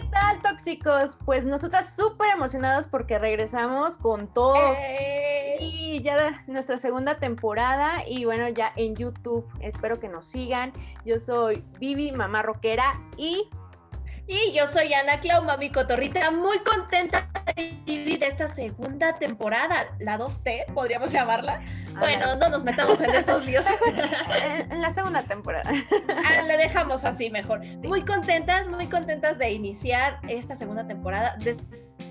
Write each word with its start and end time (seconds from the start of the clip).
¿qué 0.00 0.08
tal, 0.08 0.42
tóxicos? 0.42 1.16
Pues 1.24 1.46
nosotras 1.46 1.94
súper 1.94 2.28
emocionadas 2.34 2.86
porque 2.86 3.18
regresamos 3.18 3.96
con 3.96 4.28
todo. 4.28 4.74
Y 5.58 6.02
ya 6.02 6.44
nuestra 6.46 6.76
segunda 6.76 7.16
temporada 7.16 8.06
y 8.06 8.26
bueno, 8.26 8.48
ya 8.48 8.72
en 8.76 8.94
YouTube. 8.94 9.46
Espero 9.60 9.98
que 9.98 10.08
nos 10.08 10.26
sigan. 10.26 10.72
Yo 11.06 11.18
soy 11.18 11.64
Vivi, 11.78 12.12
mamá 12.12 12.42
rockera 12.42 12.92
y... 13.16 13.48
Y 14.28 14.52
yo 14.52 14.66
soy 14.66 14.92
Ana 14.92 15.20
Clau, 15.20 15.44
mami 15.44 15.70
cotorrita, 15.70 16.32
muy 16.32 16.58
contenta 16.60 17.28
de 17.54 17.78
vivir 17.86 18.24
esta 18.24 18.52
segunda 18.52 19.16
temporada, 19.18 19.86
la 20.00 20.18
2T, 20.18 20.72
podríamos 20.74 21.12
llamarla. 21.12 21.60
Bueno, 22.00 22.34
no 22.34 22.48
nos 22.48 22.64
metamos 22.64 23.00
en 23.00 23.14
esos 23.14 23.46
líos. 23.46 23.64
en 24.70 24.82
la 24.82 24.90
segunda 24.90 25.22
temporada. 25.22 25.70
Ah, 26.24 26.42
le 26.42 26.56
dejamos 26.56 27.04
así 27.04 27.30
mejor. 27.30 27.64
Muy 27.84 28.02
contentas, 28.04 28.66
muy 28.66 28.88
contentas 28.88 29.38
de 29.38 29.52
iniciar 29.52 30.18
esta 30.28 30.56
segunda 30.56 30.86
temporada, 30.86 31.36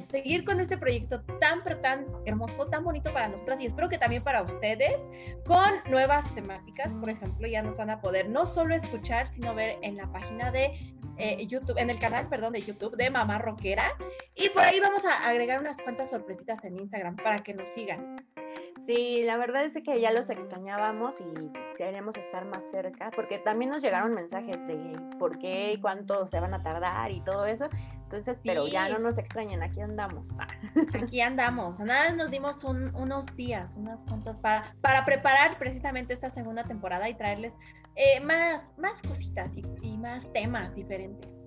seguir 0.09 0.45
con 0.45 0.59
este 0.59 0.77
proyecto 0.77 1.21
tan, 1.39 1.63
tan 1.81 2.05
hermoso, 2.25 2.67
tan 2.67 2.83
bonito 2.83 3.11
para 3.13 3.29
nosotras 3.29 3.59
y 3.59 3.65
espero 3.65 3.89
que 3.89 3.97
también 3.97 4.23
para 4.23 4.41
ustedes, 4.41 5.01
con 5.45 5.71
nuevas 5.89 6.23
temáticas. 6.35 6.89
Por 6.99 7.09
ejemplo, 7.09 7.47
ya 7.47 7.63
nos 7.63 7.77
van 7.77 7.89
a 7.89 8.01
poder 8.01 8.29
no 8.29 8.45
solo 8.45 8.75
escuchar, 8.75 9.27
sino 9.27 9.53
ver 9.55 9.77
en 9.81 9.97
la 9.97 10.11
página 10.11 10.51
de 10.51 10.95
eh, 11.17 11.45
YouTube, 11.47 11.77
en 11.77 11.89
el 11.89 11.99
canal, 11.99 12.27
perdón, 12.27 12.53
de 12.53 12.61
YouTube 12.61 12.95
de 12.97 13.09
Mamá 13.09 13.37
Rockera. 13.37 13.91
Y 14.35 14.49
por 14.49 14.63
ahí 14.63 14.79
vamos 14.79 15.03
a 15.05 15.27
agregar 15.27 15.59
unas 15.59 15.79
cuantas 15.81 16.09
sorpresitas 16.09 16.63
en 16.63 16.77
Instagram 16.77 17.15
para 17.15 17.37
que 17.39 17.53
nos 17.53 17.69
sigan. 17.69 18.25
Sí, 18.85 19.23
la 19.23 19.37
verdad 19.37 19.65
es 19.65 19.73
que 19.83 19.99
ya 19.99 20.11
los 20.11 20.29
extrañábamos 20.29 21.19
y 21.19 21.51
queremos 21.75 22.15
estar 22.17 22.45
más 22.45 22.69
cerca, 22.69 23.09
porque 23.15 23.39
también 23.39 23.71
nos 23.71 23.81
llegaron 23.81 24.13
mensajes 24.13 24.67
de 24.67 24.99
por 25.17 25.39
qué 25.39 25.73
y 25.73 25.81
cuánto 25.81 26.27
se 26.27 26.39
van 26.39 26.53
a 26.53 26.61
tardar 26.61 27.11
y 27.11 27.19
todo 27.21 27.47
eso. 27.47 27.67
Entonces, 28.03 28.39
pero 28.43 28.67
ya 28.67 28.87
no 28.87 28.99
nos 28.99 29.17
extrañen, 29.17 29.63
aquí 29.63 29.81
andamos. 29.81 30.37
Aquí 31.01 31.19
andamos. 31.19 31.79
Nada, 31.79 32.11
nos 32.11 32.29
dimos 32.29 32.63
unos 32.63 33.35
días, 33.35 33.75
unas 33.75 34.05
cuantas 34.05 34.37
para, 34.37 34.75
para 34.81 35.03
preparar 35.03 35.57
precisamente 35.57 36.13
esta 36.13 36.29
segunda 36.29 36.63
temporada 36.63 37.09
y 37.09 37.15
traerles 37.15 37.53
eh, 37.95 38.19
más, 38.19 38.63
más 38.77 39.01
cositas 39.01 39.51
y 39.81 39.97
más 39.97 40.31
temas 40.31 40.75
diferentes. 40.75 41.44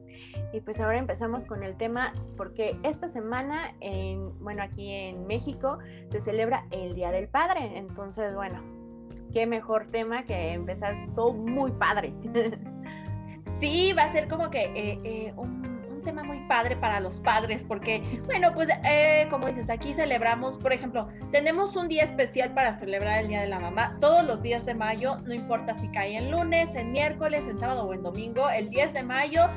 Y 0.53 0.61
pues 0.61 0.81
ahora 0.81 0.99
empezamos 0.99 1.45
con 1.45 1.63
el 1.63 1.77
tema 1.77 2.13
porque 2.37 2.79
esta 2.83 3.09
semana, 3.09 3.75
en, 3.81 4.39
bueno, 4.43 4.63
aquí 4.63 4.93
en 4.93 5.27
México 5.27 5.79
se 6.09 6.21
celebra 6.21 6.67
el 6.71 6.95
Día 6.95 7.11
del 7.11 7.29
Padre. 7.29 7.79
Entonces, 7.79 8.35
bueno, 8.35 8.63
qué 9.33 9.47
mejor 9.47 9.87
tema 9.91 10.25
que 10.25 10.53
empezar 10.53 10.95
todo 11.15 11.33
muy 11.33 11.73
padre. 11.73 12.13
Sí, 13.61 13.93
va 13.93 14.05
a 14.05 14.13
ser 14.13 14.29
como 14.29 14.51
que 14.51 14.67
eh, 14.67 15.01
eh, 15.03 15.33
un, 15.37 15.79
tema 16.05 16.23
muy 16.23 16.39
padre 16.47 16.77
para 16.77 17.01
los 17.01 17.17
padres, 17.19 17.65
porque, 17.67 18.03
bueno, 18.25 18.55
pues 18.55 18.69
eh, 18.89 19.27
como 19.31 19.49
dices, 19.49 19.69
aquí 19.69 19.93
celebramos, 19.93 20.57
por 20.57 20.73
ejemplo, 20.73 21.09
tenemos 21.33 21.77
un 21.77 21.89
día 21.89 22.05
especial 22.05 22.55
para 22.55 22.73
celebrar 22.79 23.19
el 23.19 23.29
Día 23.29 23.43
de 23.43 23.49
la 23.49 23.59
Mamá, 23.59 23.99
todos 24.01 24.25
los 24.25 24.41
días 24.41 24.65
de 24.65 24.75
mayo, 24.75 25.19
no 25.27 25.35
importa 25.35 25.77
si 25.79 25.89
cae 25.89 26.17
en 26.17 26.31
lunes, 26.31 26.71
en 26.75 26.93
miércoles, 26.93 27.47
en 27.49 27.59
sábado 27.59 27.85
o 27.85 27.93
en 27.93 28.03
domingo, 28.03 28.49
el 28.49 28.71
10 28.71 28.95
de 28.95 29.03
mayo 29.03 29.51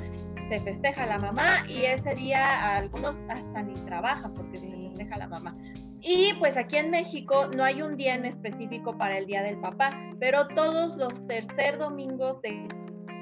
se 0.51 0.59
festeja 0.59 1.05
la 1.05 1.17
mamá 1.17 1.63
y 1.69 1.85
ese 1.85 2.13
día 2.13 2.75
algunos 2.75 3.15
hasta 3.29 3.63
ni 3.63 3.73
trabajan 3.85 4.33
porque 4.33 4.57
se 4.57 4.69
festeja 4.69 5.17
la 5.17 5.29
mamá. 5.29 5.55
Y 6.01 6.33
pues 6.39 6.57
aquí 6.57 6.75
en 6.75 6.91
México 6.91 7.47
no 7.55 7.63
hay 7.63 7.81
un 7.81 7.95
día 7.95 8.15
en 8.15 8.25
específico 8.25 8.97
para 8.97 9.17
el 9.17 9.27
Día 9.27 9.43
del 9.43 9.61
Papá, 9.61 9.91
pero 10.19 10.49
todos 10.49 10.97
los 10.97 11.25
tercer 11.27 11.77
domingos 11.77 12.41
de, 12.41 12.67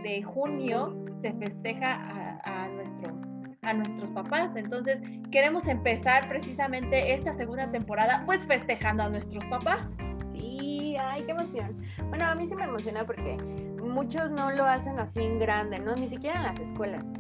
de 0.02 0.24
junio 0.24 1.06
se 1.22 1.32
festeja 1.34 1.94
a, 1.94 2.64
a, 2.64 2.68
nuestros, 2.70 3.14
a 3.62 3.74
nuestros 3.74 4.10
papás. 4.10 4.50
Entonces 4.56 5.00
queremos 5.32 5.68
empezar 5.68 6.28
precisamente 6.30 7.14
esta 7.14 7.36
segunda 7.36 7.70
temporada 7.70 8.24
pues 8.26 8.44
festejando 8.48 9.04
a 9.04 9.10
nuestros 9.10 9.46
papás. 9.52 9.86
Sí, 10.32 10.96
ay, 11.00 11.26
qué 11.26 11.32
emoción. 11.34 11.68
Bueno, 12.08 12.26
a 12.26 12.34
mí 12.34 12.48
sí 12.48 12.56
me 12.56 12.64
emociona 12.64 13.06
porque 13.06 13.38
muchos 13.82 14.30
no 14.32 14.52
lo 14.52 14.66
hacen 14.66 15.00
así 15.00 15.24
en 15.24 15.40
grande, 15.40 15.80
¿no? 15.80 15.96
Ni 15.96 16.08
siquiera 16.08 16.38
en 16.38 16.44
las 16.44 16.60
escuelas. 16.60 17.14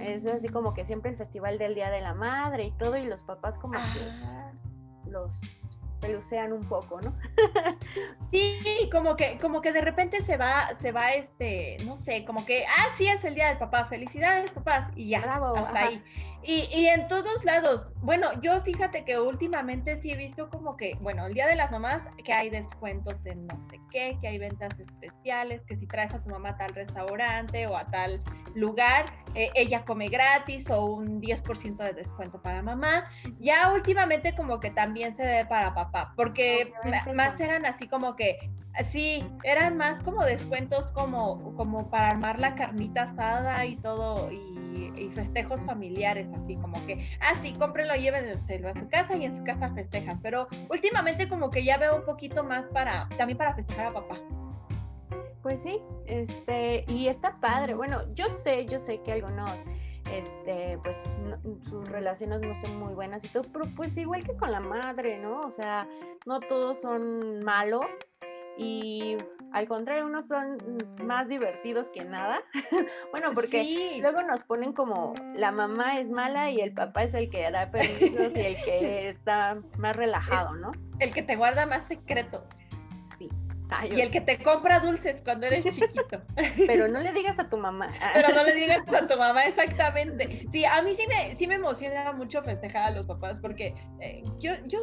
Es 0.00 0.26
así 0.26 0.48
como 0.48 0.72
que 0.74 0.84
siempre 0.84 1.10
el 1.10 1.16
festival 1.16 1.58
del 1.58 1.74
Día 1.74 1.90
de 1.90 2.00
la 2.00 2.14
Madre 2.14 2.64
y 2.64 2.72
todo, 2.72 2.96
y 2.96 3.04
los 3.04 3.22
papás 3.22 3.58
como 3.58 3.74
que 3.74 4.00
ah. 4.24 4.52
los 5.06 5.70
pelucean 6.00 6.52
un 6.52 6.64
poco, 6.66 7.00
¿no? 7.00 7.14
sí, 8.30 8.88
como 8.90 9.16
que, 9.16 9.38
como 9.38 9.60
que 9.60 9.72
de 9.72 9.82
repente 9.82 10.20
se 10.20 10.36
va, 10.36 10.70
se 10.80 10.92
va 10.92 11.12
este, 11.12 11.76
no 11.84 11.96
sé, 11.96 12.24
como 12.24 12.44
que, 12.46 12.64
ah, 12.66 12.86
sí 12.96 13.06
es 13.06 13.22
el 13.24 13.34
día 13.34 13.48
del 13.48 13.58
papá, 13.58 13.84
felicidades 13.84 14.50
papás, 14.50 14.90
y 14.96 15.10
ya, 15.10 15.20
hasta 15.20 15.78
ahí. 15.78 16.02
Y, 16.42 16.68
y, 16.72 16.86
en 16.86 17.06
todos 17.08 17.44
lados, 17.44 17.92
bueno, 17.96 18.28
yo 18.40 18.62
fíjate 18.62 19.04
que 19.04 19.20
últimamente 19.20 20.00
sí 20.00 20.10
he 20.10 20.16
visto 20.16 20.48
como 20.48 20.76
que, 20.76 20.94
bueno, 21.00 21.26
el 21.26 21.34
Día 21.34 21.46
de 21.46 21.54
las 21.54 21.70
Mamás, 21.70 22.02
que 22.24 22.32
hay 22.32 22.48
descuentos 22.48 23.20
en 23.26 23.46
no 23.46 23.60
sé 23.68 23.78
qué, 23.90 24.16
que 24.20 24.28
hay 24.28 24.38
ventas 24.38 24.78
especiales, 24.78 25.60
que 25.66 25.76
si 25.76 25.86
traes 25.86 26.14
a 26.14 26.22
tu 26.22 26.30
mamá 26.30 26.50
a 26.50 26.56
tal 26.56 26.74
restaurante 26.74 27.66
o 27.66 27.76
a 27.76 27.86
tal 27.90 28.22
lugar, 28.54 29.04
eh, 29.34 29.50
ella 29.54 29.84
come 29.84 30.08
gratis 30.08 30.70
o 30.70 30.84
un 30.84 31.20
10% 31.20 31.76
de 31.76 31.92
descuento 31.92 32.40
para 32.40 32.62
mamá. 32.62 33.10
Ya 33.38 33.72
últimamente 33.72 34.34
como 34.34 34.60
que 34.60 34.70
también 34.70 35.16
se 35.16 35.24
ve 35.24 35.44
para 35.44 35.74
papá, 35.74 36.12
porque 36.16 36.72
más 37.14 37.38
eran 37.38 37.66
así 37.66 37.86
como 37.86 38.16
que, 38.16 38.38
sí, 38.84 39.24
eran 39.44 39.76
más 39.76 40.00
como 40.02 40.24
descuentos 40.24 40.90
como, 40.92 41.54
como 41.56 41.90
para 41.90 42.10
armar 42.10 42.38
la 42.38 42.54
carnita 42.54 43.02
asada 43.02 43.64
y 43.66 43.76
todo. 43.76 44.30
Y, 44.32 44.49
y, 44.74 45.10
festejos 45.10 45.64
familiares, 45.64 46.28
así 46.34 46.56
como 46.56 46.84
que, 46.86 47.08
ah, 47.20 47.34
sí, 47.42 47.54
cómprenlo, 47.58 47.94
llévenselo 47.94 48.68
a 48.68 48.74
su 48.74 48.88
casa 48.88 49.16
y 49.16 49.24
en 49.24 49.34
su 49.34 49.42
casa 49.44 49.72
festejan. 49.74 50.20
Pero 50.22 50.48
últimamente 50.68 51.28
como 51.28 51.50
que 51.50 51.64
ya 51.64 51.78
veo 51.78 51.96
un 51.96 52.04
poquito 52.04 52.44
más 52.44 52.64
para, 52.66 53.08
también 53.16 53.36
para 53.36 53.54
festejar 53.54 53.86
a 53.86 53.90
papá. 53.90 54.18
Pues 55.42 55.62
sí, 55.62 55.80
este, 56.06 56.84
y 56.88 57.08
está 57.08 57.40
padre. 57.40 57.74
Bueno, 57.74 58.12
yo 58.14 58.28
sé, 58.28 58.66
yo 58.66 58.78
sé 58.78 59.00
que 59.00 59.12
algunos, 59.12 59.60
este, 60.12 60.78
pues 60.82 60.96
sus 61.68 61.88
relaciones 61.88 62.40
no 62.40 62.54
son 62.54 62.78
muy 62.78 62.92
buenas 62.92 63.24
y 63.24 63.28
todo, 63.28 63.44
pero 63.52 63.64
pues 63.74 63.96
igual 63.96 64.22
que 64.22 64.36
con 64.36 64.52
la 64.52 64.60
madre, 64.60 65.18
¿no? 65.18 65.40
O 65.46 65.50
sea, 65.50 65.88
no 66.26 66.40
todos 66.40 66.80
son 66.80 67.42
malos 67.42 67.86
y 68.58 69.16
al 69.52 69.66
contrario, 69.66 70.06
unos 70.06 70.26
son 70.26 70.58
más 71.02 71.28
divertidos 71.28 71.90
que 71.90 72.04
nada. 72.04 72.40
bueno, 73.10 73.32
porque 73.34 73.98
luego 74.00 74.22
nos 74.22 74.42
ponen 74.42 74.72
como 74.72 75.14
la 75.34 75.50
mamá 75.52 75.98
es 75.98 76.08
mala 76.08 76.50
y 76.50 76.60
el 76.60 76.72
papá 76.72 77.02
es 77.02 77.14
el 77.14 77.30
que 77.30 77.50
da 77.50 77.70
permisos 77.70 78.36
y 78.36 78.40
el 78.40 78.56
que 78.62 79.08
está 79.10 79.58
más 79.76 79.96
relajado, 79.96 80.54
¿no? 80.54 80.72
El 80.98 81.12
que 81.12 81.22
te 81.22 81.36
guarda 81.36 81.66
más 81.66 81.86
secretos. 81.88 82.44
Y 83.90 84.00
el 84.00 84.10
que 84.10 84.20
te 84.20 84.38
compra 84.42 84.80
dulces 84.80 85.20
cuando 85.24 85.46
eres 85.46 85.64
chiquito. 85.70 86.22
Pero 86.66 86.88
no 86.88 87.00
le 87.00 87.12
digas 87.12 87.38
a 87.38 87.48
tu 87.48 87.56
mamá. 87.56 87.88
Pero 88.14 88.34
no 88.34 88.44
le 88.44 88.54
digas 88.54 88.82
a 88.88 89.06
tu 89.06 89.18
mamá, 89.18 89.44
exactamente. 89.44 90.46
Sí, 90.50 90.64
a 90.64 90.82
mí 90.82 90.94
sí 90.94 91.06
me, 91.06 91.34
sí 91.34 91.46
me 91.46 91.54
emociona 91.54 92.12
mucho 92.12 92.42
festejar 92.42 92.84
a 92.84 92.90
los 92.90 93.06
papás 93.06 93.38
porque 93.40 93.74
eh, 94.00 94.22
yo, 94.38 94.52
yo, 94.66 94.80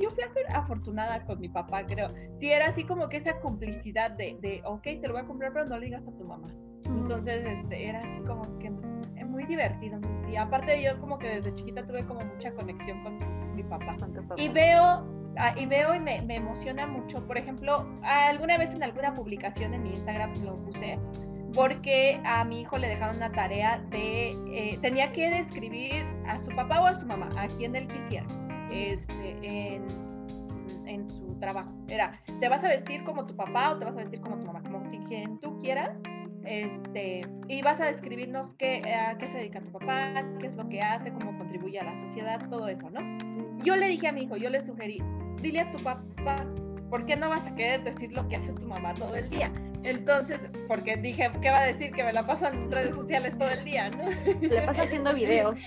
yo 0.00 0.10
fui 0.10 0.24
afortunada 0.48 1.24
con 1.24 1.40
mi 1.40 1.48
papá, 1.48 1.84
creo. 1.86 2.08
Sí, 2.40 2.50
era 2.50 2.66
así 2.66 2.84
como 2.84 3.08
que 3.08 3.18
esa 3.18 3.38
complicidad 3.40 4.10
de, 4.12 4.36
de 4.40 4.62
ok, 4.64 4.82
te 4.82 5.06
lo 5.06 5.14
voy 5.14 5.22
a 5.22 5.26
comprar, 5.26 5.52
pero 5.52 5.66
no 5.66 5.78
le 5.78 5.86
digas 5.86 6.02
a 6.02 6.16
tu 6.16 6.24
mamá. 6.24 6.48
Entonces, 6.86 7.44
este, 7.44 7.88
era 7.88 8.00
así 8.00 8.22
como 8.26 8.58
que 8.58 8.70
muy 9.26 9.44
divertido. 9.44 10.00
Y 10.30 10.36
aparte 10.36 10.82
yo 10.82 10.98
como 11.00 11.18
que 11.18 11.28
desde 11.28 11.54
chiquita 11.54 11.86
tuve 11.86 12.04
como 12.06 12.20
mucha 12.20 12.52
conexión 12.52 13.02
con 13.02 13.54
mi 13.54 13.62
papá. 13.62 13.96
Con 13.98 14.12
papá. 14.12 14.34
Y 14.38 14.48
veo 14.48 15.04
y 15.56 15.66
veo 15.66 15.94
y 15.94 16.00
me, 16.00 16.22
me, 16.22 16.36
emociona 16.36 16.86
mucho. 16.86 17.26
Por 17.26 17.38
ejemplo, 17.38 17.86
alguna 18.02 18.58
vez 18.58 18.70
en 18.70 18.82
alguna 18.82 19.14
publicación 19.14 19.74
en 19.74 19.82
mi 19.82 19.90
Instagram 19.90 20.34
lo 20.44 20.56
puse 20.64 20.98
porque 21.54 22.20
a 22.24 22.44
mi 22.44 22.62
hijo 22.62 22.76
le 22.76 22.88
dejaron 22.88 23.16
una 23.16 23.32
tarea 23.32 23.78
de, 23.90 24.30
eh, 24.52 24.78
tenía 24.82 25.12
que 25.12 25.30
describir 25.30 26.04
a 26.26 26.38
su 26.38 26.50
papá 26.54 26.82
o 26.82 26.86
a 26.86 26.94
su 26.94 27.06
mamá, 27.06 27.30
a 27.38 27.48
quien 27.48 27.74
él 27.74 27.88
quisiera, 27.88 28.26
este, 28.70 29.38
en, 29.42 29.86
en 30.84 31.08
su 31.08 31.34
trabajo. 31.40 31.72
Era, 31.88 32.20
¿te 32.40 32.48
vas 32.48 32.62
a 32.62 32.68
vestir 32.68 33.04
como 33.04 33.26
tu 33.26 33.34
papá 33.34 33.72
o 33.72 33.78
te 33.78 33.86
vas 33.86 33.94
a 33.94 33.98
vestir 33.98 34.20
como 34.20 34.36
tu 34.38 34.46
mamá? 34.46 34.62
Como 34.62 34.80
quien 35.06 35.38
tú 35.40 35.58
quieras. 35.60 36.00
Este, 36.44 37.22
y 37.48 37.60
vas 37.62 37.80
a 37.80 37.86
describirnos 37.86 38.54
qué, 38.54 38.82
a 38.94 39.18
qué 39.18 39.26
se 39.28 39.38
dedica 39.38 39.60
tu 39.60 39.72
papá, 39.72 40.24
qué 40.38 40.46
es 40.46 40.54
lo 40.54 40.68
que 40.68 40.80
hace, 40.80 41.12
cómo 41.12 41.36
contribuye 41.38 41.80
a 41.80 41.84
la 41.84 41.96
sociedad, 41.96 42.48
todo 42.48 42.68
eso, 42.68 42.88
¿no? 42.88 43.00
Yo 43.64 43.74
le 43.74 43.88
dije 43.88 44.06
a 44.06 44.12
mi 44.12 44.22
hijo, 44.22 44.36
yo 44.36 44.48
le 44.48 44.60
sugerí, 44.60 45.02
dile 45.40 45.60
a 45.60 45.70
tu 45.70 45.78
papá, 45.78 46.44
¿por 46.90 47.04
qué 47.06 47.16
no 47.16 47.28
vas 47.28 47.46
a 47.46 47.54
querer 47.54 47.84
decir 47.84 48.12
lo 48.12 48.28
que 48.28 48.36
hace 48.36 48.52
tu 48.52 48.66
mamá 48.66 48.94
todo 48.94 49.14
el 49.16 49.30
día? 49.30 49.52
Entonces, 49.82 50.40
porque 50.66 50.96
dije, 50.96 51.30
¿qué 51.40 51.50
va 51.50 51.58
a 51.60 51.66
decir? 51.66 51.92
Que 51.92 52.02
me 52.02 52.12
la 52.12 52.26
paso 52.26 52.48
en 52.48 52.70
redes 52.72 52.96
sociales 52.96 53.38
todo 53.38 53.50
el 53.50 53.64
día, 53.64 53.88
¿no? 53.90 54.10
Le 54.40 54.62
pasa 54.62 54.82
haciendo 54.82 55.14
videos. 55.14 55.60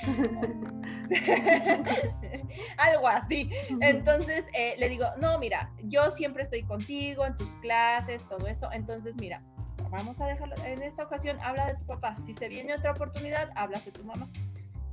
Algo 2.77 3.07
así. 3.07 3.49
Entonces, 3.79 4.43
eh, 4.53 4.75
le 4.77 4.89
digo, 4.89 5.05
no, 5.21 5.39
mira, 5.39 5.71
yo 5.83 6.11
siempre 6.11 6.43
estoy 6.43 6.63
contigo 6.63 7.25
en 7.25 7.37
tus 7.37 7.49
clases, 7.61 8.21
todo 8.27 8.45
esto. 8.47 8.69
Entonces, 8.73 9.15
mira, 9.21 9.41
vamos 9.89 10.19
a 10.19 10.27
dejarlo, 10.27 10.55
en 10.65 10.83
esta 10.83 11.03
ocasión 11.03 11.37
habla 11.41 11.67
de 11.67 11.75
tu 11.75 11.85
papá. 11.85 12.17
Si 12.25 12.33
se 12.33 12.49
viene 12.49 12.73
otra 12.73 12.91
oportunidad, 12.91 13.49
hablas 13.55 13.85
de 13.85 13.91
tu 13.91 14.03
mamá. 14.03 14.29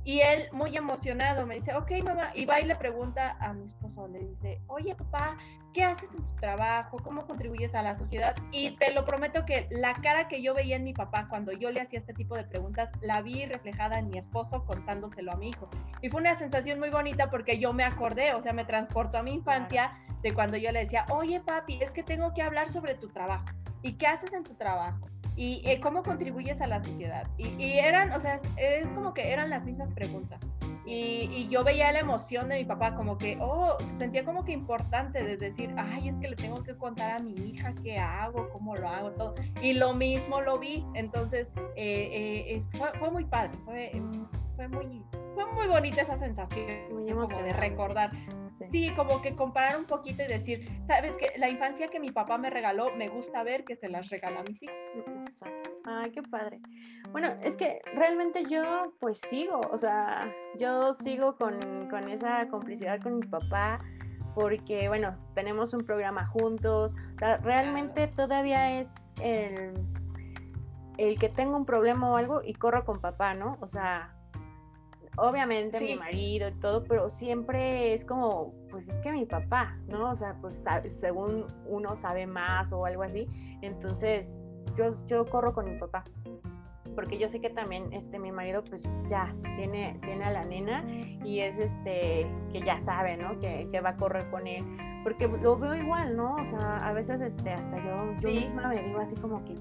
Y 0.07 0.21
él, 0.21 0.47
muy 0.53 0.77
emocionado, 0.77 1.45
me 1.45 1.55
dice, 1.55 1.75
ok, 1.75 1.91
mamá, 2.05 2.31
y 2.33 2.45
va 2.45 2.61
y 2.61 2.63
le 2.63 2.77
pregunta 2.77 3.35
a 3.41 3.51
mi 3.51 3.67
esposo, 3.67 4.07
le 4.07 4.19
dice, 4.19 4.61
oye, 4.67 4.95
papá, 4.95 5.35
¿qué 5.73 5.83
haces 5.83 6.09
en 6.13 6.25
tu 6.25 6.33
trabajo? 6.37 6.97
¿Cómo 7.03 7.27
contribuyes 7.27 7.75
a 7.75 7.81
la 7.81 7.93
sociedad? 7.93 8.33
Y 8.53 8.77
te 8.77 8.93
lo 8.93 9.03
prometo 9.03 9.43
que 9.45 9.67
la 9.69 9.95
cara 9.95 10.29
que 10.29 10.41
yo 10.41 10.53
veía 10.53 10.77
en 10.77 10.85
mi 10.85 10.93
papá 10.93 11.27
cuando 11.27 11.51
yo 11.51 11.71
le 11.71 11.81
hacía 11.81 11.99
este 11.99 12.13
tipo 12.13 12.37
de 12.37 12.45
preguntas, 12.45 12.89
la 13.01 13.21
vi 13.21 13.45
reflejada 13.47 13.99
en 13.99 14.09
mi 14.09 14.17
esposo 14.17 14.63
contándoselo 14.65 15.33
a 15.33 15.35
mi 15.35 15.49
hijo. 15.49 15.69
Y 16.01 16.07
fue 16.07 16.21
una 16.21 16.37
sensación 16.37 16.79
muy 16.79 16.89
bonita 16.89 17.29
porque 17.29 17.59
yo 17.59 17.73
me 17.73 17.83
acordé, 17.83 18.33
o 18.33 18.41
sea, 18.41 18.53
me 18.53 18.63
transportó 18.63 19.17
a 19.17 19.23
mi 19.23 19.33
infancia 19.33 19.91
de 20.21 20.33
cuando 20.33 20.55
yo 20.55 20.71
le 20.71 20.85
decía, 20.85 21.03
oye, 21.09 21.41
papi, 21.41 21.83
es 21.83 21.91
que 21.91 22.03
tengo 22.03 22.33
que 22.33 22.43
hablar 22.43 22.69
sobre 22.69 22.95
tu 22.95 23.09
trabajo. 23.09 23.43
¿Y 23.81 23.97
qué 23.97 24.07
haces 24.07 24.31
en 24.31 24.45
tu 24.45 24.55
trabajo? 24.55 25.05
¿Y 25.37 25.61
eh, 25.65 25.79
cómo 25.79 26.03
contribuyes 26.03 26.59
a 26.59 26.67
la 26.67 26.81
sociedad? 26.83 27.25
Y, 27.37 27.47
y 27.63 27.79
eran, 27.79 28.11
o 28.11 28.19
sea, 28.19 28.41
es 28.57 28.91
como 28.91 29.13
que 29.13 29.31
eran 29.31 29.49
las 29.49 29.63
mismas 29.63 29.89
preguntas. 29.91 30.41
Y, 30.89 31.49
yo 31.49 31.65
veía 31.65 31.91
la 31.91 31.99
emoción 31.99 32.47
de 32.47 32.59
mi 32.59 32.65
papá, 32.65 32.95
como 32.95 33.17
que, 33.17 33.37
oh, 33.41 33.75
se 33.79 33.97
sentía 33.97 34.23
como 34.23 34.45
que 34.45 34.53
importante 34.53 35.21
de 35.21 35.35
decir, 35.35 35.73
ay, 35.77 36.07
es 36.07 36.15
que 36.21 36.29
le 36.29 36.35
tengo 36.37 36.63
que 36.63 36.77
contar 36.77 37.19
a 37.19 37.23
mi 37.23 37.33
hija 37.33 37.73
qué 37.83 37.97
hago, 37.97 38.49
cómo 38.51 38.73
lo 38.73 38.87
hago, 38.87 39.11
todo. 39.11 39.35
Y 39.61 39.73
lo 39.73 39.93
mismo 39.93 40.39
lo 40.39 40.57
vi, 40.57 40.85
entonces 40.93 41.49
eh, 41.75 42.55
eh, 42.55 42.61
fue, 42.99 43.11
muy 43.11 43.25
padre, 43.25 43.51
fue, 43.65 43.91
fue, 44.55 44.67
muy, 44.69 45.03
fue 45.35 45.45
muy 45.53 45.67
bonita 45.67 46.03
esa 46.03 46.17
sensación 46.19 46.65
muy 46.93 47.11
como 47.11 47.27
de 47.27 47.51
recordar. 47.51 48.11
Sí. 48.71 48.91
como 48.95 49.21
que 49.21 49.35
comparar 49.35 49.77
un 49.77 49.85
poquito 49.85 50.23
y 50.23 50.27
decir, 50.27 50.65
sabes 50.87 51.13
que 51.13 51.37
la 51.37 51.49
infancia 51.49 51.89
que 51.89 51.99
mi 51.99 52.11
papá 52.11 52.37
me 52.37 52.49
regaló, 52.49 52.95
me 52.95 53.09
gusta 53.09 53.43
ver 53.43 53.63
que 53.63 53.75
se 53.75 53.89
las 53.89 54.09
regala 54.09 54.39
a 54.39 54.43
mis 54.43 54.61
hijos. 54.61 54.75
Exacto. 54.95 55.71
Ay, 55.85 56.11
qué 56.11 56.23
padre. 56.23 56.59
Bueno, 57.11 57.29
es 57.41 57.55
que 57.55 57.81
realmente 57.93 58.45
yo 58.45 58.93
pues 58.99 59.19
sigo, 59.19 59.61
o 59.71 59.77
sea, 59.77 60.33
yo 60.57 60.93
sigo 60.93 61.37
con, 61.37 61.57
esa 62.09 62.47
complicidad 62.49 63.01
con 63.01 63.19
mi 63.19 63.25
papá 63.25 63.79
porque, 64.35 64.87
bueno, 64.87 65.17
tenemos 65.33 65.73
un 65.73 65.83
programa 65.85 66.25
juntos, 66.27 66.93
o 67.15 67.19
sea, 67.19 67.37
realmente 67.37 68.07
todavía 68.07 68.79
es 68.79 68.93
el, 69.21 69.73
el 70.97 71.17
que 71.17 71.29
tengo 71.29 71.57
un 71.57 71.65
problema 71.65 72.11
o 72.11 72.17
algo 72.17 72.41
y 72.43 72.53
corro 72.53 72.85
con 72.85 73.01
papá, 73.01 73.33
¿no? 73.33 73.57
O 73.61 73.67
sea, 73.67 74.16
obviamente 75.17 75.79
mi 75.81 75.95
marido 75.95 76.47
y 76.47 76.53
todo, 76.53 76.83
pero 76.83 77.09
siempre 77.09 77.93
es 77.93 78.05
como, 78.05 78.53
pues 78.69 78.87
es 78.87 78.99
que 78.99 79.11
mi 79.11 79.25
papá, 79.25 79.77
¿no? 79.87 80.11
O 80.11 80.15
sea, 80.15 80.35
pues 80.39 80.63
según 80.87 81.45
uno 81.65 81.95
sabe 81.95 82.25
más 82.25 82.71
o 82.71 82.85
algo 82.85 83.03
así, 83.03 83.27
entonces 83.61 84.41
yo, 84.75 84.95
yo 85.07 85.25
corro 85.25 85.53
con 85.53 85.65
mi 85.65 85.77
papá 85.77 86.03
porque 86.97 87.19
yo 87.19 87.29
sé 87.29 87.39
que 87.39 87.51
también 87.51 87.93
este 87.93 88.17
mi 88.17 88.31
marido 88.31 88.63
pues 88.63 88.83
ya 89.07 89.35
tiene 89.55 89.99
tiene 90.03 90.23
a 90.23 90.31
la 90.31 90.43
nena 90.43 90.83
y 91.23 91.41
es 91.41 91.59
este 91.59 92.25
que 92.51 92.59
ya 92.65 92.79
sabe 92.79 93.15
no 93.17 93.39
que, 93.39 93.67
que 93.71 93.81
va 93.81 93.89
a 93.89 93.97
correr 93.97 94.27
con 94.31 94.47
él 94.47 94.65
porque 95.03 95.27
lo 95.27 95.59
veo 95.59 95.75
igual 95.75 96.17
no 96.17 96.33
o 96.33 96.45
sea 96.49 96.77
a 96.77 96.93
veces 96.93 97.21
este 97.21 97.51
hasta 97.51 97.77
yo 97.85 98.15
yo 98.19 98.29
misma 98.29 98.69
me 98.69 98.81
digo 98.81 98.99
así 98.99 99.15
como 99.15 99.45
que 99.45 99.53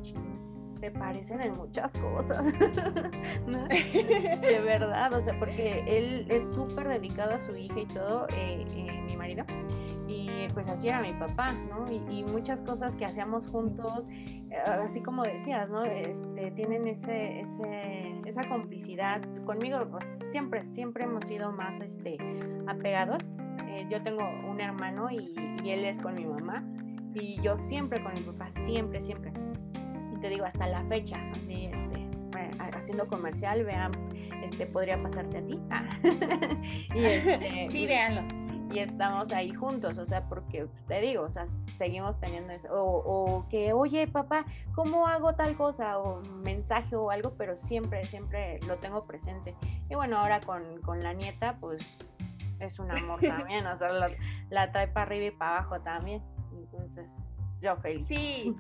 se 0.76 0.90
parecen 0.90 1.40
en 1.40 1.52
muchas 1.52 1.94
cosas 1.96 2.46
de 3.46 4.61
verdad 4.64 5.12
o 5.12 5.20
sea 5.20 5.38
porque 5.38 5.82
él 5.87 6.26
es 6.31 6.43
súper 6.55 6.88
dedicado 6.88 7.34
a 7.34 7.38
su 7.38 7.55
hija 7.56 7.81
y 7.81 7.87
todo 7.87 8.26
eh, 8.28 8.67
eh, 8.70 9.02
mi 9.06 9.17
marido 9.17 9.44
pues 10.56 10.69
así 10.69 10.88
era 10.88 11.02
mi 11.02 11.12
papá, 11.12 11.52
¿no? 11.52 11.84
Y, 11.93 12.25
muchas 12.25 12.62
cosas 12.62 12.96
que 12.96 13.05
hacíamos 13.05 13.46
juntos, 13.46 14.08
eh, 14.08 14.56
así 14.82 15.02
como 15.02 15.23
decías, 15.23 15.69
¿no? 15.69 15.84
Este, 15.84 16.50
tienen 16.52 16.88
ese, 16.88 17.40
ese, 17.40 18.22
esa 18.25 18.40
complicidad. 18.49 19.20
Conmigo, 19.44 19.87
pues 19.90 20.17
siempre, 20.31 20.62
siempre 20.62 21.05
hemos 21.05 21.26
sido 21.26 21.52
más 21.52 21.79
este, 21.81 22.17
apegados. 22.67 23.22
Eh, 23.69 23.87
yo 23.90 24.02
tengo 24.02 24.22
un 24.49 24.58
hermano 24.58 25.11
y, 25.11 25.34
él 25.69 25.84
es 25.84 26.00
con 26.00 26.14
mi 26.14 26.25
mamá. 26.25 26.64
Y 27.12 27.38
yo 27.43 27.58
siempre 27.58 28.02
con 28.02 28.14
mi 28.14 28.20
papá, 28.20 28.50
siempre, 28.50 29.02
siempre. 29.02 29.32
Te 30.21 30.29
digo, 30.29 30.45
hasta 30.45 30.67
la 30.67 30.83
fecha, 30.85 31.17
este, 31.33 31.71
haciendo 32.73 33.07
comercial, 33.07 33.65
vean, 33.65 33.93
este, 34.43 34.67
podría 34.67 35.01
pasarte 35.03 35.39
a 35.39 35.47
ti. 35.47 35.61
y 36.95 37.05
este, 37.05 37.69
sí, 37.71 37.87
véanlo 37.87 38.23
y 38.73 38.81
estamos 38.81 39.33
ahí 39.33 39.55
juntos, 39.55 39.97
o 39.99 40.07
sea, 40.07 40.29
porque 40.29 40.67
te 40.89 41.01
digo, 41.01 41.23
o 41.23 41.31
sea, 41.31 41.47
seguimos 41.79 42.19
teniendo 42.21 42.53
eso, 42.53 42.69
o, 42.73 43.47
que, 43.49 43.73
oye, 43.73 44.07
papá, 44.07 44.45
¿cómo 44.75 45.07
hago 45.07 45.35
tal 45.35 45.57
cosa? 45.57 45.99
O 45.99 46.21
mensaje 46.45 46.97
o 46.97 47.11
algo, 47.11 47.35
pero 47.39 47.57
siempre, 47.57 48.05
siempre 48.07 48.59
lo 48.67 48.77
tengo 48.79 49.07
presente. 49.07 49.55
Y 49.89 49.95
bueno, 49.95 50.19
ahora 50.19 50.41
con, 50.41 50.81
con 50.83 51.01
la 51.01 51.13
nieta, 51.13 51.57
pues 51.61 51.83
es 52.61 52.79
un 52.79 52.91
amor 52.91 53.21
también, 53.27 53.67
o 53.67 53.77
sea, 53.77 53.89
la, 53.91 54.11
la 54.51 54.73
trae 54.73 54.89
para 54.89 55.07
arriba 55.07 55.27
y 55.27 55.31
para 55.31 55.59
abajo 55.59 55.81
también. 55.81 56.23
Entonces, 56.53 57.19
yo 57.61 57.77
feliz. 57.77 58.09
Sí, 58.09 58.55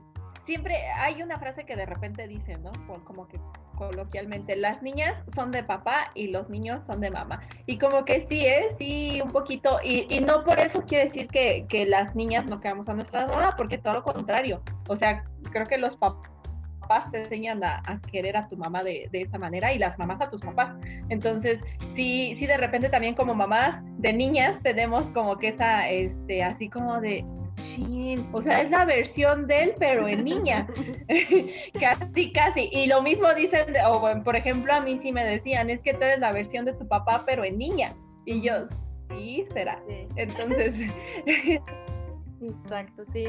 siempre 0.46 0.76
hay 0.96 1.22
una 1.22 1.38
frase 1.38 1.66
que 1.66 1.76
de 1.76 1.84
repente 1.84 2.26
dicen, 2.28 2.62
¿no? 2.62 2.70
Como 3.04 3.26
que 3.28 3.38
coloquialmente, 3.76 4.56
las 4.56 4.80
niñas 4.82 5.22
son 5.34 5.50
de 5.50 5.62
papá 5.62 6.10
y 6.14 6.28
los 6.28 6.48
niños 6.48 6.82
son 6.86 7.00
de 7.00 7.10
mamá. 7.10 7.42
Y 7.66 7.78
como 7.78 8.04
que 8.04 8.20
sí 8.22 8.46
¿eh? 8.46 8.68
sí, 8.78 9.20
un 9.22 9.30
poquito, 9.30 9.78
y, 9.84 10.06
y 10.08 10.20
no 10.20 10.44
por 10.44 10.58
eso 10.58 10.84
quiere 10.86 11.04
decir 11.04 11.28
que, 11.28 11.66
que, 11.68 11.84
las 11.84 12.14
niñas 12.14 12.46
no 12.46 12.60
quedamos 12.60 12.88
a 12.88 12.94
nuestra 12.94 13.26
boda, 13.26 13.54
porque 13.56 13.76
todo 13.76 13.94
lo 13.94 14.02
contrario. 14.02 14.62
O 14.88 14.96
sea, 14.96 15.24
creo 15.52 15.66
que 15.66 15.78
los 15.78 15.96
papás 15.96 17.10
te 17.10 17.22
enseñan 17.22 17.62
a, 17.62 17.82
a 17.84 18.00
querer 18.00 18.36
a 18.36 18.48
tu 18.48 18.56
mamá 18.56 18.82
de, 18.82 19.08
de, 19.12 19.22
esa 19.22 19.38
manera 19.38 19.72
y 19.72 19.78
las 19.78 19.98
mamás 19.98 20.20
a 20.20 20.30
tus 20.30 20.40
papás. 20.40 20.74
Entonces, 21.08 21.64
sí, 21.94 22.34
sí, 22.36 22.46
de 22.46 22.56
repente 22.56 22.88
también 22.88 23.14
como 23.14 23.34
mamás 23.34 23.82
de 23.98 24.12
niñas 24.12 24.62
tenemos 24.62 25.04
como 25.08 25.36
que 25.36 25.48
esa, 25.48 25.88
este, 25.88 26.42
así 26.42 26.68
como 26.68 27.00
de, 27.00 27.24
o 28.32 28.42
sea, 28.42 28.60
es 28.60 28.70
la 28.70 28.84
versión 28.84 29.46
de 29.46 29.64
él, 29.64 29.74
pero 29.78 30.06
en 30.06 30.24
niña. 30.24 30.66
casi, 31.80 32.32
casi. 32.32 32.68
Y 32.72 32.86
lo 32.86 33.02
mismo 33.02 33.32
dicen, 33.34 33.74
o 33.88 34.22
por 34.22 34.36
ejemplo, 34.36 34.72
a 34.72 34.80
mí 34.80 34.98
sí 34.98 35.12
me 35.12 35.24
decían, 35.24 35.70
es 35.70 35.80
que 35.80 35.94
tú 35.94 36.02
eres 36.02 36.20
la 36.20 36.32
versión 36.32 36.64
de 36.64 36.74
tu 36.74 36.86
papá, 36.86 37.24
pero 37.26 37.44
en 37.44 37.58
niña. 37.58 37.94
Y 38.24 38.42
yo, 38.42 38.66
sí, 39.10 39.46
será. 39.52 39.78
Entonces. 40.16 40.74
Exacto, 42.40 43.04
sí. 43.12 43.26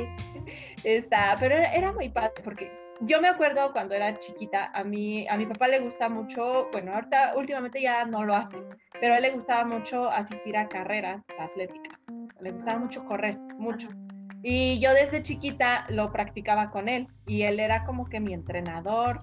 Está, 0.84 1.38
pero 1.40 1.56
era, 1.56 1.92
muy 1.94 2.10
padre 2.10 2.34
porque 2.44 2.72
yo 3.02 3.22
me 3.22 3.28
acuerdo 3.28 3.72
cuando 3.72 3.96
era 3.96 4.18
chiquita, 4.20 4.72
a 4.74 4.84
mí, 4.84 5.28
a 5.28 5.38
mi 5.38 5.46
papá 5.46 5.68
le 5.68 5.80
gusta 5.80 6.10
mucho, 6.10 6.68
bueno, 6.72 6.94
ahorita 6.94 7.36
últimamente 7.38 7.82
ya 7.82 8.06
no 8.06 8.26
lo 8.26 8.36
hace, 8.36 8.58
pero 9.00 9.14
a 9.14 9.18
él 9.18 9.24
le 9.24 9.32
gustaba 9.32 9.64
mucho 9.64 10.10
asistir 10.10 10.58
a 10.58 10.68
carreras 10.68 11.24
atléticas. 11.40 11.98
Le 12.42 12.52
gustaba 12.52 12.80
mucho 12.80 13.06
correr, 13.06 13.38
mucho. 13.58 13.88
Y 14.44 14.80
yo 14.80 14.94
desde 14.94 15.24
chiquita 15.24 15.86
lo 15.90 16.12
practicaba 16.12 16.70
con 16.70 16.90
él 16.90 17.08
y 17.26 17.44
él 17.44 17.60
era 17.60 17.84
como 17.84 18.06
que 18.06 18.20
mi 18.20 18.34
entrenador. 18.34 19.22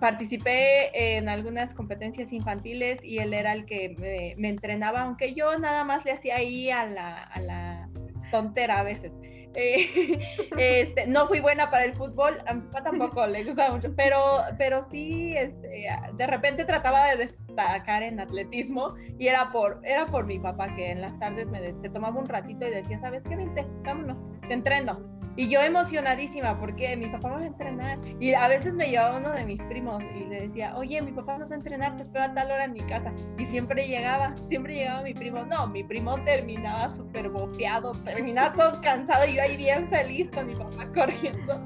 Participé 0.00 1.16
en 1.16 1.28
algunas 1.28 1.74
competencias 1.74 2.32
infantiles 2.32 2.98
y 3.02 3.18
él 3.18 3.34
era 3.34 3.52
el 3.52 3.66
que 3.66 4.34
me, 4.36 4.48
entrenaba, 4.48 5.02
aunque 5.02 5.34
yo 5.34 5.58
nada 5.58 5.84
más 5.84 6.04
le 6.04 6.12
hacía 6.12 6.36
ahí 6.36 6.70
a 6.70 6.84
la, 6.84 7.22
a 7.22 7.40
la 7.40 7.88
tontera 8.30 8.80
a 8.80 8.82
veces. 8.82 9.14
Este, 10.56 11.06
no 11.06 11.26
fui 11.26 11.40
buena 11.40 11.70
para 11.70 11.84
el 11.84 11.94
fútbol, 11.94 12.38
a 12.46 12.54
mi 12.54 12.62
papá 12.62 12.84
tampoco 12.84 13.26
le 13.26 13.44
gustaba 13.44 13.74
mucho, 13.74 13.94
pero, 13.96 14.18
pero 14.58 14.82
sí, 14.82 15.34
este, 15.36 15.86
de 16.14 16.26
repente 16.26 16.64
trataba 16.64 17.06
de 17.08 17.26
destacar 17.26 18.02
en 18.02 18.20
atletismo 18.20 18.94
y 19.18 19.28
era 19.28 19.50
por, 19.50 19.80
era 19.84 20.06
por 20.06 20.26
mi 20.26 20.38
papá 20.38 20.74
que 20.74 20.90
en 20.90 21.00
las 21.00 21.18
tardes 21.18 21.48
me 21.48 21.72
tomaba 21.90 22.18
un 22.18 22.26
ratito 22.26 22.66
y 22.66 22.70
decía, 22.70 23.00
¿sabes 23.00 23.22
qué? 23.28 23.36
Vente, 23.36 23.66
vámonos, 23.84 24.22
te 24.46 24.54
entreno. 24.54 25.11
Y 25.36 25.48
yo 25.48 25.60
emocionadísima 25.60 26.58
porque 26.58 26.94
mi 26.96 27.06
papá 27.06 27.30
va 27.30 27.38
a 27.38 27.46
entrenar. 27.46 27.98
Y 28.20 28.34
a 28.34 28.48
veces 28.48 28.74
me 28.74 28.88
llevaba 28.88 29.18
uno 29.18 29.32
de 29.32 29.44
mis 29.44 29.62
primos 29.62 30.02
y 30.14 30.24
le 30.24 30.48
decía, 30.48 30.76
oye, 30.76 31.00
mi 31.00 31.12
papá 31.12 31.38
nos 31.38 31.50
va 31.50 31.54
a 31.54 31.58
entrenar, 31.58 31.96
te 31.96 32.02
espero 32.02 32.24
a 32.24 32.34
tal 32.34 32.50
hora 32.50 32.64
en 32.64 32.72
mi 32.72 32.80
casa. 32.80 33.12
Y 33.38 33.46
siempre 33.46 33.86
llegaba, 33.86 34.34
siempre 34.48 34.74
llegaba 34.74 35.02
mi 35.02 35.14
primo. 35.14 35.44
No, 35.44 35.66
mi 35.68 35.84
primo 35.84 36.22
terminaba 36.24 36.90
súper 36.90 37.30
bofeado, 37.30 37.92
terminaba 38.04 38.52
todo 38.52 38.80
cansado 38.82 39.26
y 39.26 39.36
yo 39.36 39.42
ahí 39.42 39.56
bien 39.56 39.88
feliz 39.88 40.30
con 40.30 40.46
mi 40.46 40.54
papá 40.54 40.86
corriendo. 40.94 41.60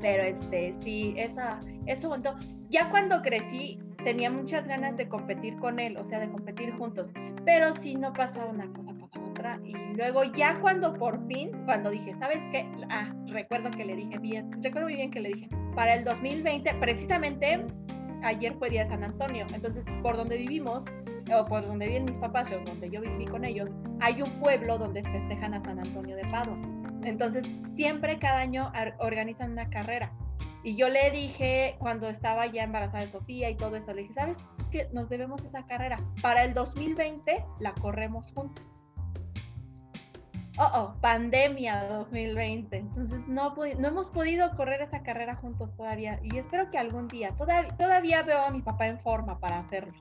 Pero 0.00 0.22
este, 0.22 0.74
sí, 0.80 1.14
esa, 1.16 1.60
eso 1.86 2.08
montó. 2.08 2.36
Ya 2.68 2.90
cuando 2.90 3.22
crecí, 3.22 3.78
tenía 4.04 4.30
muchas 4.30 4.66
ganas 4.66 4.96
de 4.96 5.08
competir 5.08 5.56
con 5.58 5.78
él, 5.78 5.96
o 5.96 6.04
sea, 6.04 6.20
de 6.20 6.30
competir 6.30 6.72
juntos. 6.76 7.12
Pero 7.44 7.72
si 7.72 7.94
no 7.94 8.12
pasaba 8.12 8.50
una 8.50 8.72
cosa, 8.72 8.91
otra. 9.42 9.60
Y 9.64 9.74
luego 9.96 10.24
ya 10.24 10.58
cuando 10.60 10.94
por 10.94 11.26
fin, 11.26 11.50
cuando 11.64 11.90
dije, 11.90 12.14
¿sabes 12.18 12.38
qué? 12.52 12.68
Ah, 12.88 13.12
recuerdo 13.26 13.70
que 13.70 13.84
le 13.84 13.96
dije 13.96 14.18
bien, 14.18 14.50
recuerdo 14.62 14.88
muy 14.88 14.96
bien 14.96 15.10
que 15.10 15.20
le 15.20 15.30
dije, 15.30 15.48
para 15.74 15.94
el 15.94 16.04
2020, 16.04 16.74
precisamente 16.74 17.64
ayer 18.22 18.54
fue 18.58 18.70
día 18.70 18.84
de 18.84 18.90
San 18.90 19.04
Antonio, 19.04 19.46
entonces 19.52 19.84
por 20.02 20.16
donde 20.16 20.36
vivimos, 20.36 20.84
o 21.34 21.46
por 21.46 21.66
donde 21.66 21.86
viven 21.86 22.04
mis 22.04 22.18
papás, 22.18 22.50
o 22.52 22.60
donde 22.60 22.90
yo 22.90 23.00
viví 23.00 23.26
con 23.26 23.44
ellos, 23.44 23.70
hay 24.00 24.22
un 24.22 24.30
pueblo 24.40 24.78
donde 24.78 25.02
festejan 25.02 25.54
a 25.54 25.62
San 25.62 25.78
Antonio 25.78 26.16
de 26.16 26.24
Padua. 26.24 26.56
Entonces, 27.04 27.44
siempre 27.74 28.18
cada 28.18 28.40
año 28.40 28.70
organizan 28.98 29.52
una 29.52 29.68
carrera. 29.70 30.12
Y 30.62 30.76
yo 30.76 30.88
le 30.88 31.10
dije, 31.10 31.76
cuando 31.78 32.08
estaba 32.08 32.46
ya 32.46 32.62
embarazada 32.62 33.04
de 33.04 33.10
Sofía 33.10 33.50
y 33.50 33.56
todo 33.56 33.76
eso, 33.76 33.92
le 33.92 34.02
dije, 34.02 34.14
¿sabes 34.14 34.36
qué? 34.70 34.88
Nos 34.92 35.08
debemos 35.08 35.42
esa 35.44 35.66
carrera. 35.66 35.96
Para 36.20 36.44
el 36.44 36.54
2020 36.54 37.44
la 37.58 37.72
corremos 37.74 38.30
juntos. 38.32 38.72
Oh, 40.58 40.70
oh, 40.74 40.94
pandemia 41.00 41.84
2020. 41.84 42.76
Entonces 42.76 43.26
no, 43.26 43.54
no 43.78 43.88
hemos 43.88 44.10
podido 44.10 44.54
correr 44.56 44.82
esa 44.82 45.02
carrera 45.02 45.34
juntos 45.36 45.74
todavía. 45.76 46.20
Y 46.22 46.36
espero 46.36 46.70
que 46.70 46.78
algún 46.78 47.08
día, 47.08 47.30
todavía, 47.36 47.74
todavía 47.76 48.22
veo 48.22 48.44
a 48.44 48.50
mi 48.50 48.60
papá 48.60 48.86
en 48.86 48.98
forma 49.00 49.38
para 49.40 49.60
hacerlo. 49.60 49.94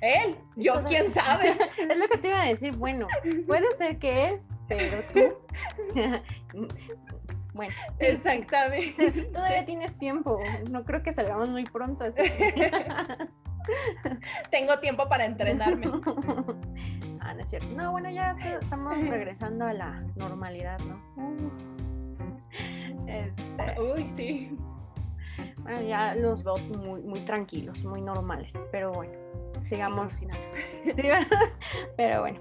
Él, 0.00 0.36
yo, 0.56 0.84
quién 0.84 1.12
sabe. 1.12 1.50
es 1.90 1.98
lo 1.98 2.08
que 2.08 2.18
te 2.18 2.28
iba 2.28 2.42
a 2.42 2.46
decir. 2.46 2.76
Bueno, 2.76 3.08
puede 3.46 3.72
ser 3.72 3.98
que 3.98 4.28
él, 4.28 4.40
pero 4.68 5.02
tú. 5.12 5.34
bueno, 7.54 7.74
exactamente. 7.98 9.10
Todavía 9.32 9.64
tienes 9.64 9.98
tiempo. 9.98 10.40
No 10.70 10.84
creo 10.84 11.02
que 11.02 11.12
salgamos 11.12 11.50
muy 11.50 11.64
pronto. 11.64 12.04
Así 12.04 12.22
Tengo 14.50 14.78
tiempo 14.80 15.08
para 15.08 15.24
entrenarme. 15.24 15.86
ah, 17.20 17.34
no 17.34 17.40
es 17.42 17.50
cierto. 17.50 17.68
No, 17.76 17.92
bueno, 17.92 18.10
ya 18.10 18.36
estamos 18.60 18.98
regresando 19.08 19.66
a 19.66 19.72
la 19.72 20.02
normalidad, 20.16 20.78
¿no? 20.80 21.00
Este... 23.06 23.80
Uy, 23.80 24.12
sí. 24.16 24.56
Bueno, 25.58 25.82
ya 25.82 26.14
los 26.14 26.42
veo 26.42 26.56
muy, 26.56 27.02
muy 27.02 27.20
tranquilos, 27.20 27.84
muy 27.84 28.00
normales, 28.00 28.62
pero 28.72 28.92
bueno 28.92 29.28
sigamos. 29.68 30.12
Sí, 30.14 30.26
pero 31.96 32.20
bueno, 32.22 32.40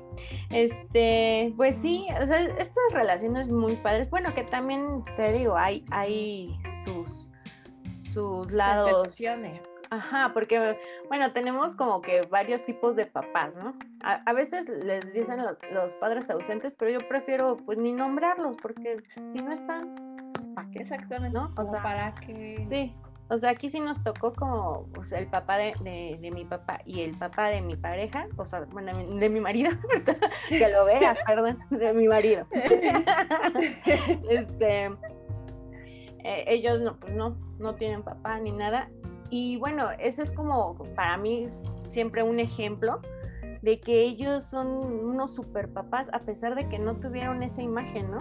este, 0.49 1.53
pues 1.57 1.75
sí, 1.75 2.07
o 2.21 2.25
sea, 2.25 2.39
estas 2.41 2.75
relaciones 2.91 3.49
muy 3.49 3.75
padres, 3.77 4.09
bueno, 4.09 4.33
que 4.33 4.43
también 4.43 5.03
te 5.15 5.33
digo, 5.33 5.57
hay, 5.57 5.85
hay 5.91 6.57
sus, 6.85 7.29
sus 8.13 8.51
lados. 8.51 9.17
Ajá, 9.89 10.31
porque, 10.33 10.77
bueno, 11.07 11.31
tenemos 11.31 11.75
como 11.75 12.01
que 12.01 12.21
varios 12.29 12.65
tipos 12.65 12.95
de 12.95 13.05
papás, 13.05 13.55
¿no? 13.55 13.77
A, 14.01 14.33
veces 14.33 14.69
les 14.69 15.13
dicen 15.13 15.41
los, 15.41 15.59
los, 15.71 15.95
padres 15.95 16.29
ausentes, 16.29 16.73
pero 16.73 16.91
yo 16.91 17.07
prefiero, 17.07 17.57
pues, 17.65 17.77
ni 17.77 17.93
nombrarlos, 17.93 18.57
porque 18.57 18.97
si 19.15 19.43
no 19.43 19.51
están, 19.51 19.95
pues, 20.33 20.47
¿para 20.47 20.69
qué 20.71 20.79
exactamente? 20.79 21.37
¿No? 21.37 21.53
O 21.57 21.65
sea, 21.65 21.81
para 21.81 22.13
que... 22.15 22.65
Sí, 22.67 22.93
o 23.29 23.37
sea, 23.37 23.51
aquí 23.51 23.69
sí 23.69 23.79
nos 23.81 24.01
tocó 24.03 24.33
como 24.33 24.87
pues, 24.93 25.11
el 25.11 25.27
papá 25.27 25.57
de, 25.57 25.73
de, 26.21 26.31
mi 26.31 26.45
papá 26.45 26.79
y 26.85 27.01
el 27.01 27.17
papá 27.17 27.49
de 27.49 27.61
mi 27.61 27.75
pareja, 27.75 28.27
o 28.37 28.45
sea, 28.45 28.61
bueno, 28.71 28.93
de 28.93 29.29
mi 29.29 29.41
marido, 29.41 29.71
que 30.49 30.69
lo 30.69 30.85
vea, 30.85 31.17
perdón, 31.25 31.59
de 31.69 31.93
mi 31.93 32.07
marido. 32.07 32.47
este, 34.29 34.85
eh, 36.23 36.45
ellos 36.47 36.79
no, 36.79 36.97
pues 36.99 37.13
no, 37.13 37.37
no 37.59 37.75
tienen 37.75 38.01
papá 38.01 38.39
ni 38.39 38.51
nada. 38.51 38.89
Y 39.29 39.57
bueno, 39.57 39.89
ese 39.99 40.23
es 40.23 40.31
como 40.31 40.75
para 40.95 41.17
mí 41.17 41.47
siempre 41.89 42.23
un 42.23 42.39
ejemplo 42.39 43.01
de 43.61 43.79
que 43.79 44.03
ellos 44.03 44.43
son 44.45 44.67
unos 44.67 45.33
super 45.33 45.67
papás 45.69 46.09
a 46.13 46.19
pesar 46.19 46.55
de 46.55 46.69
que 46.69 46.79
no 46.79 46.95
tuvieron 46.95 47.43
esa 47.43 47.61
imagen, 47.61 48.11
¿no? 48.11 48.19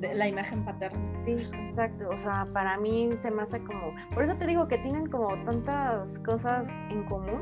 la 0.00 0.28
imagen 0.28 0.64
paterna. 0.64 1.00
Sí, 1.24 1.32
exacto. 1.54 2.08
O 2.10 2.16
sea, 2.16 2.46
para 2.52 2.76
mí 2.76 3.10
se 3.16 3.30
me 3.30 3.42
hace 3.42 3.62
como. 3.62 3.94
Por 4.12 4.24
eso 4.24 4.34
te 4.36 4.46
digo 4.46 4.66
que 4.66 4.78
tienen 4.78 5.06
como 5.06 5.36
tantas 5.44 6.18
cosas 6.20 6.68
en 6.90 7.04
común 7.04 7.40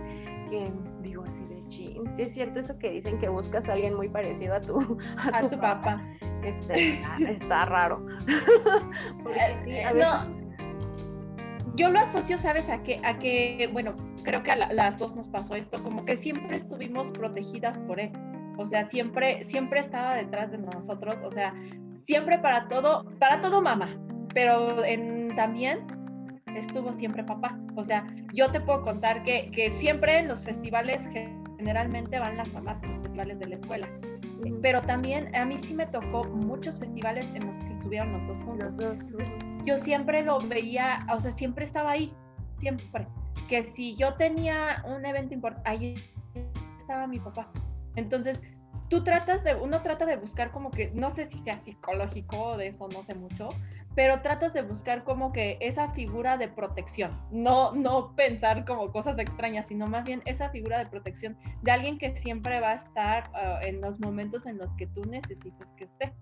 que 0.50 0.70
digo 1.00 1.24
así 1.24 1.46
de 1.46 1.66
ching. 1.68 2.14
Sí, 2.14 2.22
es 2.22 2.34
cierto 2.34 2.60
eso 2.60 2.78
que 2.78 2.90
dicen 2.90 3.18
que 3.18 3.28
buscas 3.28 3.68
a 3.68 3.72
alguien 3.72 3.94
muy 3.94 4.08
parecido 4.08 4.54
a 4.54 4.60
tu, 4.60 4.98
a, 5.32 5.48
tu, 5.48 5.58
papá. 5.58 6.04
Este, 6.42 7.00
está, 7.28 7.64
raro. 7.64 8.04
Porque 9.22 9.40
sí, 9.64 9.80
a 9.80 9.92
veces... 9.92 10.12
No. 10.12 10.39
Yo 11.80 11.88
lo 11.88 11.98
asocio, 11.98 12.36
¿sabes? 12.36 12.68
A 12.68 12.82
que, 12.82 13.00
a 13.02 13.18
que 13.18 13.66
bueno, 13.72 13.94
creo 14.22 14.42
que 14.42 14.50
a 14.50 14.56
las 14.56 14.98
dos 14.98 15.16
nos 15.16 15.28
pasó 15.28 15.54
esto, 15.54 15.82
como 15.82 16.04
que 16.04 16.14
siempre 16.14 16.58
estuvimos 16.58 17.10
protegidas 17.10 17.78
por 17.78 17.98
él. 17.98 18.12
O 18.58 18.66
sea, 18.66 18.86
siempre, 18.86 19.42
siempre 19.44 19.80
estaba 19.80 20.14
detrás 20.14 20.50
de 20.50 20.58
nosotros. 20.58 21.22
O 21.22 21.32
sea, 21.32 21.54
siempre 22.06 22.38
para 22.38 22.68
todo, 22.68 23.06
para 23.18 23.40
todo 23.40 23.62
mamá, 23.62 23.98
pero 24.34 24.84
en, 24.84 25.34
también 25.36 25.86
estuvo 26.54 26.92
siempre 26.92 27.24
papá. 27.24 27.58
O 27.76 27.82
sea, 27.82 28.06
yo 28.34 28.52
te 28.52 28.60
puedo 28.60 28.82
contar 28.82 29.22
que, 29.22 29.50
que 29.50 29.70
siempre 29.70 30.18
en 30.18 30.28
los 30.28 30.44
festivales 30.44 30.98
generalmente 31.56 32.18
van 32.18 32.36
las 32.36 32.52
mamás, 32.52 32.76
los 32.82 33.00
festivales 33.00 33.38
de 33.38 33.46
la 33.46 33.54
escuela. 33.54 33.88
Pero 34.60 34.82
también 34.82 35.34
a 35.34 35.46
mí 35.46 35.56
sí 35.58 35.72
me 35.72 35.86
tocó 35.86 36.24
muchos 36.24 36.78
festivales 36.78 37.24
en 37.34 37.46
los 37.46 37.58
que 37.58 37.72
estuvieron 37.72 38.12
los 38.12 38.28
dos 38.28 38.38
juntos. 38.40 38.78
Los 38.78 39.08
dos. 39.08 39.49
Yo 39.64 39.76
siempre 39.76 40.22
lo 40.22 40.40
veía, 40.40 41.06
o 41.12 41.20
sea, 41.20 41.32
siempre 41.32 41.64
estaba 41.64 41.92
ahí, 41.92 42.12
siempre. 42.58 43.06
Que 43.48 43.64
si 43.64 43.96
yo 43.96 44.14
tenía 44.14 44.82
un 44.86 45.04
evento 45.04 45.34
importante, 45.34 45.68
ahí 45.68 45.94
estaba 46.80 47.06
mi 47.06 47.18
papá. 47.18 47.50
Entonces, 47.96 48.40
tú 48.88 49.02
tratas 49.04 49.44
de, 49.44 49.54
uno 49.54 49.82
trata 49.82 50.04
de 50.04 50.16
buscar 50.16 50.50
como 50.50 50.70
que, 50.70 50.90
no 50.92 51.10
sé 51.10 51.26
si 51.26 51.38
sea 51.38 51.62
psicológico 51.64 52.56
de 52.56 52.68
eso, 52.68 52.88
no 52.88 53.02
sé 53.04 53.14
mucho, 53.14 53.48
pero 53.94 54.20
tratas 54.20 54.52
de 54.52 54.62
buscar 54.62 55.04
como 55.04 55.32
que 55.32 55.56
esa 55.60 55.90
figura 55.90 56.36
de 56.36 56.48
protección, 56.48 57.18
no, 57.30 57.72
no 57.72 58.14
pensar 58.14 58.64
como 58.64 58.90
cosas 58.92 59.18
extrañas, 59.18 59.66
sino 59.66 59.86
más 59.86 60.04
bien 60.04 60.22
esa 60.26 60.50
figura 60.50 60.78
de 60.78 60.86
protección 60.86 61.36
de 61.62 61.70
alguien 61.70 61.98
que 61.98 62.16
siempre 62.16 62.60
va 62.60 62.70
a 62.70 62.74
estar 62.74 63.30
ah, 63.34 63.60
en 63.62 63.80
los 63.80 63.98
momentos 64.00 64.46
en 64.46 64.58
los 64.58 64.70
que 64.72 64.86
tú 64.88 65.04
necesites 65.04 65.68
que 65.76 65.84
esté. 65.84 66.12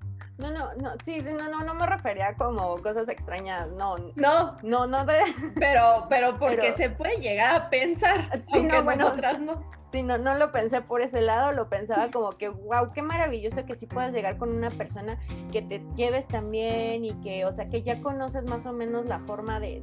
No, 0.48 0.74
no, 0.74 0.74
no, 0.74 0.92
sí, 1.04 1.20
sí, 1.20 1.32
no, 1.32 1.48
no, 1.48 1.62
no 1.62 1.74
me 1.74 1.86
refería 1.86 2.34
como 2.36 2.78
cosas 2.78 3.08
extrañas, 3.08 3.68
no. 3.72 3.96
No, 4.16 4.56
no, 4.62 4.86
no, 4.86 5.04
pero, 5.56 6.06
pero 6.08 6.38
porque 6.38 6.72
se 6.76 6.90
puede 6.90 7.16
llegar 7.20 7.54
a 7.54 7.70
pensar, 7.70 8.30
sí, 8.40 8.62
no, 8.62 8.82
bueno, 8.82 9.08
otras 9.08 9.40
no. 9.40 9.62
Sí, 9.90 10.02
no, 10.02 10.18
no 10.18 10.34
lo 10.34 10.52
pensé 10.52 10.82
por 10.82 11.00
ese 11.00 11.22
lado, 11.22 11.52
lo 11.52 11.70
pensaba 11.70 12.10
como 12.10 12.32
que, 12.32 12.50
wow, 12.50 12.92
qué 12.92 13.00
maravilloso 13.00 13.64
que 13.64 13.74
sí 13.74 13.86
puedas 13.86 14.12
llegar 14.12 14.36
con 14.36 14.50
una 14.50 14.68
persona 14.68 15.18
que 15.50 15.62
te 15.62 15.82
lleves 15.96 16.28
también 16.28 17.06
y 17.06 17.14
que, 17.22 17.46
o 17.46 17.52
sea, 17.54 17.70
que 17.70 17.82
ya 17.82 18.00
conoces 18.02 18.44
más 18.44 18.66
o 18.66 18.72
menos 18.74 19.06
la 19.06 19.20
forma 19.20 19.60
de, 19.60 19.80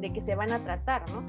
de, 0.00 0.12
que 0.12 0.20
se 0.20 0.34
van 0.34 0.52
a 0.52 0.64
tratar, 0.64 1.08
¿no? 1.10 1.24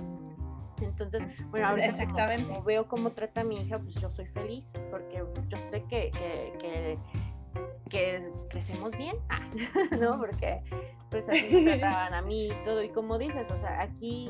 Entonces, 0.82 1.22
bueno, 1.52 1.68
ahora 1.68 1.86
Exactamente. 1.86 2.60
veo 2.66 2.88
cómo 2.88 3.12
trata 3.12 3.42
a 3.42 3.44
mi 3.44 3.62
hija, 3.62 3.78
pues 3.78 3.94
yo 3.94 4.10
soy 4.10 4.26
feliz, 4.26 4.66
porque 4.90 5.24
yo 5.48 5.58
sé 5.70 5.84
que, 5.84 6.10
que, 6.10 6.54
que 6.60 6.98
que 7.92 8.32
crecemos 8.50 8.98
bien, 8.98 9.18
¿no? 10.00 10.18
Porque 10.18 10.64
pues 11.10 11.30
así 11.30 11.62
me 11.62 11.78
trataban 11.78 12.14
a 12.14 12.22
mí 12.22 12.48
y 12.48 12.64
todo. 12.64 12.82
Y 12.82 12.90
como 12.90 13.18
dices, 13.18 13.52
o 13.52 13.60
sea, 13.60 13.82
aquí 13.82 14.30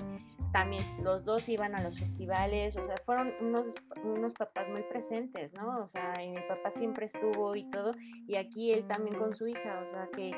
también 0.51 0.83
los 1.01 1.23
dos 1.23 1.47
iban 1.47 1.75
a 1.75 1.81
los 1.81 1.97
festivales, 1.97 2.75
o 2.75 2.85
sea, 2.85 2.95
fueron 3.05 3.33
unos, 3.39 3.67
unos 4.03 4.33
papás 4.33 4.67
muy 4.69 4.83
presentes, 4.83 5.53
¿no? 5.53 5.83
O 5.83 5.87
sea, 5.87 6.13
y 6.21 6.29
mi 6.31 6.41
papá 6.41 6.71
siempre 6.71 7.05
estuvo 7.05 7.55
y 7.55 7.69
todo, 7.69 7.93
y 8.27 8.35
aquí 8.35 8.73
él 8.73 8.85
también 8.85 9.15
con 9.17 9.33
su 9.33 9.47
hija, 9.47 9.81
o 9.85 9.89
sea, 9.89 10.09
que, 10.13 10.33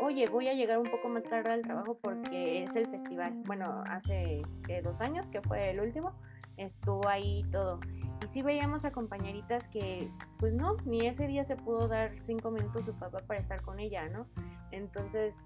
oye, 0.00 0.26
voy 0.28 0.48
a 0.48 0.54
llegar 0.54 0.78
un 0.78 0.90
poco 0.90 1.08
más 1.08 1.22
tarde 1.22 1.52
al 1.52 1.62
trabajo 1.62 1.96
porque 2.02 2.64
es 2.64 2.74
el 2.74 2.88
festival. 2.88 3.34
Bueno, 3.46 3.84
hace 3.88 4.42
dos 4.82 5.00
años, 5.00 5.30
que 5.30 5.40
fue 5.42 5.70
el 5.70 5.80
último, 5.80 6.18
estuvo 6.56 7.06
ahí 7.08 7.44
todo. 7.52 7.80
Y 8.24 8.28
sí 8.28 8.42
veíamos 8.42 8.84
a 8.84 8.92
compañeritas 8.92 9.68
que, 9.68 10.10
pues 10.38 10.52
no, 10.52 10.76
ni 10.84 11.06
ese 11.06 11.26
día 11.26 11.44
se 11.44 11.56
pudo 11.56 11.88
dar 11.88 12.12
cinco 12.22 12.50
minutos 12.50 12.86
su 12.86 12.94
papá 12.94 13.20
para 13.26 13.38
estar 13.38 13.62
con 13.62 13.78
ella, 13.78 14.08
¿no? 14.08 14.26
Entonces, 14.72 15.36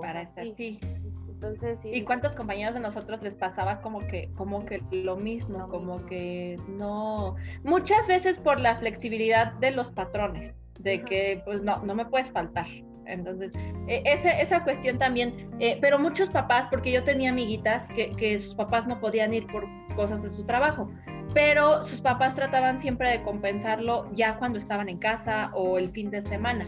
para 0.00 0.26
sí. 0.26 0.54
sí. 0.56 0.80
Entonces, 1.28 1.80
sí. 1.80 1.90
¿Y 1.92 2.04
cuántos 2.04 2.34
compañeros 2.34 2.74
de 2.74 2.80
nosotros 2.80 3.20
les 3.22 3.34
pasaba 3.34 3.80
como 3.80 4.00
que, 4.00 4.30
como 4.36 4.64
que 4.64 4.82
lo 4.92 5.16
mismo, 5.16 5.68
como 5.68 6.06
que 6.06 6.56
no, 6.68 7.34
muchas 7.64 8.06
veces 8.06 8.38
por 8.38 8.60
la 8.60 8.76
flexibilidad 8.76 9.52
de 9.54 9.72
los 9.72 9.90
patrones, 9.90 10.54
de 10.78 11.02
que 11.02 11.42
pues 11.44 11.62
no, 11.62 11.82
no 11.82 11.94
me 11.94 12.06
puedes 12.06 12.30
faltar. 12.30 12.66
Entonces, 13.06 13.52
e, 13.88 14.02
esa, 14.04 14.62
cuestión 14.62 14.98
también, 14.98 15.50
eh, 15.58 15.78
pero 15.80 15.98
muchos 15.98 16.28
papás, 16.28 16.68
porque 16.70 16.92
yo 16.92 17.02
tenía 17.02 17.30
amiguitas 17.30 17.88
que, 17.88 18.12
que 18.12 18.38
sus 18.38 18.54
papás 18.54 18.86
no 18.86 19.00
podían 19.00 19.34
ir 19.34 19.46
por 19.48 19.66
cosas 19.92 20.22
de 20.22 20.30
su 20.30 20.44
trabajo, 20.44 20.90
pero 21.34 21.82
sus 21.84 22.00
papás 22.00 22.34
trataban 22.34 22.78
siempre 22.78 23.10
de 23.10 23.22
compensarlo 23.22 24.10
ya 24.12 24.36
cuando 24.36 24.58
estaban 24.58 24.88
en 24.88 24.98
casa 24.98 25.50
o 25.54 25.78
el 25.78 25.90
fin 25.90 26.10
de 26.10 26.22
semana. 26.22 26.66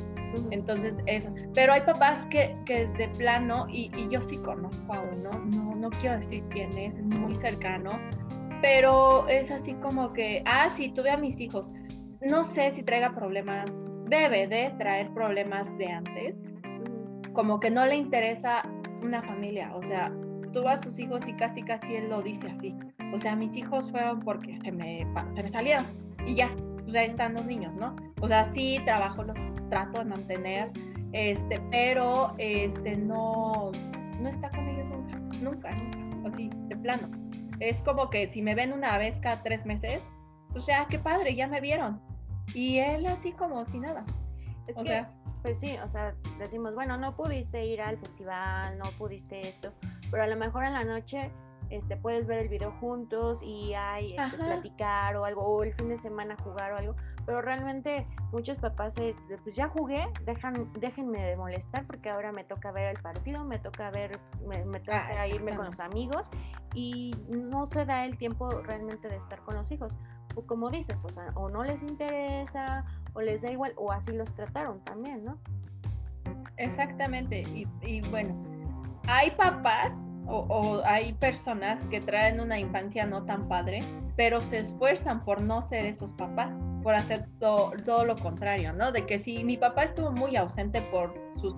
Entonces, 0.50 1.00
eso. 1.06 1.32
Pero 1.54 1.72
hay 1.72 1.82
papás 1.82 2.26
que, 2.26 2.56
que 2.66 2.86
de 2.86 3.08
plano, 3.10 3.66
y, 3.68 3.90
y, 3.96 4.08
yo 4.08 4.20
sí 4.20 4.36
conozco 4.38 4.92
a 4.92 5.00
uno, 5.00 5.30
no, 5.30 5.74
no 5.74 5.90
quiero 5.90 6.16
decir 6.16 6.42
quién 6.50 6.76
es, 6.76 6.96
es 6.96 7.04
muy 7.04 7.36
cercano, 7.36 7.90
pero 8.60 9.28
es 9.28 9.50
así 9.50 9.74
como 9.74 10.12
que, 10.12 10.42
ah, 10.46 10.70
sí, 10.70 10.88
tuve 10.88 11.10
a 11.10 11.16
mis 11.16 11.38
hijos. 11.38 11.70
No 12.20 12.42
sé 12.42 12.70
si 12.70 12.82
traiga 12.82 13.14
problemas, 13.14 13.78
debe 14.08 14.46
de 14.46 14.74
traer 14.78 15.12
problemas 15.12 15.66
de 15.78 15.86
antes, 15.86 16.34
como 17.32 17.60
que 17.60 17.70
no 17.70 17.84
le 17.86 17.96
interesa 17.96 18.62
una 19.02 19.22
familia, 19.22 19.74
o 19.74 19.82
sea, 19.82 20.10
tuvo 20.54 20.68
a 20.68 20.78
sus 20.78 20.98
hijos 20.98 21.20
y 21.28 21.34
casi 21.34 21.62
casi 21.62 21.96
él 21.96 22.08
lo 22.08 22.22
dice 22.22 22.48
así. 22.48 22.74
O 23.12 23.18
sea, 23.18 23.36
mis 23.36 23.54
hijos 23.56 23.90
fueron 23.90 24.20
porque 24.20 24.56
se 24.56 24.72
me, 24.72 25.06
se 25.34 25.42
me 25.42 25.50
salieron 25.50 25.84
y 26.24 26.36
ya, 26.36 26.50
o 26.86 26.90
sea, 26.90 27.04
están 27.04 27.34
los 27.34 27.44
niños, 27.44 27.74
¿no? 27.76 27.94
O 28.20 28.28
sea, 28.28 28.44
sí, 28.46 28.80
trabajo 28.84 29.22
los 29.24 29.36
trato 29.68 29.98
de 29.98 30.04
mantener, 30.04 30.70
este, 31.12 31.60
pero 31.70 32.34
este, 32.38 32.96
no, 32.96 33.72
no 34.20 34.28
está 34.28 34.50
con 34.50 34.66
ellos 34.68 34.88
nunca, 34.88 35.18
nunca, 35.40 35.70
nunca, 35.72 36.28
así, 36.28 36.50
de 36.68 36.76
plano. 36.76 37.08
Es 37.60 37.82
como 37.82 38.10
que 38.10 38.28
si 38.32 38.42
me 38.42 38.54
ven 38.54 38.72
una 38.72 38.96
vez 38.98 39.18
cada 39.20 39.42
tres 39.42 39.66
meses, 39.66 40.02
pues 40.52 40.66
ya, 40.66 40.86
qué 40.88 40.98
padre, 40.98 41.34
ya 41.34 41.46
me 41.46 41.60
vieron. 41.60 42.00
Y 42.54 42.78
él 42.78 43.06
así 43.06 43.32
como 43.32 43.64
si 43.66 43.80
nada. 43.80 44.04
Es 44.66 44.76
que, 44.76 45.04
pues 45.42 45.60
sí, 45.60 45.76
o 45.84 45.88
sea, 45.88 46.14
decimos, 46.38 46.74
bueno, 46.74 46.96
no 46.96 47.14
pudiste 47.14 47.64
ir 47.66 47.82
al 47.82 47.98
festival, 47.98 48.78
no 48.78 48.84
pudiste 48.98 49.48
esto, 49.48 49.72
pero 50.14 50.22
a 50.22 50.28
lo 50.28 50.36
mejor 50.36 50.64
en 50.64 50.74
la 50.74 50.84
noche 50.84 51.32
este, 51.70 51.96
puedes 51.96 52.28
ver 52.28 52.38
el 52.38 52.48
video 52.48 52.70
juntos 52.78 53.40
y 53.42 53.74
hay 53.74 54.14
este, 54.16 54.36
platicar 54.36 55.16
o 55.16 55.24
algo, 55.24 55.42
o 55.42 55.64
el 55.64 55.74
fin 55.74 55.88
de 55.88 55.96
semana 55.96 56.36
jugar 56.36 56.72
o 56.72 56.76
algo, 56.76 56.94
pero 57.26 57.42
realmente 57.42 58.06
muchos 58.30 58.56
papás 58.58 58.96
es, 58.98 59.18
pues 59.42 59.56
ya 59.56 59.66
jugué, 59.66 60.06
dejan, 60.24 60.72
déjenme 60.74 61.20
de 61.20 61.36
molestar 61.36 61.84
porque 61.88 62.10
ahora 62.10 62.30
me 62.30 62.44
toca 62.44 62.70
ver 62.70 62.94
el 62.94 63.02
partido, 63.02 63.44
me 63.44 63.58
toca 63.58 63.90
ver, 63.90 64.20
me, 64.46 64.78
toca 64.78 65.04
ah, 65.18 65.26
irme 65.26 65.52
con 65.56 65.66
los 65.66 65.80
amigos 65.80 66.30
y 66.74 67.10
no 67.28 67.68
se 67.68 67.84
da 67.84 68.04
el 68.04 68.16
tiempo 68.16 68.48
realmente 68.50 69.08
de 69.08 69.16
estar 69.16 69.40
con 69.40 69.56
los 69.56 69.68
hijos. 69.72 69.96
O 70.36 70.42
como 70.42 70.70
dices, 70.70 71.04
o 71.04 71.08
sea, 71.08 71.32
o 71.34 71.48
no 71.48 71.64
les 71.64 71.82
interesa, 71.82 72.84
o 73.14 73.20
les 73.20 73.42
da 73.42 73.50
igual, 73.50 73.72
o 73.74 73.90
así 73.90 74.12
los 74.12 74.32
trataron 74.32 74.78
también, 74.84 75.24
¿no? 75.24 75.38
Exactamente, 76.56 77.42
y, 77.42 77.66
y 77.82 78.00
bueno, 78.10 78.53
hay 79.06 79.30
papás 79.32 79.92
o, 80.26 80.80
hay 80.84 81.12
personas 81.14 81.84
que 81.86 82.00
traen 82.00 82.40
una 82.40 82.58
infancia 82.58 83.04
no 83.04 83.24
tan 83.24 83.46
padre, 83.46 83.80
pero 84.16 84.40
se 84.40 84.58
esfuerzan 84.58 85.22
por 85.24 85.42
no 85.42 85.60
ser 85.60 85.84
esos 85.84 86.12
papás, 86.14 86.56
por 86.82 86.94
hacer 86.94 87.28
todo 87.38 88.04
lo 88.04 88.16
contrario, 88.16 88.72
¿no? 88.72 88.90
De 88.90 89.04
que 89.04 89.18
si 89.18 89.44
mi 89.44 89.56
papá 89.56 89.84
estuvo 89.84 90.12
muy 90.12 90.36
ausente 90.36 90.80
por 90.90 91.14
sus 91.36 91.54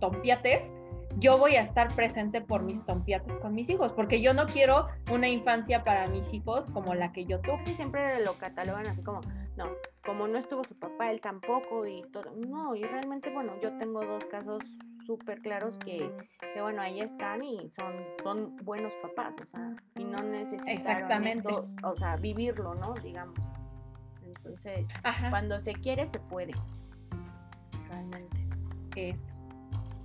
tompiates, 0.00 0.70
yo 1.18 1.38
voy 1.38 1.56
a 1.56 1.62
estar 1.62 1.94
presente 1.94 2.40
por 2.40 2.62
mis 2.62 2.84
tompiates 2.84 3.36
con 3.38 3.54
mis 3.54 3.68
hijos, 3.68 3.92
porque 3.92 4.20
yo 4.22 4.32
no 4.32 4.46
quiero 4.46 4.86
una 5.10 5.28
infancia 5.28 5.82
para 5.82 6.06
mis 6.06 6.32
hijos 6.32 6.70
como 6.70 6.94
la 6.94 7.12
que 7.12 7.24
yo 7.24 7.40
tuve. 7.40 7.62
Sí, 7.62 7.74
siempre 7.74 8.22
lo 8.24 8.34
catalogan 8.34 8.86
así 8.86 9.02
como, 9.02 9.20
no, 9.56 9.64
como 10.04 10.28
no 10.28 10.38
estuvo 10.38 10.62
su 10.64 10.78
papá, 10.78 11.10
él 11.10 11.20
tampoco 11.20 11.86
y 11.86 12.02
todo. 12.12 12.30
No, 12.36 12.76
y 12.76 12.82
realmente, 12.82 13.30
bueno, 13.30 13.54
yo 13.60 13.76
tengo 13.78 14.04
dos 14.04 14.24
casos 14.26 14.62
súper 15.10 15.40
claros 15.40 15.76
que, 15.78 16.08
que, 16.54 16.62
bueno, 16.62 16.80
ahí 16.82 17.00
están 17.00 17.42
y 17.42 17.68
son, 17.70 17.92
son 18.22 18.56
buenos 18.58 18.94
papás, 19.02 19.34
o 19.42 19.46
sea, 19.46 19.74
y 19.96 20.04
no 20.04 20.22
necesitan 20.22 20.68
Exactamente. 20.68 21.52
o 21.82 21.96
sea, 21.96 22.14
vivirlo, 22.14 22.76
¿no? 22.76 22.94
Digamos. 23.02 23.34
Entonces, 24.24 24.88
cuando 25.30 25.58
se 25.58 25.72
quiere, 25.72 26.06
se 26.06 26.20
puede. 26.20 26.52
Realmente. 27.88 28.38
Es, 28.94 29.28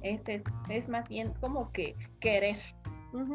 es, 0.02 0.22
es, 0.28 0.44
es 0.70 0.90
más 0.90 1.08
bien 1.08 1.34
como 1.40 1.72
que 1.72 1.96
querer, 2.20 2.58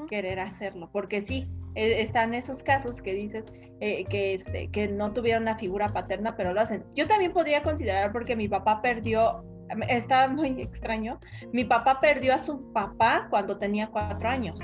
querer 0.09 0.41
hacerlo, 0.41 0.91
porque 0.93 1.23
sí, 1.23 1.49
e, 1.77 2.03
están 2.03 2.35
esos 2.35 2.65
casos 2.65 3.01
que 3.01 3.15
dices 3.15 3.47
eh, 3.79 4.07
que, 4.07 4.35
este, 4.35 4.73
que 4.73 4.89
no 4.89 5.13
tuvieron 5.13 5.45
una 5.45 5.57
figura 5.57 5.91
paterna, 5.91 6.37
pero 6.37 6.53
lo 6.53 6.63
hacen. 6.63 6.85
Yo 6.97 7.07
también 7.07 7.33
podría 7.33 7.63
considerar 7.63 8.11
porque 8.11 8.35
mi 8.35 8.49
papá 8.49 8.83
perdió 8.83 9.45
está 9.89 10.29
muy 10.29 10.61
extraño. 10.61 11.19
Mi 11.53 11.65
papá 11.65 12.01
perdió 12.01 12.35
a 12.35 12.39
su 12.39 12.73
papá 12.73 13.27
cuando 13.31 13.59
tenía 13.59 13.89
cuatro 13.89 14.29
años. 14.29 14.61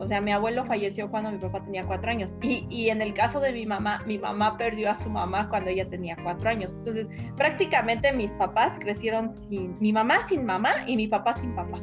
O 0.00 0.06
sea, 0.06 0.20
mi 0.20 0.32
abuelo 0.32 0.64
falleció 0.64 1.10
cuando 1.10 1.30
mi 1.30 1.38
papá 1.38 1.64
tenía 1.64 1.84
cuatro 1.86 2.10
años. 2.10 2.36
Y, 2.42 2.66
y, 2.68 2.90
en 2.90 3.00
el 3.00 3.14
caso 3.14 3.40
de 3.40 3.52
mi 3.52 3.64
mamá, 3.64 4.00
mi 4.06 4.18
mamá 4.18 4.58
perdió 4.58 4.90
a 4.90 4.94
su 4.94 5.08
mamá 5.08 5.48
cuando 5.48 5.70
ella 5.70 5.88
tenía 5.88 6.16
cuatro 6.22 6.50
años. 6.50 6.74
Entonces, 6.74 7.06
prácticamente 7.36 8.12
mis 8.12 8.32
papás 8.32 8.72
crecieron 8.80 9.34
sin, 9.48 9.78
mi 9.80 9.92
mamá 9.92 10.26
sin 10.28 10.44
mamá 10.44 10.74
y 10.86 10.96
mi 10.96 11.06
papá 11.06 11.36
sin 11.36 11.54
papá. 11.54 11.78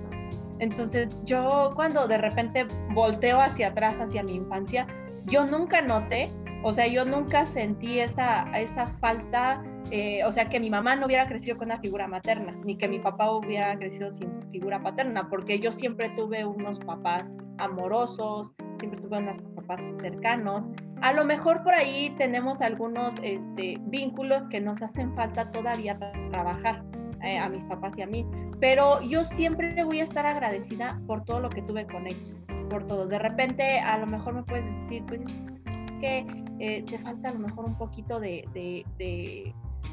Entonces, 0.59 1.09
yo 1.23 1.71
cuando 1.75 2.07
de 2.07 2.17
repente 2.17 2.67
volteo 2.93 3.39
hacia 3.39 3.69
atrás, 3.69 3.95
hacia 3.99 4.23
mi 4.23 4.35
infancia, 4.35 4.85
yo 5.25 5.45
nunca 5.45 5.81
noté, 5.81 6.29
o 6.63 6.73
sea, 6.73 6.87
yo 6.87 7.05
nunca 7.05 7.45
sentí 7.47 7.99
esa, 7.99 8.43
esa 8.51 8.87
falta 8.99 9.63
eh, 9.89 10.23
o 10.25 10.31
sea, 10.31 10.47
que 10.49 10.59
mi 10.59 10.69
mamá 10.69 10.95
no 10.95 11.05
hubiera 11.07 11.27
crecido 11.27 11.57
con 11.57 11.67
una 11.67 11.79
figura 11.79 12.07
materna, 12.07 12.53
ni 12.63 12.77
que 12.77 12.87
mi 12.87 12.99
papá 12.99 13.31
hubiera 13.31 13.77
crecido 13.77 14.11
sin 14.11 14.31
figura 14.51 14.81
paterna, 14.81 15.29
porque 15.29 15.59
yo 15.59 15.71
siempre 15.71 16.09
tuve 16.15 16.45
unos 16.45 16.79
papás 16.79 17.33
amorosos, 17.57 18.53
siempre 18.79 19.01
tuve 19.01 19.17
unos 19.17 19.41
papás 19.55 19.81
cercanos. 19.99 20.67
A 21.01 21.13
lo 21.13 21.25
mejor 21.25 21.63
por 21.63 21.73
ahí 21.73 22.13
tenemos 22.17 22.61
algunos 22.61 23.15
este, 23.23 23.77
vínculos 23.81 24.47
que 24.49 24.61
nos 24.61 24.81
hacen 24.81 25.13
falta 25.15 25.51
todavía 25.51 25.97
trabajar. 26.31 26.83
Eh, 27.23 27.37
a 27.37 27.49
mis 27.49 27.63
papás 27.65 27.93
y 27.97 28.01
a 28.01 28.07
mí, 28.07 28.25
pero 28.59 28.99
yo 29.03 29.23
siempre 29.23 29.83
voy 29.83 29.99
a 29.99 30.05
estar 30.05 30.25
agradecida 30.25 30.99
por 31.05 31.23
todo 31.23 31.39
lo 31.39 31.51
que 31.51 31.61
tuve 31.61 31.85
con 31.85 32.07
ellos, 32.07 32.35
por 32.67 32.87
todo. 32.87 33.05
De 33.05 33.19
repente, 33.19 33.79
a 33.79 33.99
lo 33.99 34.07
mejor 34.07 34.33
me 34.33 34.43
puedes 34.43 34.65
decir, 34.81 35.03
pues 35.05 35.21
es 35.21 35.91
que 35.99 36.25
eh, 36.57 36.83
te 36.83 36.97
falta 36.97 37.29
a 37.29 37.33
lo 37.33 37.39
mejor 37.39 37.65
un 37.65 37.77
poquito 37.77 38.19
de, 38.19 38.43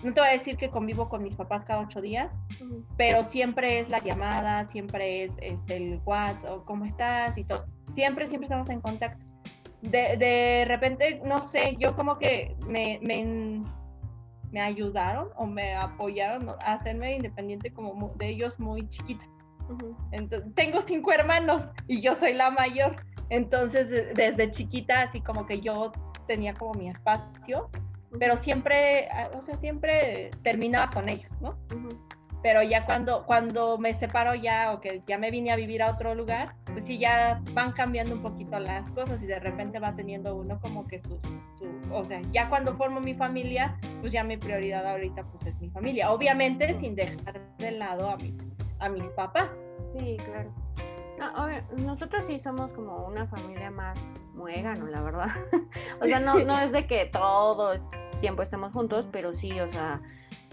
no 0.02 0.12
te 0.12 0.20
voy 0.20 0.28
a 0.28 0.32
decir 0.32 0.56
que 0.56 0.70
convivo 0.70 1.08
con 1.08 1.22
mis 1.22 1.34
papás 1.34 1.64
cada 1.64 1.80
ocho 1.80 2.00
días, 2.00 2.38
pero 2.96 3.24
siempre 3.24 3.80
es 3.80 3.88
la 3.88 4.02
llamada, 4.02 4.66
siempre 4.68 5.24
es 5.24 5.32
este, 5.40 5.76
el 5.76 6.00
WhatsApp, 6.04 6.64
cómo 6.64 6.84
estás 6.84 7.36
y 7.36 7.44
todo. 7.44 7.66
Siempre, 7.94 8.26
siempre 8.28 8.46
estamos 8.46 8.70
en 8.70 8.80
contacto. 8.80 9.24
De, 9.82 10.16
de 10.16 10.64
repente, 10.66 11.20
no 11.24 11.40
sé, 11.40 11.76
yo 11.78 11.94
como 11.96 12.18
que 12.18 12.56
me, 12.66 12.98
me, 13.02 13.62
me, 14.50 14.60
ayudaron 14.60 15.28
o 15.36 15.46
me 15.46 15.74
apoyaron 15.74 16.48
a 16.48 16.74
hacerme 16.74 17.14
independiente 17.16 17.72
como 17.72 18.12
de 18.16 18.28
ellos 18.28 18.58
muy 18.58 18.88
chiquita. 18.88 19.24
Entonces, 20.12 20.52
tengo 20.54 20.80
cinco 20.80 21.12
hermanos 21.12 21.68
y 21.86 22.00
yo 22.00 22.14
soy 22.14 22.34
la 22.34 22.50
mayor. 22.50 22.96
Entonces, 23.30 23.90
desde 24.14 24.50
chiquita, 24.50 25.02
así 25.02 25.20
como 25.20 25.46
que 25.46 25.60
yo 25.60 25.92
tenía 26.26 26.54
como 26.54 26.74
mi 26.74 26.88
espacio 26.88 27.68
pero 28.18 28.36
siempre, 28.36 29.08
ah, 29.10 29.30
o 29.36 29.42
sea, 29.42 29.54
siempre 29.56 30.30
terminaba 30.42 30.90
con 30.90 31.08
ellos, 31.08 31.40
¿no? 31.40 31.58
Pero 32.42 32.62
ya 32.62 32.86
cuando, 32.86 33.26
cuando 33.26 33.78
me 33.78 33.94
separo 33.94 34.34
ya 34.34 34.72
o 34.72 34.80
que 34.80 35.02
ya 35.06 35.18
me 35.18 35.30
vine 35.30 35.50
a 35.50 35.56
vivir 35.56 35.82
a 35.82 35.90
otro 35.90 36.14
lugar, 36.14 36.54
pues 36.66 36.84
sí, 36.84 36.96
ya 36.96 37.42
van 37.52 37.72
cambiando 37.72 38.14
un 38.14 38.22
poquito 38.22 38.58
las 38.60 38.90
cosas 38.90 39.20
y 39.22 39.26
de 39.26 39.40
repente 39.40 39.80
va 39.80 39.96
teniendo 39.96 40.36
uno 40.36 40.60
como 40.60 40.86
que 40.86 41.00
sus, 41.00 41.20
su, 41.58 41.92
o 41.92 42.04
sea, 42.04 42.20
ya 42.32 42.48
cuando 42.48 42.76
formo 42.76 43.00
mi 43.00 43.14
familia, 43.14 43.76
pues 44.00 44.12
ya 44.12 44.22
mi 44.22 44.36
prioridad 44.36 44.86
ahorita 44.86 45.24
pues 45.24 45.46
es 45.46 45.60
mi 45.60 45.68
familia. 45.70 46.12
Obviamente 46.12 46.78
sin 46.78 46.94
dejar 46.94 47.40
de 47.58 47.72
lado 47.72 48.08
a, 48.08 48.16
mi, 48.16 48.36
a 48.78 48.88
mis 48.88 49.10
papás. 49.10 49.58
Sí, 49.98 50.16
claro. 50.24 50.54
Nosotros 51.76 52.24
sí 52.24 52.38
somos 52.38 52.72
como 52.72 53.06
una 53.06 53.26
familia 53.26 53.70
más 53.70 53.98
muégano, 54.34 54.86
la 54.86 55.00
verdad. 55.00 55.28
o 56.00 56.04
sea, 56.04 56.20
no, 56.20 56.38
no 56.40 56.58
es 56.60 56.72
de 56.72 56.86
que 56.86 57.06
todo 57.06 57.74
tiempo 58.20 58.42
estemos 58.42 58.72
juntos, 58.72 59.08
pero 59.10 59.34
sí, 59.34 59.58
o 59.60 59.68
sea, 59.68 60.00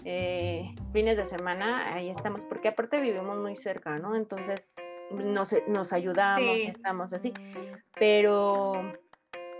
eh, 0.04 0.74
fines 0.92 1.16
de 1.16 1.24
semana 1.24 1.94
ahí 1.94 2.08
estamos, 2.08 2.40
porque 2.42 2.68
aparte 2.68 3.00
vivimos 3.00 3.36
muy 3.38 3.56
cerca, 3.56 3.98
¿no? 3.98 4.14
Entonces 4.14 4.70
nos, 5.10 5.54
nos 5.68 5.92
ayudamos, 5.92 6.56
estamos 6.58 7.12
así, 7.12 7.32
pero 7.94 8.92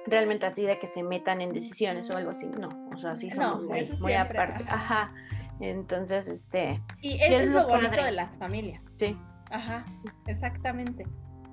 realmente 0.07 0.47
así 0.47 0.65
de 0.65 0.79
que 0.79 0.87
se 0.87 1.03
metan 1.03 1.41
en 1.41 1.53
decisiones 1.53 2.09
o 2.11 2.17
algo 2.17 2.31
así, 2.31 2.47
no, 2.47 2.69
o 2.95 2.97
sea, 2.97 3.17
sí 3.17 3.31
somos 3.31 3.65
muy, 4.01 4.13
aparte, 4.15 4.65
ajá. 4.69 5.13
Entonces, 5.59 6.29
este... 6.29 6.83
Y 7.01 7.15
eso 7.15 7.43
es, 7.43 7.51
lo, 7.51 7.67
bonito 7.67 8.05
de 8.05 8.13
las 8.13 8.37
familias. 8.37 8.83
Sí. 8.97 9.19
Ajá, 9.51 9.87
exactamente 10.27 11.07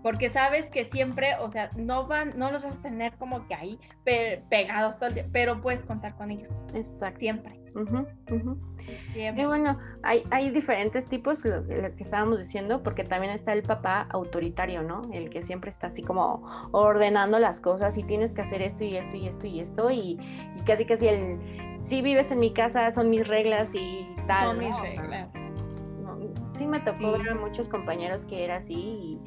porque 0.03 0.29
sabes 0.29 0.67
que 0.67 0.83
siempre, 0.85 1.35
o 1.39 1.49
sea, 1.49 1.71
no 1.77 2.05
van, 2.05 2.37
no 2.37 2.51
los 2.51 2.63
vas 2.63 2.75
a 2.75 2.81
tener 2.81 3.13
como 3.13 3.47
que 3.47 3.55
ahí 3.55 3.79
pegados 4.03 4.97
todo 4.97 5.07
el 5.07 5.15
día, 5.15 5.25
pero 5.31 5.61
puedes 5.61 5.83
contar 5.85 6.15
con 6.15 6.29
ellos. 6.29 6.51
Exacto. 6.75 7.19
Siempre. 7.19 7.63
Y 9.15 9.45
bueno, 9.45 9.79
hay, 10.03 10.23
hay 10.29 10.51
diferentes 10.51 11.07
tipos, 11.07 11.43
lo, 11.45 11.65
que 11.65 11.95
estábamos 11.99 12.37
diciendo, 12.37 12.83
porque 12.83 13.03
también 13.03 13.33
está 13.33 13.53
el 13.53 13.63
papá 13.63 14.07
autoritario, 14.11 14.83
¿no? 14.83 15.01
El 15.11 15.29
que 15.29 15.41
siempre 15.41 15.71
está 15.71 15.87
así 15.87 16.03
como 16.03 16.69
ordenando 16.71 17.39
las 17.39 17.61
cosas 17.61 17.97
y 17.97 18.03
tienes 18.03 18.33
que 18.33 18.41
hacer 18.41 18.61
esto 18.61 18.83
y 18.83 18.97
esto 18.97 19.15
y 19.15 19.27
esto 19.27 19.47
y 19.47 19.59
esto 19.61 19.89
y, 19.89 20.19
casi 20.65 20.85
casi 20.85 21.07
el, 21.07 21.39
si 21.79 22.01
vives 22.01 22.31
en 22.31 22.39
mi 22.39 22.53
casa, 22.53 22.91
son 22.91 23.09
mis 23.09 23.27
reglas 23.27 23.73
y 23.73 24.05
tal. 24.27 24.49
Son 24.49 24.59
mis 24.59 24.79
reglas. 24.81 25.29
Sí 26.55 26.65
me 26.65 26.79
tocó 26.79 27.11
ver 27.13 27.29
a 27.29 27.35
muchos 27.35 27.69
compañeros 27.69 28.25
que 28.25 28.43
era 28.43 28.57
así 28.57 28.73
y, 28.73 29.19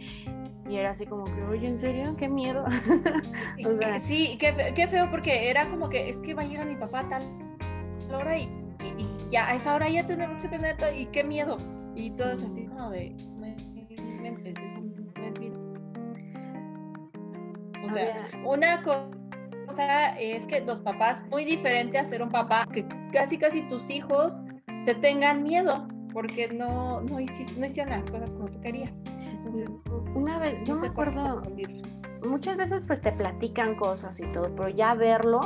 y 0.68 0.76
era 0.76 0.90
así 0.90 1.06
como 1.06 1.24
que, 1.24 1.42
oye, 1.44 1.66
¿en 1.66 1.78
serio? 1.78 2.14
¡Qué 2.16 2.28
miedo! 2.28 2.64
sí, 4.06 4.36
qué, 4.38 4.72
qué, 4.74 4.88
feo, 4.88 5.10
porque 5.10 5.50
era 5.50 5.68
como 5.68 5.88
que 5.88 6.08
es 6.08 6.18
que 6.18 6.34
va 6.34 6.42
a 6.42 6.46
llegar 6.46 6.66
mi 6.66 6.76
papá 6.76 7.08
tal 7.08 7.22
hora 8.12 8.38
y, 8.38 8.44
y, 8.44 9.30
ya 9.30 9.48
a 9.48 9.54
esa 9.54 9.74
hora 9.74 9.88
ya 9.88 10.06
tenemos 10.06 10.40
que 10.40 10.48
tener 10.48 10.76
todo, 10.76 10.92
y 10.92 11.06
qué 11.06 11.24
miedo. 11.24 11.58
Y 11.94 12.10
todo 12.10 12.32
es 12.32 12.42
así 12.42 12.66
como 12.66 12.90
de, 12.90 13.06
es 13.06 13.16
bien. 15.40 15.54
O 17.84 17.92
sea, 17.92 18.30
una 18.44 18.82
cosa 18.82 20.16
es 20.18 20.46
que 20.46 20.60
los 20.60 20.80
papás, 20.80 21.24
muy 21.30 21.44
diferente 21.44 21.98
a 21.98 22.08
ser 22.08 22.22
un 22.22 22.30
papá, 22.30 22.66
que 22.72 22.86
casi 23.12 23.38
casi 23.38 23.62
tus 23.68 23.88
hijos 23.90 24.40
te 24.84 24.94
tengan 24.96 25.42
miedo 25.42 25.88
porque 26.16 26.48
no, 26.48 27.02
no, 27.02 27.20
hiciste, 27.20 27.60
no 27.60 27.66
hicieron 27.66 27.92
las 27.92 28.10
cosas 28.10 28.32
como 28.32 28.48
tú 28.48 28.58
querías. 28.62 28.90
Entonces, 29.20 29.68
una 30.14 30.38
vez, 30.38 30.56
yo 30.64 30.74
me 30.74 30.88
acuerdo, 30.88 31.42
muchas 32.26 32.56
veces 32.56 32.80
pues 32.86 33.02
te 33.02 33.12
platican 33.12 33.74
cosas 33.74 34.18
y 34.18 34.24
todo, 34.32 34.50
pero 34.56 34.70
ya 34.70 34.94
verlo 34.94 35.42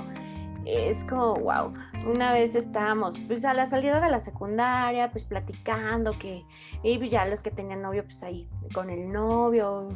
es 0.65 1.03
como, 1.07 1.35
wow, 1.35 1.73
una 2.07 2.33
vez 2.33 2.55
estábamos 2.55 3.19
pues 3.19 3.45
a 3.45 3.53
la 3.53 3.67
salida 3.67 3.99
de 3.99 4.11
la 4.11 4.21
secundaria, 4.21 5.11
pues 5.11 5.25
platicando 5.25 6.13
que, 6.13 6.45
y 6.85 6.99
pues 6.99 7.11
ya 7.11 7.25
los 7.25 7.43
que 7.43 7.51
tenían 7.51 7.83
novio, 7.83 8.05
pues 8.05 8.23
ahí 8.23 8.49
con 8.73 8.91
el 8.91 9.11
novio, 9.11 9.89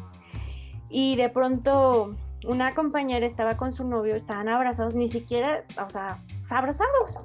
y 0.90 1.14
de 1.14 1.28
pronto 1.28 2.16
una 2.48 2.72
compañera 2.72 3.24
estaba 3.24 3.56
con 3.56 3.72
su 3.72 3.84
novio, 3.84 4.16
estaban 4.16 4.48
abrazados, 4.48 4.96
ni 4.96 5.06
siquiera, 5.06 5.62
o 5.86 5.88
sea, 5.88 6.18
abrazados. 6.50 7.20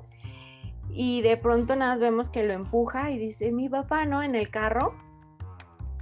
Y 0.89 1.21
de 1.21 1.37
pronto 1.37 1.75
nada 1.75 1.95
vemos 1.97 2.29
que 2.29 2.43
lo 2.43 2.53
empuja 2.53 3.11
y 3.11 3.17
dice, 3.17 3.51
mi 3.51 3.69
papá, 3.69 4.05
¿no? 4.05 4.23
En 4.23 4.35
el 4.35 4.49
carro. 4.49 4.93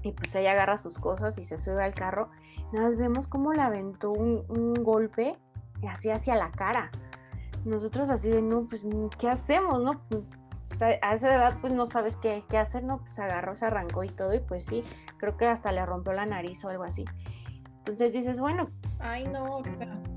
Y 0.03 0.11
pues 0.11 0.33
ella 0.35 0.51
agarra 0.51 0.77
sus 0.77 0.97
cosas 0.97 1.37
y 1.37 1.43
se 1.43 1.57
sube 1.57 1.83
al 1.83 1.93
carro. 1.93 2.29
Nada 2.71 2.89
vemos 2.95 3.27
cómo 3.27 3.53
le 3.53 3.61
aventó 3.61 4.11
un, 4.11 4.43
un 4.47 4.73
golpe 4.73 5.37
así 5.83 6.09
hacia 6.09 6.35
la 6.35 6.51
cara 6.51 6.89
nosotros 7.67 8.09
así 8.09 8.29
de, 8.29 8.41
no, 8.41 8.67
pues, 8.67 8.87
¿qué 9.19 9.29
hacemos, 9.29 9.81
no? 9.81 10.01
a 11.01 11.13
esa 11.13 11.33
edad, 11.33 11.57
pues, 11.59 11.73
no 11.73 11.87
sabes 11.87 12.17
qué, 12.17 12.43
qué 12.49 12.57
hacer, 12.57 12.83
¿no? 12.83 12.99
Pues 12.99 13.17
agarró, 13.19 13.55
se 13.55 13.65
arrancó 13.65 14.03
y 14.03 14.09
todo, 14.09 14.33
y 14.33 14.39
pues 14.39 14.65
sí, 14.65 14.83
creo 15.17 15.37
que 15.37 15.47
hasta 15.47 15.71
le 15.71 15.85
rompió 15.85 16.13
la 16.13 16.25
nariz 16.25 16.63
o 16.65 16.69
algo 16.69 16.83
así. 16.83 17.05
Entonces 17.87 18.11
dices, 18.11 18.37
bueno. 18.37 18.69
Ay, 18.99 19.25
no. 19.27 19.61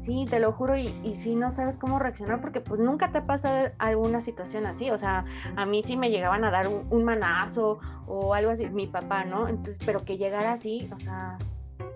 Sí, 0.01 0.25
te 0.29 0.41
lo 0.41 0.51
juro, 0.53 0.77
y, 0.77 0.89
y 1.05 1.15
sí 1.15 1.37
no 1.37 1.53
sabes 1.53 1.77
cómo 1.77 2.01
reaccionar, 2.01 2.41
porque 2.41 2.61
pues 2.61 2.81
nunca 2.81 3.13
te 3.13 3.23
pasa 3.23 3.73
alguna 3.79 4.21
situación 4.21 4.67
así. 4.67 4.91
O 4.91 4.99
sea, 4.99 5.23
a 5.55 5.67
mí 5.67 5.83
sí 5.85 5.97
me 5.97 6.11
llegaban 6.11 6.45
a 6.45 6.51
dar 6.51 6.67
un, 6.67 6.87
un 6.91 7.05
manazo 7.05 7.79
o 8.07 8.35
algo 8.35 8.51
así, 8.51 8.69
mi 8.71 8.89
papá, 8.89 9.25
¿no? 9.25 9.47
Entonces, 9.47 9.79
pero 9.87 10.05
que 10.05 10.17
llegara 10.17 10.53
así, 10.53 10.91
o 10.93 10.99
sea, 10.99 11.39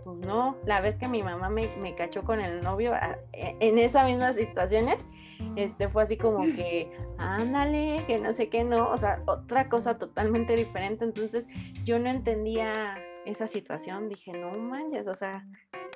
pues 0.05 0.19
no. 0.19 0.57
La 0.65 0.81
vez 0.81 0.97
que 0.97 1.09
mi 1.09 1.25
mamá 1.25 1.49
me, 1.49 1.75
me 1.79 1.97
cachó 1.97 2.23
con 2.23 2.41
el 2.41 2.63
novio 2.63 2.93
e, 3.33 3.57
en 3.59 3.79
esas 3.79 4.07
mismas 4.07 4.37
situaciones, 4.37 5.09
este 5.57 5.89
fue 5.89 6.05
así 6.05 6.17
como 6.17 6.43
que, 6.43 6.91
ándale, 7.19 8.05
que 8.07 8.19
no 8.19 8.33
sé 8.33 8.49
qué, 8.49 8.63
no, 8.63 8.91
o 8.91 8.99
sea, 8.99 9.23
otra 9.27 9.69
cosa 9.69 9.99
totalmente 9.99 10.55
diferente. 10.55 11.05
Entonces 11.05 11.49
yo 11.85 11.99
no 11.99 12.11
entendía 12.11 12.97
esa 13.27 13.47
situación, 13.47 14.09
dije, 14.09 14.33
no 14.33 14.53
manches, 14.53 15.07
o 15.07 15.15
sea, 15.15 15.45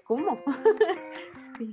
¿cómo? 0.04 0.42
sí. 1.58 1.72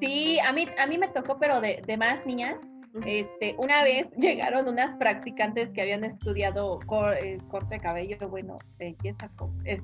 Sí, 0.00 0.38
a 0.40 0.52
mí, 0.52 0.66
a 0.78 0.86
mí 0.86 0.96
me 0.98 1.08
tocó, 1.08 1.38
pero 1.38 1.60
de, 1.60 1.82
de 1.86 1.96
más 1.96 2.24
niñas. 2.24 2.56
Este, 3.04 3.54
una 3.58 3.82
vez 3.82 4.06
llegaron 4.16 4.68
unas 4.68 4.96
practicantes 4.96 5.70
que 5.70 5.82
habían 5.82 6.04
estudiado 6.04 6.80
eh, 7.20 7.38
corte 7.48 7.76
de 7.76 7.80
cabello, 7.80 8.28
bueno, 8.28 8.58
belleza, 8.78 9.30
es, 9.64 9.80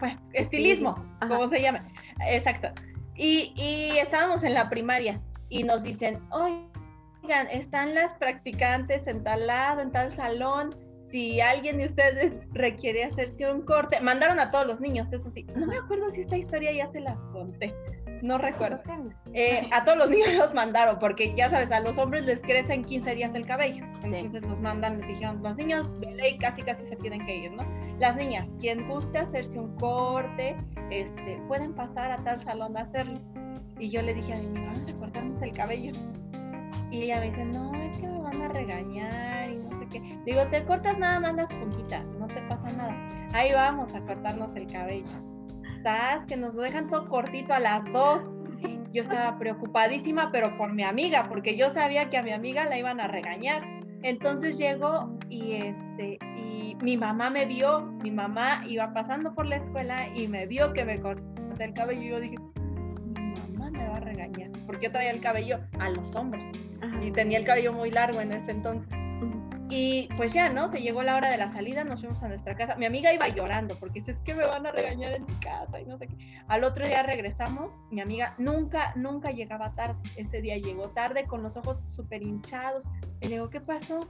bueno, 0.00 0.20
estilismo, 0.32 0.94
como 1.20 1.48
se 1.48 1.60
llama. 1.60 1.86
Exacto. 2.26 2.68
Y, 3.16 3.52
y 3.56 3.98
estábamos 3.98 4.42
en 4.44 4.54
la 4.54 4.68
primaria 4.70 5.20
y 5.48 5.64
nos 5.64 5.82
dicen, 5.82 6.20
oigan, 6.30 7.48
están 7.50 7.94
las 7.94 8.14
practicantes 8.14 9.06
en 9.06 9.24
tal 9.24 9.46
lado, 9.46 9.80
en 9.80 9.90
tal 9.90 10.12
salón, 10.12 10.70
si 11.10 11.40
alguien 11.40 11.78
de 11.78 11.86
ustedes 11.86 12.32
requiere 12.52 13.04
hacerse 13.04 13.50
un 13.50 13.62
corte, 13.62 14.00
mandaron 14.00 14.38
a 14.40 14.50
todos 14.50 14.66
los 14.66 14.80
niños, 14.80 15.08
eso 15.12 15.30
sí, 15.30 15.46
no 15.56 15.66
me 15.66 15.78
acuerdo 15.78 16.10
si 16.10 16.22
esta 16.22 16.36
historia 16.36 16.72
ya 16.72 16.90
se 16.92 17.00
la 17.00 17.16
conté, 17.32 17.74
no 18.22 18.38
recuerdo. 18.38 18.80
Eh, 19.32 19.68
a 19.72 19.84
todos 19.84 19.98
los 19.98 20.10
niños 20.10 20.34
los 20.34 20.54
mandaron, 20.54 20.98
porque 20.98 21.34
ya 21.34 21.50
sabes, 21.50 21.70
a 21.70 21.80
los 21.80 21.98
hombres 21.98 22.24
les 22.24 22.40
crecen 22.40 22.84
15 22.84 23.14
días 23.14 23.34
el 23.34 23.46
cabello, 23.46 23.84
entonces 24.04 24.42
los 24.42 24.60
mandan, 24.60 24.98
les 24.98 25.08
dijeron, 25.08 25.42
los 25.42 25.56
niños 25.56 25.88
de 26.00 26.12
ley 26.12 26.38
casi 26.38 26.62
casi 26.62 26.86
se 26.88 26.96
tienen 26.96 27.24
que 27.26 27.36
ir, 27.36 27.52
¿no? 27.52 27.64
Las 27.98 28.16
niñas, 28.16 28.48
quien 28.60 28.88
guste 28.88 29.18
hacerse 29.18 29.58
un 29.58 29.74
corte, 29.76 30.56
este, 30.90 31.40
pueden 31.48 31.74
pasar 31.74 32.12
a 32.12 32.16
tal 32.18 32.42
salón 32.44 32.76
a 32.76 32.82
hacerlo. 32.82 33.18
Y 33.80 33.90
yo 33.90 34.02
le 34.02 34.14
dije 34.14 34.34
a 34.34 34.36
mi 34.36 34.46
niña, 34.46 34.72
vamos 34.72 34.88
a 34.88 34.92
cortarnos 34.94 35.42
el 35.42 35.52
cabello. 35.52 35.92
Y 36.90 37.02
ella 37.02 37.20
me 37.20 37.30
dice, 37.30 37.44
no, 37.44 37.74
es 37.74 37.98
que 37.98 38.06
me 38.06 38.20
van 38.20 38.42
a 38.42 38.48
regañar 38.48 39.47
Digo, 40.24 40.46
te 40.50 40.64
cortas 40.64 40.98
nada 40.98 41.20
más 41.20 41.34
las 41.34 41.52
puntitas, 41.52 42.04
no 42.18 42.26
te 42.26 42.40
pasa 42.42 42.70
nada. 42.76 42.94
Ahí 43.32 43.52
vamos 43.52 43.94
a 43.94 44.00
cortarnos 44.00 44.54
el 44.56 44.66
cabello. 44.66 45.06
¿Sabes? 45.82 46.26
Que 46.26 46.36
nos 46.36 46.54
lo 46.54 46.62
dejan 46.62 46.88
todo 46.88 47.08
cortito 47.08 47.52
a 47.52 47.60
las 47.60 47.84
dos. 47.92 48.22
Yo 48.92 49.02
estaba 49.02 49.38
preocupadísima, 49.38 50.30
pero 50.32 50.56
por 50.56 50.72
mi 50.72 50.82
amiga, 50.82 51.28
porque 51.28 51.56
yo 51.56 51.70
sabía 51.70 52.08
que 52.08 52.16
a 52.16 52.22
mi 52.22 52.32
amiga 52.32 52.64
la 52.64 52.78
iban 52.78 53.00
a 53.00 53.06
regañar. 53.06 53.62
Entonces 54.02 54.56
llegó 54.56 55.18
y 55.28 55.52
este 55.52 56.18
y 56.36 56.76
mi 56.80 56.96
mamá 56.96 57.30
me 57.30 57.44
vio, 57.44 57.82
mi 58.02 58.10
mamá 58.10 58.64
iba 58.66 58.92
pasando 58.92 59.34
por 59.34 59.46
la 59.46 59.56
escuela 59.56 60.08
y 60.14 60.26
me 60.26 60.46
vio 60.46 60.72
que 60.72 60.84
me 60.84 61.00
corté 61.00 61.22
el 61.64 61.74
cabello 61.74 62.00
y 62.00 62.08
yo 62.08 62.20
dije, 62.20 62.36
me 63.70 63.88
va 63.88 63.96
a 63.96 64.00
regañar, 64.00 64.50
porque 64.66 64.86
yo 64.86 64.92
traía 64.92 65.10
el 65.10 65.20
cabello 65.20 65.58
a 65.78 65.90
los 65.90 66.14
hombros 66.16 66.50
y 67.02 67.10
tenía 67.10 67.38
el 67.38 67.44
cabello 67.44 67.72
muy 67.72 67.90
largo 67.90 68.20
en 68.20 68.32
ese 68.32 68.50
entonces. 68.50 69.07
Y 69.70 70.08
pues 70.16 70.32
ya, 70.32 70.48
¿no? 70.48 70.66
Se 70.68 70.80
llegó 70.80 71.02
la 71.02 71.16
hora 71.16 71.30
de 71.30 71.36
la 71.36 71.52
salida, 71.52 71.84
nos 71.84 72.00
fuimos 72.00 72.22
a 72.22 72.28
nuestra 72.28 72.56
casa. 72.56 72.76
Mi 72.76 72.86
amiga 72.86 73.12
iba 73.12 73.28
llorando 73.28 73.78
porque 73.78 74.00
dice, 74.00 74.12
es 74.12 74.18
que 74.20 74.34
me 74.34 74.46
van 74.46 74.66
a 74.66 74.72
regañar 74.72 75.12
en 75.12 75.26
mi 75.26 75.34
casa 75.34 75.80
y 75.80 75.84
no 75.84 75.98
sé 75.98 76.06
qué. 76.06 76.16
Al 76.48 76.64
otro 76.64 76.86
día 76.86 77.02
regresamos, 77.02 77.82
mi 77.90 78.00
amiga 78.00 78.34
nunca, 78.38 78.92
nunca 78.96 79.30
llegaba 79.30 79.74
tarde. 79.74 79.98
Ese 80.16 80.40
día 80.40 80.56
llegó 80.56 80.88
tarde 80.90 81.26
con 81.26 81.42
los 81.42 81.56
ojos 81.56 81.82
súper 81.86 82.22
hinchados. 82.22 82.84
Y 83.20 83.28
le 83.28 83.34
digo, 83.34 83.50
¿qué 83.50 83.60
pasó? 83.60 84.00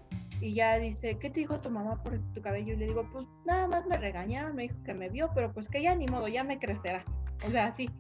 Y 0.40 0.54
ya 0.54 0.78
dice, 0.78 1.18
¿qué 1.18 1.30
te 1.30 1.40
dijo 1.40 1.60
tu 1.60 1.70
mamá 1.70 2.00
por 2.04 2.20
tu 2.32 2.40
cabello? 2.40 2.74
Y 2.74 2.76
le 2.76 2.86
digo, 2.86 3.08
pues 3.12 3.26
nada 3.44 3.66
más 3.66 3.84
me 3.86 3.96
regañaron, 3.96 4.54
me 4.54 4.64
dijo 4.64 4.76
que 4.84 4.94
me 4.94 5.08
vio, 5.08 5.30
pero 5.34 5.52
pues 5.52 5.68
que 5.68 5.82
ya 5.82 5.94
ni 5.96 6.06
modo, 6.06 6.28
ya 6.28 6.44
me 6.44 6.60
crecerá. 6.60 7.04
O 7.46 7.50
sea, 7.50 7.66
así. 7.66 7.90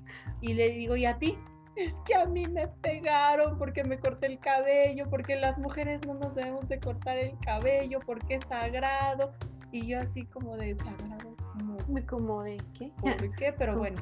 Y 0.40 0.54
le 0.54 0.68
digo, 0.70 0.94
¿y 0.94 1.06
a 1.06 1.18
ti? 1.18 1.36
Es 1.78 1.94
que 2.04 2.14
a 2.14 2.26
mí 2.26 2.46
me 2.46 2.68
pegaron 2.68 3.56
porque 3.58 3.84
me 3.84 3.98
corté 3.98 4.26
el 4.26 4.38
cabello, 4.40 5.08
porque 5.08 5.36
las 5.36 5.56
mujeres 5.58 6.00
no 6.06 6.14
nos 6.14 6.34
debemos 6.34 6.68
de 6.68 6.80
cortar 6.80 7.16
el 7.16 7.38
cabello, 7.40 8.00
porque 8.04 8.36
es 8.36 8.44
sagrado. 8.48 9.32
Y 9.70 9.86
yo 9.86 9.98
así 9.98 10.24
como 10.26 10.56
de 10.56 10.76
sagrado, 10.76 11.36
como, 11.52 12.06
como 12.06 12.42
de 12.42 12.56
qué? 12.74 12.90
¿Por 13.00 13.36
qué? 13.36 13.52
Pero 13.52 13.76
bueno, 13.78 14.00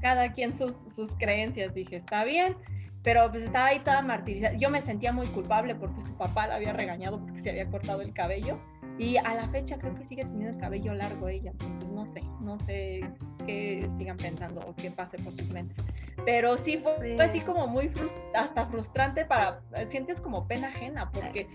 cada 0.00 0.32
quien 0.32 0.56
sus, 0.56 0.74
sus 0.94 1.10
creencias, 1.18 1.74
dije, 1.74 1.96
está 1.96 2.24
bien. 2.24 2.56
Pero 3.02 3.30
pues 3.30 3.44
estaba 3.44 3.66
ahí 3.66 3.80
toda 3.80 4.02
martirizada. 4.02 4.56
Yo 4.58 4.68
me 4.68 4.82
sentía 4.82 5.12
muy 5.12 5.26
culpable 5.28 5.74
porque 5.74 6.02
su 6.02 6.14
papá 6.16 6.46
la 6.46 6.56
había 6.56 6.74
regañado 6.74 7.18
porque 7.18 7.40
se 7.40 7.50
había 7.50 7.66
cortado 7.70 8.02
el 8.02 8.12
cabello. 8.12 8.60
Y 9.00 9.16
a 9.16 9.34
la 9.34 9.48
fecha 9.48 9.78
creo 9.78 9.94
que 9.94 10.04
sigue 10.04 10.22
teniendo 10.24 10.50
el 10.50 10.58
cabello 10.58 10.92
largo 10.92 11.26
ella. 11.26 11.52
Entonces 11.52 11.90
no 11.90 12.04
sé, 12.04 12.22
no 12.42 12.58
sé 12.58 13.00
qué 13.46 13.88
sigan 13.96 14.18
pensando 14.18 14.60
o 14.60 14.76
qué 14.76 14.90
pase 14.90 15.16
por 15.18 15.34
sus 15.38 15.50
mentes. 15.52 15.82
Pero 16.26 16.58
sí 16.58 16.76
fue, 16.76 17.16
así 17.18 17.40
como 17.40 17.66
muy 17.66 17.90
hasta 18.34 18.66
frustrante 18.66 19.24
para, 19.24 19.62
sientes 19.86 20.20
como 20.20 20.46
pena 20.46 20.68
ajena 20.68 21.10
porque 21.12 21.46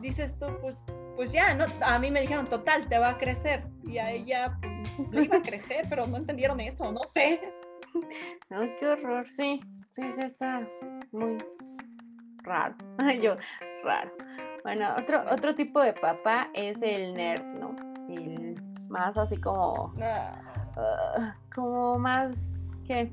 dices 0.00 0.38
tú, 0.38 0.46
pues, 0.60 0.78
pues 1.16 1.32
ya, 1.32 1.52
no, 1.54 1.64
a 1.80 1.98
mí 1.98 2.12
me 2.12 2.20
dijeron, 2.20 2.46
total, 2.46 2.88
te 2.88 2.96
va 2.96 3.10
a 3.10 3.18
crecer. 3.18 3.64
Y 3.88 3.98
a 3.98 4.12
ella 4.12 4.56
pues, 5.10 5.26
iba 5.26 5.38
a 5.38 5.42
crecer, 5.42 5.86
pero 5.90 6.06
no 6.06 6.16
entendieron 6.16 6.60
eso, 6.60 6.92
no 6.92 7.00
sé. 7.12 7.40
No, 8.50 8.60
qué 8.78 8.86
horror, 8.86 9.28
sí, 9.30 9.60
sí, 9.90 10.02
sí 10.12 10.22
está 10.22 10.66
muy 11.12 11.38
raro. 12.42 12.76
Yo, 13.22 13.36
raro. 13.84 14.10
Bueno, 14.64 14.88
otro, 14.98 15.22
otro 15.30 15.54
tipo 15.54 15.80
de 15.80 15.92
papá 15.92 16.48
es 16.54 16.82
el 16.82 17.14
nerd, 17.14 17.44
¿no? 17.44 17.76
El 18.08 18.60
más 18.88 19.16
así 19.16 19.36
como... 19.36 19.94
Ah. 20.00 20.40
Ah, 20.76 21.36
como 21.54 21.98
más 21.98 22.82
que 22.86 23.12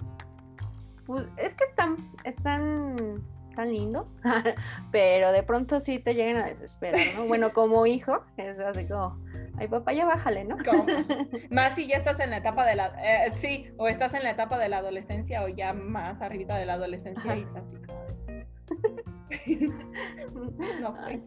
pues 1.06 1.28
es 1.38 1.54
que 1.54 1.66
están, 1.66 1.98
están 2.24 3.24
tan 3.56 3.72
lindos, 3.72 4.22
pero 4.92 5.32
de 5.32 5.44
pronto 5.44 5.80
sí 5.80 6.00
te 6.00 6.16
llegan 6.16 6.38
a 6.42 6.48
desesperar, 6.48 7.16
¿no? 7.16 7.28
Bueno, 7.28 7.52
como 7.54 7.86
hijo, 7.86 8.24
es 8.38 8.58
así 8.60 8.88
como, 8.88 9.18
ay 9.58 9.68
papá, 9.68 9.94
ya 9.94 10.06
bájale, 10.06 10.46
¿no? 10.46 10.58
Más 11.52 11.76
si 11.76 11.88
ya 11.88 11.98
estás 11.98 12.20
en 12.20 12.30
la 12.30 12.38
etapa 12.38 12.66
de 12.66 12.76
la, 12.76 12.88
eh, 13.00 13.32
sí, 13.42 13.68
o 13.78 13.88
estás 13.88 14.14
en 14.14 14.24
la 14.24 14.32
etapa 14.32 14.58
de 14.58 14.70
la 14.70 14.78
adolescencia 14.78 15.44
o 15.44 15.50
ya 15.50 15.74
más 15.74 16.22
arribita 16.22 16.58
de 16.58 16.66
la 16.66 16.74
adolescencia 16.74 17.36
y 17.36 17.42
estás 17.42 17.64
así 17.68 17.86
como... 17.86 19.11
no 20.82 20.96
sé. 21.06 21.22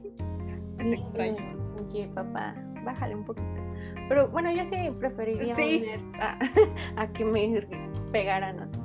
Sí, 0.79 0.93
extraño. 0.93 1.37
Oye, 1.81 2.09
papá, 2.15 2.55
bájale 2.85 3.15
un 3.15 3.25
poquito. 3.25 3.49
Pero 4.09 4.29
bueno, 4.29 4.51
yo 4.53 4.65
sí 4.65 4.77
preferiría 4.99 5.55
a, 6.21 6.39
a, 6.97 7.13
que 7.13 7.25
me 7.25 7.67
pegaran 8.13 8.61
así. 8.61 8.81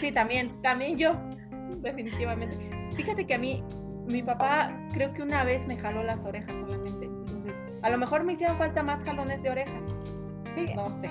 Sí, 0.00 0.12
también, 0.12 0.60
también 0.62 0.98
yo, 0.98 1.14
definitivamente. 1.78 2.70
Fíjate 2.94 3.26
que 3.26 3.34
a 3.34 3.38
mí, 3.38 3.64
mi 4.06 4.22
papá 4.22 4.72
creo 4.92 5.12
que 5.12 5.22
una 5.22 5.44
vez 5.44 5.66
me 5.66 5.76
jaló 5.76 6.02
las 6.02 6.24
orejas 6.24 6.52
solamente. 6.52 7.06
Entonces, 7.06 7.54
a 7.82 7.90
lo 7.90 7.98
mejor 7.98 8.24
me 8.24 8.34
hicieron 8.34 8.56
falta 8.58 8.82
más 8.82 9.02
jalones 9.04 9.42
de 9.42 9.50
orejas. 9.50 9.82
No 10.74 10.90
sé. 10.90 11.10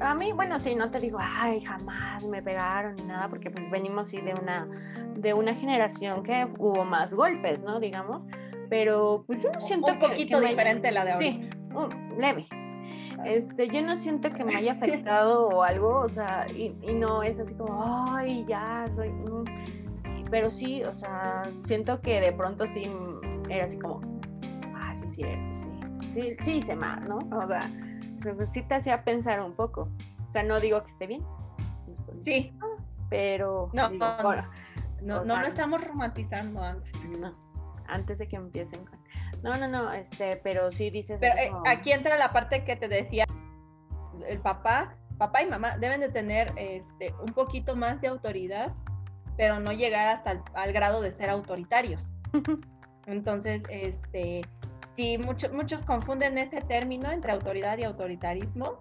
A 0.00 0.14
mí, 0.14 0.32
bueno, 0.32 0.60
sí, 0.60 0.74
no 0.74 0.90
te 0.90 0.98
digo, 0.98 1.18
ay, 1.20 1.60
jamás 1.60 2.24
me 2.26 2.42
pegaron 2.42 2.96
ni 2.96 3.04
nada, 3.04 3.28
porque 3.28 3.50
pues 3.50 3.70
venimos 3.70 4.08
sí 4.08 4.20
de 4.20 4.34
una, 4.34 4.68
de 5.14 5.34
una 5.34 5.54
generación 5.54 6.22
que 6.22 6.46
hubo 6.58 6.84
más 6.84 7.14
golpes, 7.14 7.60
¿no? 7.62 7.80
Digamos. 7.80 8.22
Pero 8.68 9.24
pues 9.26 9.42
yo 9.42 9.50
siento 9.58 9.92
un 9.92 9.98
poquito 9.98 10.40
diferente 10.40 10.90
la 10.92 11.04
de 11.04 11.12
ahora. 11.12 11.26
Sí, 11.26 11.48
leve 12.18 12.46
Este, 13.24 13.68
yo 13.68 13.82
no 13.82 13.96
siento 13.96 14.32
que 14.32 14.44
me 14.44 14.54
haya 14.54 14.72
afectado 14.72 15.48
o 15.48 15.62
algo, 15.62 15.98
o 16.00 16.08
sea, 16.08 16.46
y, 16.48 16.70
no 16.94 17.22
es 17.22 17.40
así 17.40 17.54
como, 17.54 18.14
ay, 18.14 18.44
ya, 18.48 18.86
soy... 18.94 19.12
Pero 20.30 20.48
sí, 20.48 20.84
o 20.84 20.94
sea, 20.94 21.42
siento 21.64 22.00
que 22.00 22.20
de 22.20 22.32
pronto 22.32 22.64
sí 22.66 22.88
era 23.48 23.64
así 23.64 23.76
como, 23.76 24.00
ah, 24.76 24.94
sí, 24.94 25.08
cierto, 25.08 25.56
sí, 26.00 26.08
sí, 26.12 26.36
sí 26.44 26.52
hice 26.58 26.76
mal, 26.76 27.08
¿no? 27.08 27.18
O 27.36 27.48
sea, 27.48 27.68
sí 28.48 28.62
te 28.62 28.74
hacía 28.74 29.04
pensar 29.04 29.40
un 29.40 29.54
poco. 29.54 29.88
O 30.28 30.32
sea, 30.32 30.42
no 30.42 30.60
digo 30.60 30.80
que 30.82 30.88
esté 30.88 31.06
bien. 31.06 31.24
sí. 32.22 32.52
Pero... 33.08 33.70
No, 33.72 33.90
no, 33.90 34.22
no, 35.02 35.24
no, 35.24 35.40
lo 35.40 35.46
estamos 35.46 35.82
romantizando 35.82 36.62
antes. 36.62 36.92
No, 37.18 37.34
antes 37.88 38.18
de 38.18 38.28
que 38.28 38.36
empiecen 38.36 38.84
con... 38.84 39.00
No, 39.42 39.56
no, 39.56 39.66
no, 39.66 39.92
este, 39.92 40.36
pero 40.44 40.70
sí 40.70 40.90
dices. 40.90 41.18
Pero 41.20 41.34
eh, 41.36 41.50
aquí 41.66 41.92
entra 41.92 42.18
la 42.18 42.32
parte 42.32 42.64
que 42.64 42.76
te 42.76 42.88
decía, 42.88 43.24
el 44.28 44.38
papá, 44.40 44.96
papá 45.18 45.42
y 45.42 45.46
mamá 45.46 45.78
deben 45.78 46.00
de 46.00 46.10
tener 46.10 46.52
este, 46.56 47.14
un 47.20 47.32
poquito 47.32 47.74
más 47.74 48.00
de 48.00 48.08
autoridad, 48.08 48.74
pero 49.36 49.58
no 49.58 49.72
llegar 49.72 50.08
hasta 50.08 50.32
el 50.32 50.42
al 50.54 50.72
grado 50.72 51.00
de 51.00 51.12
ser 51.12 51.30
autoritarios. 51.30 52.12
Entonces, 53.06 53.62
este, 53.70 54.42
sí, 55.00 55.18
muchos 55.18 55.52
muchos 55.52 55.80
confunden 55.82 56.36
ese 56.36 56.60
término 56.60 57.10
entre 57.10 57.32
autoridad 57.32 57.78
y 57.78 57.84
autoritarismo, 57.84 58.78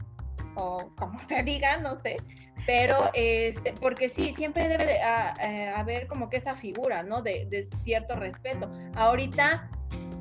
o 0.55 0.89
como 0.97 1.19
se 1.29 1.43
diga, 1.43 1.77
no 1.77 1.99
sé, 2.01 2.17
pero 2.65 3.09
este, 3.13 3.73
porque 3.79 4.09
sí, 4.09 4.33
siempre 4.35 4.67
debe 4.67 4.85
de, 4.85 4.99
ah, 5.01 5.33
eh, 5.41 5.69
haber 5.69 6.07
como 6.07 6.29
que 6.29 6.37
esa 6.37 6.55
figura, 6.55 7.03
¿no? 7.03 7.21
De, 7.21 7.47
de, 7.49 7.69
cierto 7.83 8.15
respeto. 8.17 8.69
Ahorita 8.95 9.69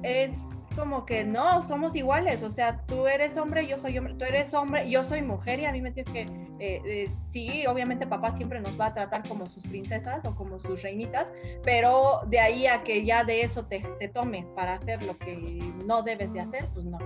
es 0.04 0.38
como 0.76 1.04
que 1.04 1.24
no, 1.24 1.64
somos 1.64 1.96
iguales, 1.96 2.42
o 2.42 2.50
sea, 2.50 2.80
tú 2.86 3.08
eres 3.08 3.36
hombre, 3.36 3.66
yo 3.66 3.76
soy 3.76 3.98
hombre, 3.98 4.14
tú 4.14 4.24
eres 4.24 4.54
hombre, 4.54 4.88
yo 4.88 5.02
soy 5.02 5.22
mujer 5.22 5.58
y 5.58 5.64
a 5.64 5.72
mí 5.72 5.80
me 5.80 5.90
tienes 5.90 6.12
que, 6.12 6.26
eh, 6.60 6.82
eh, 6.84 7.08
sí, 7.30 7.66
obviamente 7.66 8.06
papá 8.06 8.34
siempre 8.36 8.60
nos 8.60 8.78
va 8.78 8.86
a 8.86 8.94
tratar 8.94 9.28
como 9.28 9.46
sus 9.46 9.62
princesas 9.62 10.24
o 10.24 10.34
como 10.34 10.58
sus 10.58 10.82
reinitas, 10.82 11.26
pero 11.62 12.22
de 12.26 12.40
ahí 12.40 12.66
a 12.66 12.82
que 12.82 13.04
ya 13.04 13.24
de 13.24 13.42
eso 13.42 13.66
te, 13.66 13.80
te 13.98 14.08
tomes 14.08 14.44
para 14.56 14.74
hacer 14.74 15.02
lo 15.02 15.16
que 15.18 15.60
no 15.86 16.02
debes 16.02 16.32
de 16.32 16.40
hacer, 16.40 16.68
pues 16.74 16.86
no. 16.86 16.98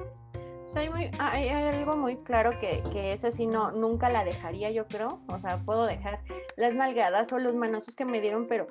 hay, 1.18 1.48
algo 1.48 1.96
muy 1.96 2.16
claro 2.18 2.58
que, 2.60 2.82
que 2.92 3.12
ese 3.12 3.30
sí 3.30 3.46
no, 3.46 3.72
nunca 3.72 4.08
la 4.08 4.24
dejaría, 4.24 4.70
yo 4.70 4.86
creo. 4.86 5.20
O 5.28 5.38
sea, 5.38 5.58
puedo 5.64 5.86
dejar 5.86 6.20
las 6.56 6.74
malgadas 6.74 7.32
o 7.32 7.38
los 7.38 7.54
manazos 7.54 7.94
que 7.94 8.04
me 8.04 8.20
dieron, 8.20 8.46
pero 8.48 8.66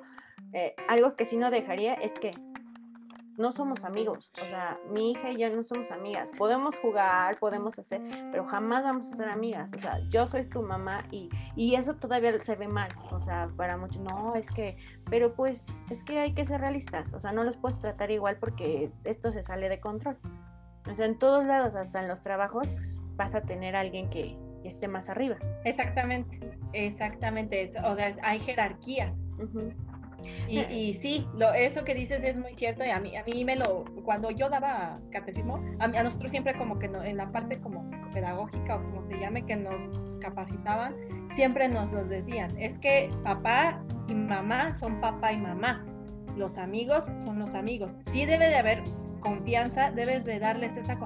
eh, 0.52 0.74
algo 0.88 1.16
que 1.16 1.24
sí 1.24 1.36
no 1.36 1.50
dejaría 1.50 1.94
es 1.94 2.18
que 2.18 2.30
no 3.36 3.52
somos 3.52 3.84
amigos. 3.84 4.32
O 4.40 4.44
sea, 4.44 4.78
mi 4.90 5.12
hija 5.12 5.30
y 5.30 5.38
yo 5.38 5.54
no 5.54 5.62
somos 5.62 5.90
amigas. 5.90 6.32
Podemos 6.36 6.76
jugar, 6.76 7.38
podemos 7.38 7.78
hacer, 7.78 8.00
pero 8.30 8.44
jamás 8.44 8.84
vamos 8.84 9.12
a 9.12 9.16
ser 9.16 9.28
amigas. 9.28 9.70
O 9.76 9.80
sea, 9.80 9.98
yo 10.10 10.26
soy 10.26 10.44
tu 10.48 10.62
mamá 10.62 11.04
y, 11.10 11.28
y 11.56 11.74
eso 11.74 11.94
todavía 11.94 12.38
se 12.40 12.56
ve 12.56 12.68
mal. 12.68 12.90
O 13.10 13.20
sea, 13.20 13.48
para 13.56 13.76
muchos, 13.76 14.02
no, 14.02 14.34
es 14.34 14.50
que, 14.50 14.76
pero 15.10 15.34
pues 15.34 15.82
es 15.90 16.04
que 16.04 16.18
hay 16.18 16.34
que 16.34 16.44
ser 16.44 16.60
realistas. 16.60 17.12
O 17.12 17.20
sea, 17.20 17.32
no 17.32 17.44
los 17.44 17.56
puedes 17.56 17.78
tratar 17.78 18.10
igual 18.10 18.36
porque 18.38 18.90
esto 19.04 19.32
se 19.32 19.42
sale 19.42 19.68
de 19.68 19.80
control. 19.80 20.18
O 20.90 20.94
sea, 20.94 21.06
en 21.06 21.18
todos 21.18 21.44
lados, 21.44 21.74
hasta 21.74 22.00
en 22.00 22.08
los 22.08 22.22
trabajos, 22.22 22.68
pues, 22.68 23.00
vas 23.16 23.34
a 23.34 23.42
tener 23.42 23.76
a 23.76 23.80
alguien 23.80 24.10
que, 24.10 24.36
esté 24.64 24.86
más 24.86 25.08
arriba. 25.08 25.38
Exactamente, 25.64 26.38
exactamente. 26.72 27.72
o 27.84 27.96
sea, 27.96 28.12
hay 28.22 28.38
jerarquías. 28.38 29.18
Y, 30.48 30.94
sí, 30.94 31.26
lo, 31.36 31.52
eso 31.52 31.84
que 31.84 31.94
dices 31.94 32.22
es 32.22 32.36
muy 32.38 32.54
cierto 32.54 32.84
y 32.84 32.90
a 32.90 33.00
mí, 33.00 33.16
a 33.16 33.24
mí 33.24 33.44
me 33.44 33.56
lo, 33.56 33.84
cuando 34.04 34.30
yo 34.30 34.48
daba 34.48 35.00
catecismo, 35.10 35.62
a, 35.78 35.88
nosotros 35.88 36.30
siempre 36.30 36.54
como 36.54 36.78
que 36.78 36.86
en 36.86 37.16
la 37.16 37.30
parte 37.30 37.60
como 37.60 37.88
pedagógica 38.12 38.76
o 38.76 38.82
como 38.82 39.06
se 39.08 39.18
llame, 39.18 39.44
que 39.44 39.56
nos 39.56 39.98
capacitaban, 40.20 40.94
siempre 41.34 41.68
nos 41.68 41.90
lo 41.92 42.04
decían, 42.04 42.56
es 42.58 42.78
que 42.78 43.10
papá 43.24 43.82
y 44.08 44.14
mamá 44.14 44.74
son 44.74 45.00
papá 45.00 45.32
y 45.32 45.38
mamá, 45.38 45.84
los 46.36 46.58
amigos 46.58 47.10
son 47.18 47.38
los 47.38 47.54
amigos, 47.54 47.94
sí 48.12 48.26
debe 48.26 48.48
de 48.48 48.56
haber 48.56 48.82
confianza, 49.20 49.90
debes 49.90 50.24
de 50.24 50.38
darles 50.38 50.76
esa 50.76 50.98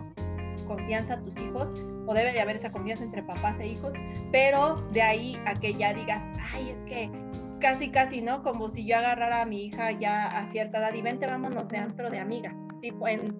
confianza 0.66 1.14
a 1.14 1.22
tus 1.22 1.38
hijos 1.40 1.72
o 2.06 2.14
debe 2.14 2.32
de 2.32 2.40
haber 2.40 2.56
esa 2.56 2.72
confianza 2.72 3.04
entre 3.04 3.22
papás 3.22 3.56
e 3.60 3.68
hijos, 3.68 3.92
pero 4.32 4.76
de 4.92 5.02
ahí 5.02 5.38
a 5.46 5.54
que 5.54 5.74
ya 5.74 5.92
digas, 5.94 6.22
ay, 6.52 6.70
es 6.70 6.80
que 6.86 7.10
casi, 7.60 7.90
casi, 7.90 8.20
¿no? 8.20 8.42
Como 8.42 8.70
si 8.70 8.86
yo 8.86 8.96
agarrara 8.96 9.42
a 9.42 9.46
mi 9.46 9.66
hija 9.66 9.92
ya 9.92 10.26
a 10.26 10.50
cierta 10.50 10.78
edad 10.78 10.94
y 10.94 11.02
vente, 11.02 11.26
vámonos 11.26 11.68
de 11.68 11.78
antro 11.78 12.10
de 12.10 12.18
amigas, 12.18 12.56
tipo 12.80 13.06
en, 13.08 13.34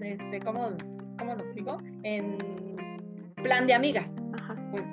este, 0.00 0.40
¿cómo, 0.40 0.70
¿cómo, 1.18 1.34
lo 1.34 1.44
explico? 1.44 1.78
En 2.02 2.36
plan 3.42 3.66
de 3.66 3.74
amigas. 3.74 4.14
Ajá. 4.38 4.56
Pues 4.70 4.90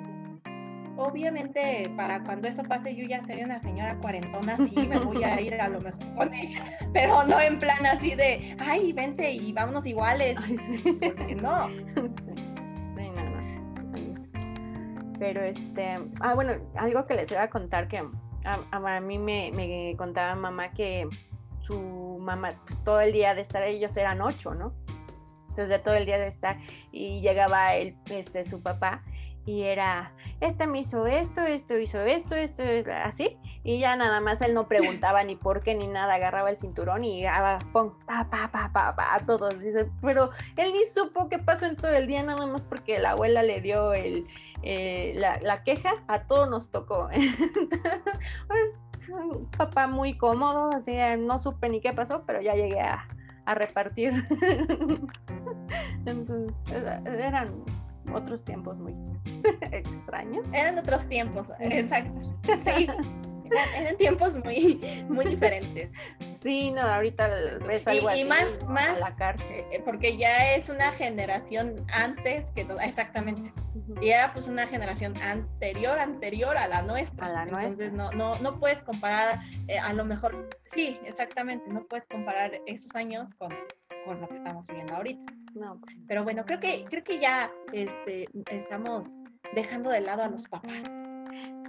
obviamente 0.96 1.90
para 1.96 2.22
cuando 2.24 2.48
eso 2.48 2.62
pase 2.62 2.94
yo 2.96 3.06
ya 3.06 3.24
sería 3.26 3.44
una 3.44 3.60
señora 3.60 3.98
cuarentona, 3.98 4.56
sí, 4.56 4.86
me 4.88 4.98
voy 4.98 5.22
a 5.24 5.40
ir 5.40 5.54
a 5.60 5.68
lo 5.68 5.80
mejor 5.80 6.14
con 6.14 6.32
ella, 6.32 6.64
pero 6.92 7.24
no 7.24 7.40
en 7.40 7.58
plan 7.58 7.84
así 7.84 8.14
de, 8.14 8.56
ay, 8.60 8.92
vente 8.92 9.30
y 9.30 9.52
vámonos 9.52 9.86
iguales. 9.86 10.38
Ay, 10.42 10.56
sí. 10.56 10.98
no. 11.42 11.68
Sí. 11.68 13.10
nada. 13.14 13.42
Pero 15.18 15.42
este, 15.42 15.96
ah, 16.20 16.34
bueno, 16.34 16.52
algo 16.76 17.06
que 17.06 17.14
les 17.14 17.30
iba 17.30 17.42
a 17.42 17.50
contar 17.50 17.88
que 17.88 18.02
a, 18.46 19.00
mí 19.00 19.18
me, 19.18 19.94
contaba 19.96 20.34
mamá 20.34 20.72
que 20.72 21.08
su 21.66 22.18
mamá 22.20 22.52
pues, 22.66 22.82
todo 22.84 23.00
el 23.00 23.12
día 23.12 23.34
de 23.34 23.40
estar, 23.40 23.62
ellos 23.62 23.96
eran 23.96 24.20
ocho, 24.20 24.54
¿no? 24.54 24.72
Entonces 25.48 25.68
de 25.68 25.78
todo 25.78 25.94
el 25.94 26.06
día 26.06 26.18
de 26.18 26.28
estar 26.28 26.58
y 26.92 27.20
llegaba 27.20 27.74
el, 27.74 27.96
este, 28.10 28.44
su 28.44 28.62
papá 28.62 29.02
y 29.46 29.62
era, 29.62 30.12
este 30.40 30.66
me 30.66 30.80
hizo 30.80 31.06
esto, 31.06 31.40
esto 31.40 31.78
hizo 31.78 32.00
esto, 32.00 32.34
esto, 32.34 32.62
así, 33.04 33.38
y 33.62 33.78
ya 33.78 33.94
nada 33.94 34.20
más 34.20 34.42
él 34.42 34.54
no 34.54 34.66
preguntaba 34.66 35.22
ni 35.22 35.36
por 35.36 35.62
qué 35.62 35.76
ni 35.76 35.86
nada, 35.86 36.14
agarraba 36.14 36.50
el 36.50 36.58
cinturón 36.58 37.04
y 37.04 37.24
pa, 37.24 37.58
pa, 37.72 38.28
pa, 38.28 38.50
pa, 38.50 38.96
pa, 38.96 39.14
a 39.14 39.24
todos, 39.24 39.60
dice, 39.60 39.88
pero 40.02 40.30
él 40.56 40.72
ni 40.72 40.84
supo 40.84 41.28
qué 41.28 41.38
pasó 41.38 41.66
en 41.66 41.76
todo 41.76 41.92
el 41.92 42.08
día, 42.08 42.24
nada 42.24 42.44
más 42.46 42.64
porque 42.64 42.98
la 42.98 43.12
abuela 43.12 43.44
le 43.44 43.60
dio 43.60 43.94
el, 43.94 44.26
eh, 44.62 45.14
la, 45.16 45.62
queja, 45.62 45.92
a 46.08 46.24
todos 46.24 46.50
nos 46.50 46.70
tocó. 46.70 47.08
pues, 48.48 48.78
un 49.08 49.48
papá 49.56 49.86
muy 49.86 50.18
cómodo, 50.18 50.70
así, 50.74 50.96
no 51.18 51.38
supe 51.38 51.68
ni 51.68 51.80
qué 51.80 51.92
pasó, 51.92 52.24
pero 52.26 52.40
ya 52.40 52.56
llegué 52.56 52.80
a, 52.80 53.06
a 53.44 53.54
repartir. 53.54 54.26
Entonces, 56.04 56.52
eran 57.06 57.62
otros 58.12 58.44
tiempos 58.44 58.76
muy 58.78 58.94
extraños. 59.72 60.46
Eran 60.52 60.78
otros 60.78 61.06
tiempos, 61.08 61.46
exacto. 61.60 62.20
Sí, 62.64 62.88
eran, 63.74 63.96
tiempos 63.96 64.34
muy, 64.44 64.80
muy 65.08 65.24
diferentes. 65.24 65.90
Sí, 66.40 66.70
no, 66.70 66.80
ahorita 66.80 67.28
ves 67.66 67.86
algo 67.86 68.10
y, 68.14 68.20
y 68.20 68.24
más, 68.24 68.48
más, 68.68 68.98
la 68.98 69.14
cárcel. 69.16 69.64
Eh, 69.70 69.82
porque 69.84 70.16
ya 70.16 70.54
es 70.54 70.68
una 70.68 70.92
generación 70.92 71.74
antes 71.92 72.44
que 72.54 72.66
exactamente. 72.82 73.52
Y 74.00 74.10
era 74.10 74.32
pues 74.32 74.48
una 74.48 74.66
generación 74.66 75.16
anterior, 75.18 75.98
anterior 75.98 76.56
a 76.56 76.66
la 76.68 76.82
nuestra. 76.82 77.26
A 77.26 77.30
la 77.30 77.42
Entonces 77.44 77.92
no, 77.92 78.10
no, 78.12 78.38
no 78.40 78.58
puedes 78.58 78.82
comparar, 78.82 79.40
eh, 79.68 79.78
a 79.78 79.92
lo 79.92 80.04
mejor, 80.04 80.48
sí, 80.72 80.98
exactamente, 81.04 81.68
no 81.68 81.84
puedes 81.84 82.06
comparar 82.06 82.52
esos 82.66 82.94
años 82.94 83.34
con, 83.34 83.52
con 84.04 84.20
lo 84.20 84.28
que 84.28 84.36
estamos 84.36 84.66
viviendo 84.66 84.94
ahorita. 84.94 85.32
No. 85.56 85.80
Pero 86.06 86.22
bueno, 86.22 86.44
creo 86.44 86.60
que, 86.60 86.84
creo 86.84 87.02
que 87.02 87.18
ya 87.18 87.50
este, 87.72 88.26
estamos 88.50 89.16
dejando 89.54 89.88
de 89.90 90.02
lado 90.02 90.22
a 90.22 90.28
los 90.28 90.46
papás. 90.46 90.82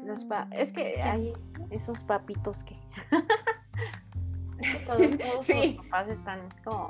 Los 0.03 0.25
es 0.51 0.73
que 0.73 1.01
hay 1.01 1.33
esos 1.69 2.03
papitos 2.03 2.63
que. 2.65 2.77
todos, 4.85 4.99
los 4.99 5.75
papás 5.77 6.09
están 6.09 6.49
como, 6.65 6.89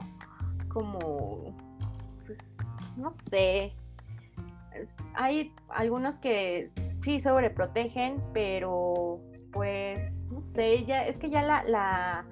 como, 0.70 1.58
pues, 2.26 2.58
no 2.96 3.12
sé. 3.12 3.74
hay 5.14 5.54
algunos 5.70 6.18
que 6.18 6.72
sí 7.02 7.20
sobreprotegen, 7.20 8.24
pero 8.34 9.20
pues, 9.52 10.26
no 10.32 10.42
sé, 10.42 10.84
ya, 10.86 11.06
es 11.06 11.18
que 11.18 11.30
ya 11.30 11.44
la, 11.44 11.64
la 11.64 12.26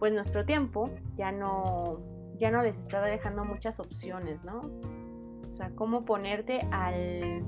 pues 0.00 0.12
nuestro 0.12 0.44
tiempo 0.44 0.90
ya 1.16 1.30
no, 1.30 2.00
ya 2.40 2.50
no 2.50 2.62
les 2.62 2.78
está 2.78 3.02
dejando 3.02 3.44
muchas 3.44 3.78
opciones, 3.78 4.42
¿no? 4.44 4.62
O 5.46 5.52
sea, 5.52 5.70
cómo 5.74 6.04
ponerte 6.04 6.60
al, 6.72 7.44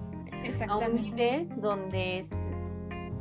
a 0.68 0.76
un 0.76 0.94
nivel 0.96 1.48
donde 1.60 2.20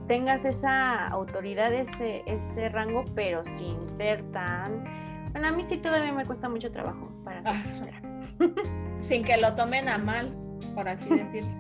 tengas 0.08 0.44
esa 0.44 1.08
autoridad, 1.08 1.74
ese, 1.74 2.24
ese 2.26 2.68
rango, 2.70 3.06
pero 3.16 3.44
sin 3.46 3.90
ser 3.90 4.22
tan... 4.32 4.84
Bueno, 5.32 5.48
a 5.48 5.52
mí 5.54 5.64
sí 5.64 5.78
todavía 5.78 6.12
me 6.12 6.26
cuesta 6.26 6.50
mucho 6.50 6.72
trabajo 6.72 7.10
para 7.24 7.42
ser 7.42 7.54
ah. 7.54 8.02
Sin 9.08 9.24
que 9.24 9.38
lo 9.38 9.56
tomen 9.56 9.88
a 9.88 9.98
mal, 9.98 10.36
por 10.76 10.90
así 10.90 11.08
decirlo. 11.16 11.52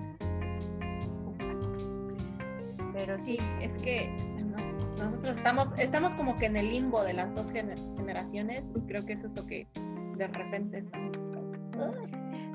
Exacto. 1.29 1.69
Pero 2.91 3.17
sí, 3.17 3.37
es 3.61 3.71
que 3.81 4.09
nosotros 4.97 5.37
estamos, 5.37 5.69
estamos 5.77 6.11
como 6.13 6.35
que 6.35 6.47
en 6.47 6.57
el 6.57 6.69
limbo 6.69 7.01
de 7.03 7.13
las 7.13 7.33
dos 7.33 7.49
generaciones 7.49 8.65
y 8.75 8.81
creo 8.81 9.05
que 9.05 9.13
eso 9.13 9.27
es 9.27 9.33
lo 9.33 9.45
que 9.47 9.67
de 10.17 10.27
repente 10.27 10.77
estamos. 10.79 11.11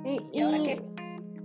Y, 0.05 0.21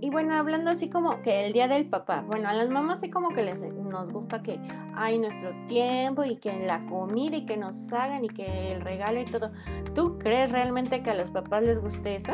y 0.02 0.10
bueno, 0.10 0.34
hablando 0.34 0.72
así 0.72 0.90
como 0.90 1.22
que 1.22 1.46
el 1.46 1.52
día 1.52 1.68
del 1.68 1.86
papá, 1.86 2.24
bueno, 2.26 2.48
a 2.48 2.52
las 2.52 2.68
mamás 2.68 2.98
sí 2.98 3.08
como 3.08 3.28
que 3.28 3.44
les 3.44 3.62
nos 3.62 4.10
gusta 4.10 4.42
que 4.42 4.58
hay 4.96 5.16
nuestro 5.16 5.52
tiempo 5.68 6.24
y 6.24 6.38
que 6.38 6.66
la 6.66 6.84
comida 6.86 7.36
y 7.36 7.46
que 7.46 7.56
nos 7.56 7.92
hagan 7.92 8.24
y 8.24 8.28
que 8.28 8.72
el 8.72 8.80
regalo 8.80 9.20
y 9.20 9.26
todo. 9.26 9.52
¿Tú 9.94 10.18
crees 10.18 10.50
realmente 10.50 11.04
que 11.04 11.10
a 11.10 11.14
los 11.14 11.30
papás 11.30 11.62
les 11.62 11.80
guste 11.80 12.16
eso? 12.16 12.32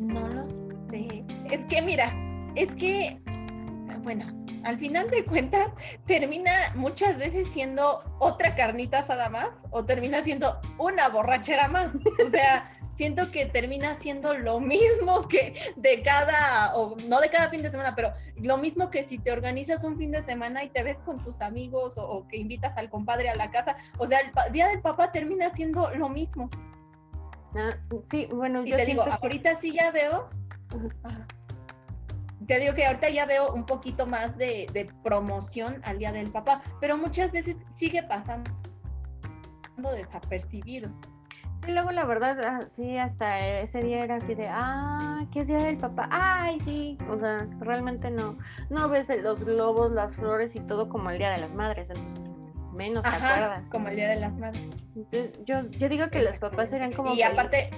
No 0.00 0.26
lo 0.28 0.44
sé. 0.44 1.24
Es 1.48 1.60
que 1.68 1.80
mira, 1.80 2.12
es 2.56 2.72
que, 2.72 3.16
bueno, 4.02 4.39
al 4.64 4.78
final 4.78 5.10
de 5.10 5.24
cuentas 5.24 5.68
termina 6.06 6.72
muchas 6.74 7.16
veces 7.18 7.48
siendo 7.52 8.02
otra 8.18 8.54
carnita 8.54 9.00
asada 9.00 9.28
más 9.28 9.50
o 9.70 9.84
termina 9.84 10.22
siendo 10.22 10.58
una 10.78 11.08
borrachera 11.08 11.68
más. 11.68 11.92
O 11.94 12.30
sea, 12.30 12.70
siento 12.96 13.30
que 13.30 13.46
termina 13.46 13.98
siendo 13.98 14.34
lo 14.34 14.60
mismo 14.60 15.26
que 15.26 15.72
de 15.76 16.02
cada, 16.02 16.76
o 16.76 16.96
no 17.08 17.18
de 17.20 17.30
cada 17.30 17.48
fin 17.48 17.62
de 17.62 17.70
semana, 17.70 17.94
pero 17.94 18.12
lo 18.36 18.58
mismo 18.58 18.90
que 18.90 19.04
si 19.04 19.18
te 19.18 19.32
organizas 19.32 19.82
un 19.84 19.96
fin 19.96 20.10
de 20.10 20.22
semana 20.24 20.64
y 20.64 20.68
te 20.68 20.82
ves 20.82 20.98
con 21.06 21.24
tus 21.24 21.40
amigos 21.40 21.94
o, 21.96 22.26
que 22.28 22.36
invitas 22.36 22.76
al 22.76 22.90
compadre 22.90 23.30
a 23.30 23.36
la 23.36 23.50
casa, 23.50 23.76
o 23.96 24.06
sea, 24.06 24.20
el 24.20 24.52
día 24.52 24.68
del 24.68 24.82
papá 24.82 25.12
termina 25.12 25.48
siendo 25.54 25.90
lo 25.94 26.10
mismo. 26.10 26.50
Ah, 27.56 27.74
sí, 28.04 28.26
bueno, 28.30 28.64
yo 28.64 28.76
te 28.76 28.84
digo, 28.84 29.02
ahorita 29.02 29.58
sí 29.60 29.72
ya 29.72 29.90
veo, 29.90 30.28
te 32.50 32.58
digo 32.58 32.74
que 32.74 32.84
ahorita 32.84 33.08
ya 33.10 33.26
veo 33.26 33.52
un 33.52 33.64
poquito 33.64 34.08
más 34.08 34.36
de, 34.36 34.66
de 34.72 34.90
promoción 35.04 35.80
al 35.84 36.00
día 36.00 36.10
del 36.10 36.32
papá, 36.32 36.62
pero 36.80 36.98
muchas 36.98 37.30
veces 37.30 37.54
sigue 37.76 38.02
pasando 38.02 38.50
desapercibido. 39.94 40.90
Sí, 41.64 41.70
luego 41.70 41.92
la 41.92 42.04
verdad, 42.04 42.40
ah, 42.44 42.60
sí, 42.66 42.98
hasta 42.98 43.60
ese 43.60 43.84
día 43.84 44.02
era 44.02 44.16
así 44.16 44.34
de, 44.34 44.48
ah, 44.48 45.24
¿qué 45.32 45.40
es 45.40 45.46
día 45.46 45.58
del 45.58 45.76
papá? 45.76 46.08
Ay, 46.10 46.58
sí, 46.64 46.98
o 47.08 47.16
sea, 47.20 47.46
realmente 47.60 48.10
no, 48.10 48.36
no 48.68 48.88
ves 48.88 49.12
los 49.22 49.44
globos, 49.44 49.92
las 49.92 50.16
flores 50.16 50.56
y 50.56 50.60
todo 50.60 50.88
como 50.88 51.10
el 51.10 51.18
día 51.18 51.30
de 51.30 51.38
las 51.38 51.54
madres, 51.54 51.90
entonces 51.90 52.20
menos 52.72 53.04
te 53.04 53.10
acuerdas. 53.10 53.70
Como 53.70 53.88
el 53.90 53.94
día 53.94 54.08
de 54.08 54.16
las 54.16 54.36
madres. 54.38 54.68
yo, 55.44 55.68
yo 55.70 55.88
digo 55.88 56.08
que 56.08 56.20
los 56.20 56.36
papás 56.38 56.70
serían 56.70 56.92
como... 56.92 57.14
Y 57.14 57.22
aparte... 57.22 57.70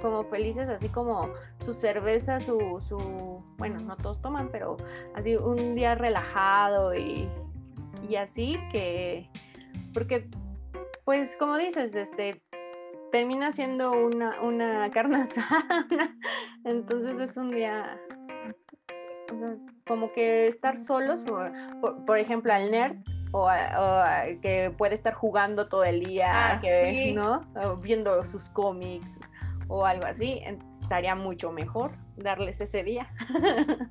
Como 0.00 0.24
felices, 0.24 0.68
así 0.68 0.88
como 0.88 1.30
su 1.64 1.74
cerveza, 1.74 2.40
su, 2.40 2.80
su, 2.86 3.44
bueno, 3.58 3.80
no 3.80 3.96
todos 3.96 4.20
toman, 4.22 4.48
pero 4.50 4.76
así 5.14 5.36
un 5.36 5.74
día 5.74 5.94
relajado 5.94 6.94
y, 6.94 7.28
y 8.08 8.16
así 8.16 8.58
que, 8.72 9.28
porque, 9.92 10.28
pues 11.04 11.36
como 11.36 11.58
dices, 11.58 11.94
este, 11.94 12.42
termina 13.10 13.52
siendo 13.52 13.92
una, 13.92 14.40
una 14.40 14.90
carne 14.90 15.16
asada. 15.20 15.78
Entonces 16.64 17.18
es 17.18 17.36
un 17.36 17.50
día 17.50 18.00
como 19.86 20.12
que 20.12 20.48
estar 20.48 20.78
solos, 20.78 21.24
por, 22.06 22.18
ejemplo, 22.18 22.52
al 22.52 22.70
nerd, 22.70 22.96
o, 23.32 23.48
que 24.42 24.72
puede 24.76 24.94
estar 24.94 25.14
jugando 25.14 25.68
todo 25.68 25.84
el 25.84 26.00
día, 26.00 26.54
ah, 26.54 26.60
que, 26.60 27.12
¿no? 27.14 27.46
viendo 27.76 28.24
sus 28.24 28.48
cómics 28.50 29.18
o 29.70 29.86
algo 29.86 30.04
así, 30.04 30.42
estaría 30.82 31.14
mucho 31.14 31.52
mejor 31.52 31.92
darles 32.16 32.60
ese 32.60 32.82
día. 32.82 33.08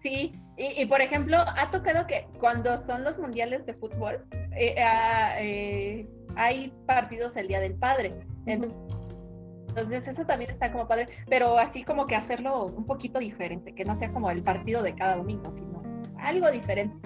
Sí, 0.00 0.32
y, 0.56 0.86
por 0.86 1.00
ejemplo, 1.00 1.38
ha 1.38 1.70
tocado 1.72 2.06
que 2.06 2.28
cuando 2.38 2.78
son 2.86 3.02
los 3.02 3.18
mundiales 3.18 3.66
de 3.66 3.74
fútbol, 3.74 4.24
eh, 4.52 4.76
ah, 4.80 5.34
eh, 5.40 6.08
hay 6.36 6.72
partidos 6.86 7.34
el 7.34 7.48
Día 7.48 7.58
del 7.58 7.74
Padre. 7.74 8.14
Entonces 8.46 10.06
eso 10.06 10.24
también 10.24 10.52
está 10.52 10.70
como 10.70 10.86
padre, 10.86 11.08
pero 11.28 11.58
así 11.58 11.82
como 11.82 12.06
que 12.06 12.14
hacerlo 12.14 12.66
un 12.66 12.86
poquito 12.86 13.18
diferente, 13.18 13.74
que 13.74 13.84
no 13.84 13.96
sea 13.96 14.12
como 14.12 14.30
el 14.30 14.44
partido 14.44 14.82
de 14.82 14.94
cada 14.94 15.16
domingo, 15.16 15.52
sino 15.56 15.82
algo 16.18 16.50
diferente. 16.52 16.96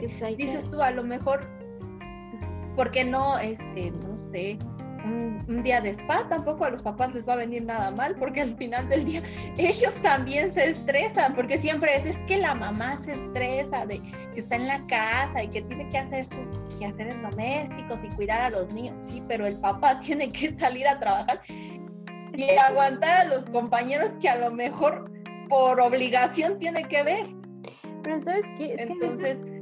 Pues, 0.00 0.36
Dices 0.36 0.68
tú, 0.68 0.82
a 0.82 0.90
lo 0.90 1.04
mejor, 1.04 1.48
¿por 2.74 2.90
qué 2.90 3.04
no, 3.04 3.38
este, 3.38 3.92
no 3.92 4.16
sé, 4.16 4.58
un, 5.06 5.62
día 5.62 5.80
de 5.80 5.90
spa, 5.90 6.28
tampoco 6.28 6.64
a 6.64 6.70
los 6.70 6.82
papás 6.82 7.14
les 7.14 7.26
va 7.28 7.34
a 7.34 7.36
venir 7.36 7.64
nada 7.64 7.90
mal, 7.90 8.14
porque 8.16 8.40
al 8.40 8.56
final 8.56 8.88
del 8.88 9.04
día 9.04 9.22
ellos 9.56 9.94
también 10.02 10.52
se 10.52 10.70
estresan, 10.70 11.34
porque 11.34 11.58
siempre 11.58 11.96
es, 11.96 12.06
es 12.06 12.18
que 12.26 12.38
la 12.38 12.54
mamá 12.54 12.96
se 12.98 13.12
estresa 13.12 13.86
de 13.86 14.00
que 14.34 14.40
está 14.40 14.56
en 14.56 14.68
la 14.68 14.86
casa 14.86 15.42
y 15.42 15.48
que 15.48 15.62
tiene 15.62 15.88
que 15.90 15.98
hacer 15.98 16.24
sus 16.24 16.48
quehaceres 16.78 17.20
domésticos 17.22 17.98
y 18.04 18.08
cuidar 18.16 18.40
a 18.40 18.50
los 18.50 18.72
niños, 18.72 18.94
sí, 19.04 19.22
pero 19.28 19.46
el 19.46 19.58
papá 19.58 20.00
tiene 20.04 20.30
que 20.30 20.56
salir 20.58 20.86
a 20.86 20.98
trabajar 20.98 21.40
y 22.34 22.50
aguantar 22.50 23.16
a 23.16 23.24
los 23.24 23.44
compañeros 23.46 24.12
que 24.20 24.28
a 24.28 24.36
lo 24.36 24.50
mejor 24.50 25.10
por 25.48 25.80
obligación 25.80 26.58
tiene 26.58 26.84
que 26.84 27.02
ver. 27.02 27.26
Pero 28.02 28.20
sabes 28.20 28.44
qué, 28.56 28.74
es 28.74 28.80
Entonces, 28.80 29.38
que 29.44 29.55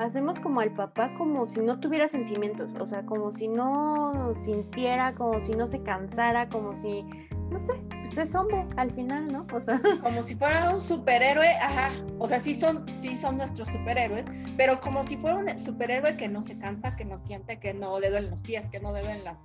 hacemos 0.00 0.40
como 0.40 0.60
al 0.60 0.72
papá 0.72 1.12
como 1.16 1.46
si 1.46 1.60
no 1.60 1.78
tuviera 1.78 2.08
sentimientos, 2.08 2.70
o 2.78 2.86
sea, 2.86 3.04
como 3.04 3.30
si 3.32 3.48
no 3.48 4.34
sintiera, 4.40 5.14
como 5.14 5.38
si 5.40 5.52
no 5.52 5.66
se 5.66 5.82
cansara, 5.82 6.48
como 6.48 6.72
si, 6.72 7.02
no 7.50 7.58
sé, 7.58 7.74
pues 7.88 8.16
es 8.16 8.34
hombre 8.34 8.66
al 8.76 8.90
final, 8.92 9.30
¿no? 9.30 9.46
O 9.52 9.60
sea, 9.60 9.80
como 10.02 10.22
si 10.22 10.34
fuera 10.34 10.70
un 10.70 10.80
superhéroe, 10.80 11.48
ajá, 11.56 11.92
o 12.18 12.26
sea, 12.26 12.40
sí 12.40 12.54
son, 12.54 12.86
sí 13.00 13.16
son 13.16 13.36
nuestros 13.36 13.68
superhéroes, 13.68 14.24
pero 14.56 14.80
como 14.80 15.04
si 15.04 15.16
fuera 15.18 15.36
un 15.36 15.58
superhéroe 15.58 16.16
que 16.16 16.28
no 16.28 16.42
se 16.42 16.58
cansa, 16.58 16.96
que 16.96 17.04
no 17.04 17.18
siente, 17.18 17.60
que 17.60 17.74
no 17.74 18.00
le 18.00 18.10
duelen 18.10 18.30
los 18.30 18.40
pies, 18.40 18.64
que 18.70 18.80
no 18.80 18.92
le 18.92 19.02
duelen 19.02 19.24
las, 19.24 19.36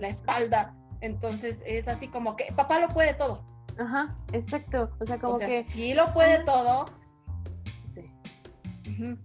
la 0.00 0.08
espalda, 0.08 0.74
entonces 1.02 1.58
es 1.66 1.86
así 1.88 2.08
como 2.08 2.36
que 2.36 2.52
papá 2.56 2.80
lo 2.80 2.88
puede 2.88 3.14
todo. 3.14 3.44
Ajá, 3.78 4.16
exacto, 4.32 4.90
o 4.98 5.06
sea, 5.06 5.18
como 5.18 5.38
que... 5.38 5.62
Sí 5.64 5.94
lo 5.94 6.06
puede 6.12 6.42
todo, 6.44 6.86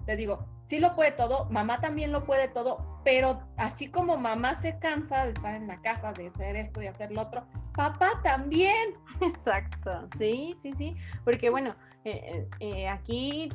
te 0.06 0.16
digo, 0.16 0.46
sí 0.70 0.80
lo 0.80 0.96
puede 0.96 1.12
todo, 1.12 1.46
mamá 1.50 1.80
también 1.82 2.12
lo 2.12 2.26
puede 2.26 2.48
todo, 2.48 3.02
pero 3.04 3.42
así 3.58 3.90
como 3.90 4.18
mamá 4.18 4.62
se 4.62 4.78
cansa 4.80 5.26
de 5.26 5.32
estar 5.32 5.56
en 5.56 5.68
la 5.68 5.82
casa, 5.82 6.14
de 6.14 6.28
hacer 6.28 6.56
esto 6.56 6.82
y 6.82 6.88
hacer 6.88 7.12
lo 7.12 7.22
otro, 7.22 7.46
papá 7.76 8.12
también. 8.24 8.96
Exacto, 9.22 10.08
sí, 10.18 10.56
sí, 10.62 10.74
sí, 10.76 10.96
porque 11.24 11.50
bueno, 11.50 11.76
eh, 12.06 12.48
eh, 12.60 12.88
aquí 12.90 13.50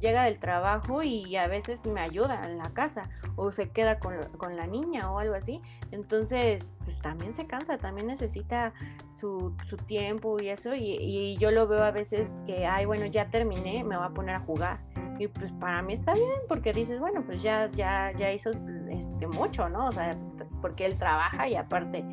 llega 0.00 0.24
del 0.24 0.38
trabajo 0.38 1.02
y 1.02 1.36
a 1.36 1.48
veces 1.48 1.84
me 1.86 2.00
ayuda 2.00 2.44
en 2.48 2.58
la 2.58 2.70
casa 2.70 3.08
o 3.36 3.50
se 3.50 3.70
queda 3.70 3.98
con, 3.98 4.56
la 4.56 4.66
niña 4.66 5.10
o 5.10 5.18
algo 5.18 5.34
así. 5.34 5.60
Entonces, 5.90 6.70
pues 6.84 6.98
también 7.00 7.32
se 7.34 7.46
cansa, 7.46 7.78
también 7.78 8.06
necesita 8.06 8.72
su, 9.16 9.54
tiempo 9.86 10.40
y 10.40 10.48
eso. 10.48 10.74
Y, 10.74 10.96
y, 11.00 11.36
yo 11.36 11.50
lo 11.50 11.66
veo 11.66 11.82
a 11.82 11.90
veces 11.90 12.32
que, 12.46 12.66
ay, 12.66 12.84
bueno, 12.84 13.06
ya 13.06 13.30
terminé, 13.30 13.82
me 13.84 13.96
voy 13.96 14.06
a 14.06 14.10
poner 14.10 14.36
a 14.36 14.40
jugar. 14.40 14.78
Y 15.18 15.26
pues 15.26 15.50
para 15.52 15.82
mí 15.82 15.94
está 15.94 16.14
bien, 16.14 16.28
porque 16.46 16.72
dices, 16.72 17.00
bueno, 17.00 17.24
pues 17.26 17.42
ya, 17.42 17.68
ya, 17.72 18.12
ya 18.12 18.32
hizo 18.32 18.50
este, 18.88 19.26
mucho, 19.26 19.68
¿no? 19.68 19.86
O 19.86 19.92
sea, 19.92 20.16
porque 20.60 20.86
él 20.86 20.96
trabaja 20.96 21.48
y 21.48 21.56
aparte 21.56 22.04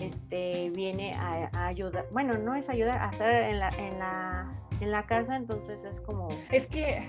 este, 0.00 0.70
viene 0.70 1.14
a, 1.14 1.66
ayudar, 1.66 2.06
bueno, 2.12 2.34
no 2.34 2.54
es 2.54 2.68
ayudar, 2.68 2.98
a 2.98 3.06
hacer 3.06 3.50
en 3.50 3.58
la, 3.58 3.68
en 3.70 3.98
la, 3.98 4.61
en 4.82 4.90
la 4.90 5.06
casa, 5.06 5.36
entonces 5.36 5.84
es 5.84 6.00
como... 6.00 6.28
Es 6.50 6.66
que, 6.66 7.08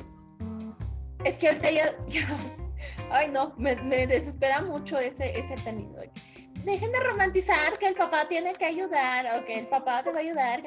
es 1.24 1.36
que 1.36 1.48
ahorita 1.48 1.72
ya, 1.72 1.96
ay 3.12 3.32
no, 3.32 3.54
me, 3.58 3.76
me, 3.78 4.08
desespera 4.08 4.62
mucho 4.62 5.00
ese, 5.00 5.38
ese 5.38 5.56
tenido. 5.64 6.02
Dejen 6.64 6.92
de 6.92 7.00
romantizar 7.00 7.78
que 7.80 7.88
el 7.88 7.96
papá 7.96 8.28
tiene 8.30 8.54
que 8.54 8.66
ayudar 8.66 9.26
o 9.38 9.46
que 9.46 9.60
el 9.60 9.68
papá 9.68 10.04
te 10.04 10.12
va 10.12 10.20
a 10.20 10.22
ayudar, 10.22 10.62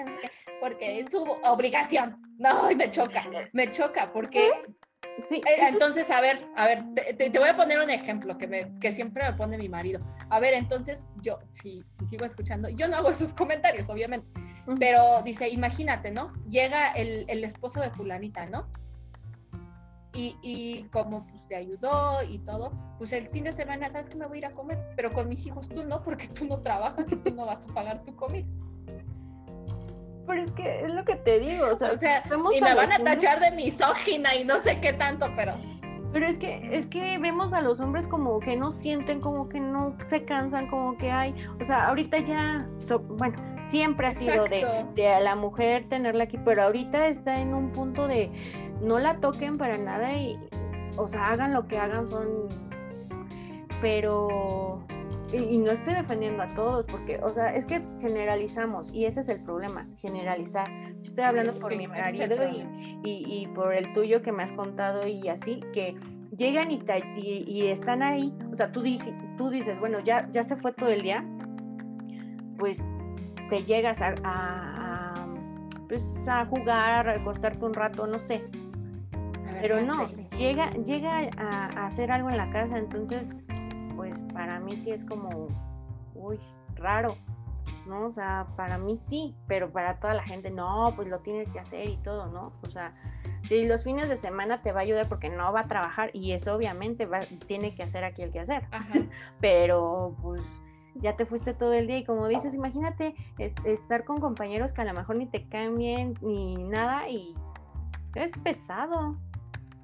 porque 0.60 1.00
es 1.00 1.10
su 1.10 1.22
obligación. 1.44 2.20
No, 2.38 2.70
me 2.74 2.90
choca, 2.90 3.24
me 3.52 3.70
choca, 3.70 4.12
porque... 4.12 4.50
Sí, 5.22 5.36
eh, 5.36 5.68
entonces, 5.68 6.10
a 6.10 6.20
ver, 6.20 6.46
a 6.56 6.66
ver, 6.66 6.84
te, 7.16 7.30
voy 7.30 7.48
a 7.48 7.56
poner 7.56 7.80
un 7.80 7.88
ejemplo 7.88 8.36
que, 8.36 8.46
me, 8.46 8.78
que 8.80 8.92
siempre 8.92 9.24
me 9.24 9.32
pone 9.32 9.56
mi 9.56 9.68
marido. 9.68 10.00
A 10.28 10.40
ver, 10.40 10.52
entonces 10.52 11.08
yo, 11.22 11.38
si, 11.52 11.82
sigo 12.10 12.26
escuchando, 12.26 12.68
yo 12.68 12.86
no 12.86 12.96
hago 12.96 13.10
esos 13.10 13.32
comentarios, 13.32 13.88
obviamente, 13.88 14.28
pero 14.78 15.22
dice, 15.22 15.48
imagínate, 15.48 16.10
¿no? 16.10 16.32
Llega 16.48 16.90
el, 16.92 17.24
el 17.28 17.44
esposo 17.44 17.80
de 17.80 17.90
fulanita, 17.90 18.46
¿no? 18.46 18.66
Y, 20.12 20.36
y, 20.42 20.84
como 20.84 21.26
pues, 21.26 21.46
te 21.46 21.56
ayudó 21.56 22.22
y 22.22 22.38
todo, 22.38 22.72
pues 22.96 23.12
el 23.12 23.28
fin 23.28 23.44
de 23.44 23.52
semana, 23.52 23.90
¿sabes 23.92 24.08
que 24.08 24.16
me 24.16 24.26
voy 24.26 24.36
a 24.36 24.38
ir 24.38 24.46
a 24.46 24.52
comer? 24.52 24.78
Pero 24.96 25.12
con 25.12 25.28
mis 25.28 25.44
hijos 25.46 25.68
tú 25.68 25.84
no, 25.84 26.02
porque 26.02 26.26
tú 26.28 26.46
no 26.46 26.58
trabajas 26.62 27.04
y 27.10 27.16
tú 27.16 27.34
no 27.34 27.44
vas 27.44 27.62
a 27.62 27.74
pagar 27.74 28.02
tu 28.04 28.16
comida. 28.16 28.46
Pero 30.26 30.42
es 30.42 30.50
que 30.52 30.80
es 30.80 30.92
lo 30.92 31.04
que 31.04 31.16
te 31.16 31.38
digo, 31.38 31.68
o 31.68 31.76
sea, 31.76 31.92
y 32.52 32.60
me 32.60 32.74
van 32.74 32.92
a 32.92 32.98
tachar 32.98 33.40
de 33.40 33.52
misógina 33.52 34.34
y 34.34 34.44
no 34.44 34.60
sé 34.62 34.80
qué 34.80 34.92
tanto, 34.94 35.30
pero 35.36 35.54
pero 36.16 36.28
es 36.28 36.38
que 36.38 36.62
es 36.74 36.86
que 36.86 37.18
vemos 37.18 37.52
a 37.52 37.60
los 37.60 37.78
hombres 37.78 38.08
como 38.08 38.40
que 38.40 38.56
no 38.56 38.70
sienten, 38.70 39.20
como 39.20 39.50
que 39.50 39.60
no 39.60 39.94
se 40.08 40.24
cansan, 40.24 40.66
como 40.66 40.96
que 40.96 41.10
hay, 41.10 41.34
o 41.60 41.64
sea, 41.66 41.88
ahorita 41.88 42.20
ya, 42.20 42.66
bueno, 43.18 43.36
siempre 43.64 44.06
ha 44.06 44.12
sido 44.14 44.44
de, 44.44 44.86
de, 44.94 45.08
a 45.12 45.20
la 45.20 45.36
mujer 45.36 45.86
tenerla 45.90 46.24
aquí, 46.24 46.38
pero 46.42 46.62
ahorita 46.62 47.06
está 47.08 47.38
en 47.38 47.52
un 47.52 47.70
punto 47.70 48.08
de 48.08 48.30
no 48.80 48.98
la 48.98 49.18
toquen 49.18 49.58
para 49.58 49.76
nada 49.76 50.10
y, 50.14 50.40
o 50.96 51.06
sea, 51.06 51.28
hagan 51.28 51.52
lo 51.52 51.68
que 51.68 51.76
hagan, 51.76 52.08
son, 52.08 52.48
pero 53.82 54.86
y, 55.32 55.58
no 55.58 55.72
estoy 55.72 55.94
defendiendo 55.94 56.42
a 56.42 56.54
todos, 56.54 56.86
porque, 56.86 57.18
o 57.22 57.32
sea, 57.32 57.54
es 57.54 57.66
que 57.66 57.82
generalizamos 58.00 58.92
y 58.92 59.06
ese 59.06 59.20
es 59.20 59.28
el 59.28 59.42
problema, 59.42 59.88
generalizar. 59.98 60.68
Yo 60.68 61.02
estoy 61.02 61.24
hablando 61.24 61.52
por 61.54 61.76
mi 61.76 61.86
marido 61.86 62.36
y, 63.04 63.46
por 63.54 63.74
el 63.74 63.92
tuyo 63.92 64.22
que 64.22 64.32
me 64.32 64.42
has 64.42 64.52
contado 64.52 65.06
y 65.06 65.28
así, 65.28 65.60
que 65.72 65.96
llegan 66.36 66.70
y, 66.70 66.80
y, 67.16 67.66
están 67.66 68.02
ahí, 68.02 68.32
o 68.52 68.54
sea, 68.54 68.70
tú, 68.70 68.82
tú 69.36 69.50
dices, 69.50 69.78
bueno, 69.80 70.00
ya, 70.00 70.28
ya 70.30 70.44
se 70.44 70.56
fue 70.56 70.72
todo 70.72 70.90
el 70.90 71.02
día, 71.02 71.24
pues 72.58 72.78
te 73.50 73.64
llegas 73.64 74.02
a, 74.02 74.14
a, 74.24 75.26
pues, 75.88 76.14
a 76.26 76.46
jugar, 76.46 77.08
a 77.08 77.14
recostarte 77.14 77.64
un 77.64 77.74
rato, 77.74 78.06
no 78.06 78.18
sé. 78.18 78.44
Pero 79.60 79.80
no, 79.80 80.08
llega, 80.38 80.70
llega 80.74 81.30
a 81.38 81.86
hacer 81.86 82.12
algo 82.12 82.28
en 82.28 82.36
la 82.36 82.50
casa, 82.50 82.76
entonces 82.76 83.45
pues 83.96 84.20
para 84.32 84.60
mí 84.60 84.78
sí 84.78 84.90
es 84.90 85.04
como, 85.04 85.48
uy, 86.14 86.38
raro, 86.74 87.16
¿no? 87.86 88.06
O 88.06 88.12
sea, 88.12 88.46
para 88.56 88.78
mí 88.78 88.96
sí, 88.96 89.34
pero 89.46 89.72
para 89.72 89.98
toda 89.98 90.14
la 90.14 90.22
gente 90.22 90.50
no, 90.50 90.92
pues 90.94 91.08
lo 91.08 91.20
tienes 91.20 91.48
que 91.48 91.58
hacer 91.58 91.88
y 91.88 91.96
todo, 91.98 92.26
¿no? 92.26 92.52
O 92.62 92.70
sea, 92.70 92.94
si 93.44 93.64
los 93.64 93.84
fines 93.84 94.08
de 94.08 94.16
semana 94.16 94.62
te 94.62 94.72
va 94.72 94.80
a 94.80 94.82
ayudar 94.82 95.08
porque 95.08 95.28
no 95.28 95.52
va 95.52 95.60
a 95.60 95.66
trabajar 95.66 96.10
y 96.12 96.32
eso 96.32 96.54
obviamente 96.54 97.06
va, 97.06 97.20
tiene 97.46 97.74
que 97.74 97.82
hacer 97.82 98.04
aquí 98.04 98.22
el 98.22 98.30
que 98.30 98.40
hacer, 98.40 98.64
pero 99.40 100.16
pues 100.20 100.42
ya 100.94 101.16
te 101.16 101.26
fuiste 101.26 101.54
todo 101.54 101.72
el 101.72 101.86
día 101.86 101.98
y 101.98 102.04
como 102.04 102.26
dices, 102.28 102.54
imagínate 102.54 103.14
estar 103.64 104.04
con 104.04 104.20
compañeros 104.20 104.72
que 104.72 104.80
a 104.80 104.84
lo 104.84 104.94
mejor 104.94 105.16
ni 105.16 105.26
te 105.26 105.46
caen 105.48 105.76
bien 105.76 106.14
ni 106.20 106.56
nada 106.56 107.08
y 107.08 107.34
es 108.14 108.32
pesado, 108.42 109.16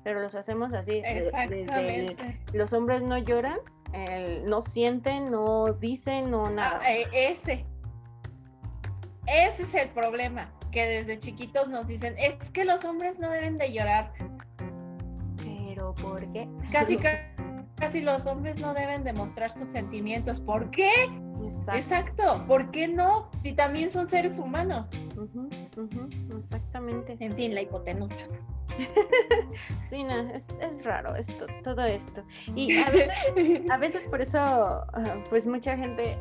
pero 0.05 0.21
los 0.21 0.35
hacemos 0.35 0.73
así. 0.73 1.03
Desde 1.03 2.17
los 2.55 2.73
hombres 2.73 3.03
no 3.03 3.19
lloran 3.19 3.59
no 4.45 4.63
sienten, 4.63 5.31
no 5.31 5.73
dicen, 5.75 6.31
no 6.31 6.51
nada. 6.51 6.81
Ah, 6.83 6.93
eh, 6.93 7.07
ese. 7.13 7.67
Ese 9.27 9.63
es 9.63 9.75
el 9.75 9.89
problema, 9.91 10.53
que 10.71 10.85
desde 10.85 11.19
chiquitos 11.19 11.69
nos 11.69 11.87
dicen, 11.87 12.15
es 12.19 12.35
que 12.53 12.65
los 12.65 12.85
hombres 12.85 13.19
no 13.19 13.31
deben 13.31 13.57
de 13.57 13.73
llorar. 13.73 14.13
Pero 15.37 15.95
¿por 15.95 16.31
qué? 16.33 16.49
Casi, 16.73 16.97
casi 17.77 18.01
los 18.01 18.27
hombres 18.27 18.59
no 18.59 18.75
deben 18.75 19.05
demostrar 19.05 19.57
sus 19.57 19.69
sentimientos. 19.69 20.41
¿Por 20.41 20.71
qué? 20.71 20.91
Exacto. 21.75 22.45
¿Por 22.47 22.71
qué 22.71 22.89
no? 22.89 23.31
Si 23.43 23.53
también 23.53 23.91
son 23.91 24.07
seres 24.09 24.39
humanos. 24.39 24.91
Exactamente. 26.37 27.17
En 27.21 27.33
fin, 27.33 27.55
la 27.55 27.63
hipotenusa. 27.63 28.17
sí, 29.91 30.05
no, 30.05 30.15
es, 30.31 30.85
raro 30.85 31.15
esto, 31.17 31.47
todo 31.63 31.85
esto. 31.85 32.25
Y 32.55 32.77
a 32.79 32.91
veces, 32.91 33.15
a 33.71 33.77
veces 33.77 34.03
por 34.05 34.21
eso, 34.21 34.39
ah, 34.39 35.25
pues 35.29 35.47
mucha 35.47 35.77
gente, 35.77 36.19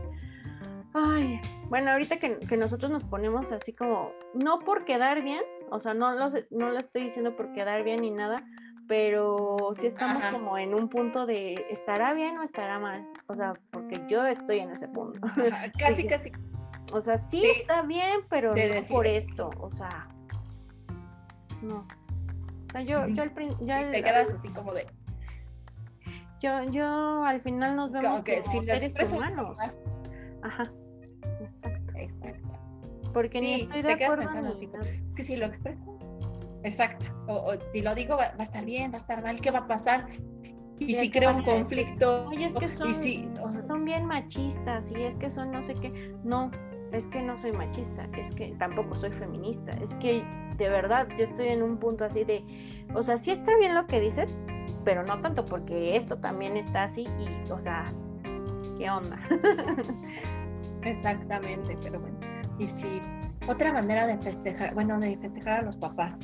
ay, 0.93 1.39
bueno, 1.69 1.91
ahorita 1.91 2.17
que, 2.17 2.57
nosotros 2.57 2.91
nos 2.91 3.05
ponemos 3.05 3.51
así 3.51 3.73
como, 3.73 4.11
no 4.33 4.59
por 4.59 4.85
quedar 4.85 5.21
bien, 5.21 5.43
o 5.69 5.79
sea, 5.79 5.93
no 5.93 6.13
lo, 6.13 6.29
no 6.51 6.69
lo 6.69 6.79
estoy 6.79 7.03
diciendo 7.03 7.35
por 7.35 7.53
quedar 7.53 7.83
bien 7.83 8.01
ni 8.01 8.11
nada, 8.11 8.43
pero 8.87 9.57
sí 9.77 9.87
estamos 9.87 10.21
como 10.25 10.57
en 10.57 10.73
un 10.73 10.89
punto 10.89 11.25
de, 11.25 11.65
¿estará 11.69 12.13
bien 12.13 12.37
o 12.37 12.43
estará 12.43 12.77
mal? 12.77 13.07
O 13.27 13.35
sea, 13.35 13.53
porque 13.71 14.01
yo 14.09 14.25
estoy 14.25 14.59
en 14.59 14.71
ese 14.71 14.89
punto. 14.89 15.19
casi, 15.79 16.05
casi. 16.05 16.31
O 16.91 16.99
sea, 16.99 17.17
sí, 17.17 17.41
está 17.45 17.83
bien, 17.83 18.19
pero 18.29 18.53
no 18.53 18.83
por 18.89 19.07
esto, 19.07 19.49
o 19.61 19.71
sea, 19.71 20.09
no. 21.61 21.87
O 22.71 22.73
sea, 22.73 22.81
yo, 22.83 23.05
yo 23.07 23.23
al 23.23 23.33
te 23.33 24.01
quedas 24.01 24.29
así 24.29 24.47
como 24.47 24.73
de. 24.73 24.87
Yo, 26.39 26.63
yo 26.71 27.25
al 27.25 27.41
final 27.41 27.75
nos 27.75 27.91
vemos 27.91 28.23
como, 28.23 28.63
seres 28.63 28.95
humanos. 29.11 29.57
Ajá, 30.41 30.71
exacto. 31.41 31.97
Exacto. 31.97 32.47
Porque 33.13 33.41
ni 33.41 33.55
estoy 33.55 33.81
de 33.81 33.91
acuerdo 33.91 34.29
ni 34.57 34.65
Es 34.65 35.13
que 35.17 35.23
si 35.23 35.35
lo 35.35 35.47
expreso. 35.47 35.99
Exacto. 36.63 37.07
O, 37.27 37.55
si 37.73 37.81
lo 37.81 37.93
digo, 37.93 38.15
va, 38.15 38.33
a 38.37 38.43
estar 38.43 38.63
bien, 38.63 38.93
va 38.93 38.99
a 38.99 39.01
estar 39.01 39.21
mal, 39.21 39.41
¿qué 39.41 39.51
va 39.51 39.59
a 39.59 39.67
pasar? 39.67 40.07
Y, 40.79 40.93
si 40.93 41.11
crea 41.11 41.31
un 41.31 41.43
conflicto. 41.43 42.29
Oye, 42.29 42.45
es 42.45 42.53
que 42.53 42.67
son, 42.69 43.67
son 43.67 43.83
bien 43.83 44.05
machistas 44.05 44.91
y 44.91 45.03
es 45.03 45.17
que 45.17 45.29
son 45.29 45.51
no 45.51 45.61
sé 45.61 45.73
qué. 45.73 46.15
No, 46.23 46.49
es 46.91 47.05
que 47.05 47.21
no 47.21 47.39
soy 47.39 47.51
machista, 47.53 48.07
es 48.17 48.33
que 48.35 48.53
tampoco 48.57 48.95
soy 48.95 49.11
feminista, 49.11 49.71
es 49.81 49.93
que 49.95 50.23
de 50.57 50.69
verdad 50.69 51.07
yo 51.17 51.23
estoy 51.23 51.47
en 51.47 51.63
un 51.63 51.77
punto 51.77 52.05
así 52.05 52.23
de, 52.23 52.43
o 52.93 53.03
sea, 53.03 53.17
sí 53.17 53.31
está 53.31 53.57
bien 53.57 53.75
lo 53.75 53.87
que 53.87 53.99
dices, 53.99 54.35
pero 54.83 55.03
no 55.03 55.19
tanto 55.21 55.45
porque 55.45 55.95
esto 55.95 56.19
también 56.19 56.57
está 56.57 56.83
así 56.83 57.07
y, 57.19 57.51
o 57.51 57.59
sea, 57.59 57.93
¿qué 58.77 58.89
onda? 58.89 59.19
Exactamente, 60.83 61.77
pero 61.83 61.99
bueno. 61.99 62.17
Y 62.59 62.67
si 62.67 63.01
otra 63.47 63.73
manera 63.73 64.07
de 64.07 64.17
festejar, 64.17 64.73
bueno, 64.73 64.99
de 64.99 65.17
festejar 65.17 65.59
a 65.59 65.61
los 65.63 65.77
papás. 65.77 66.19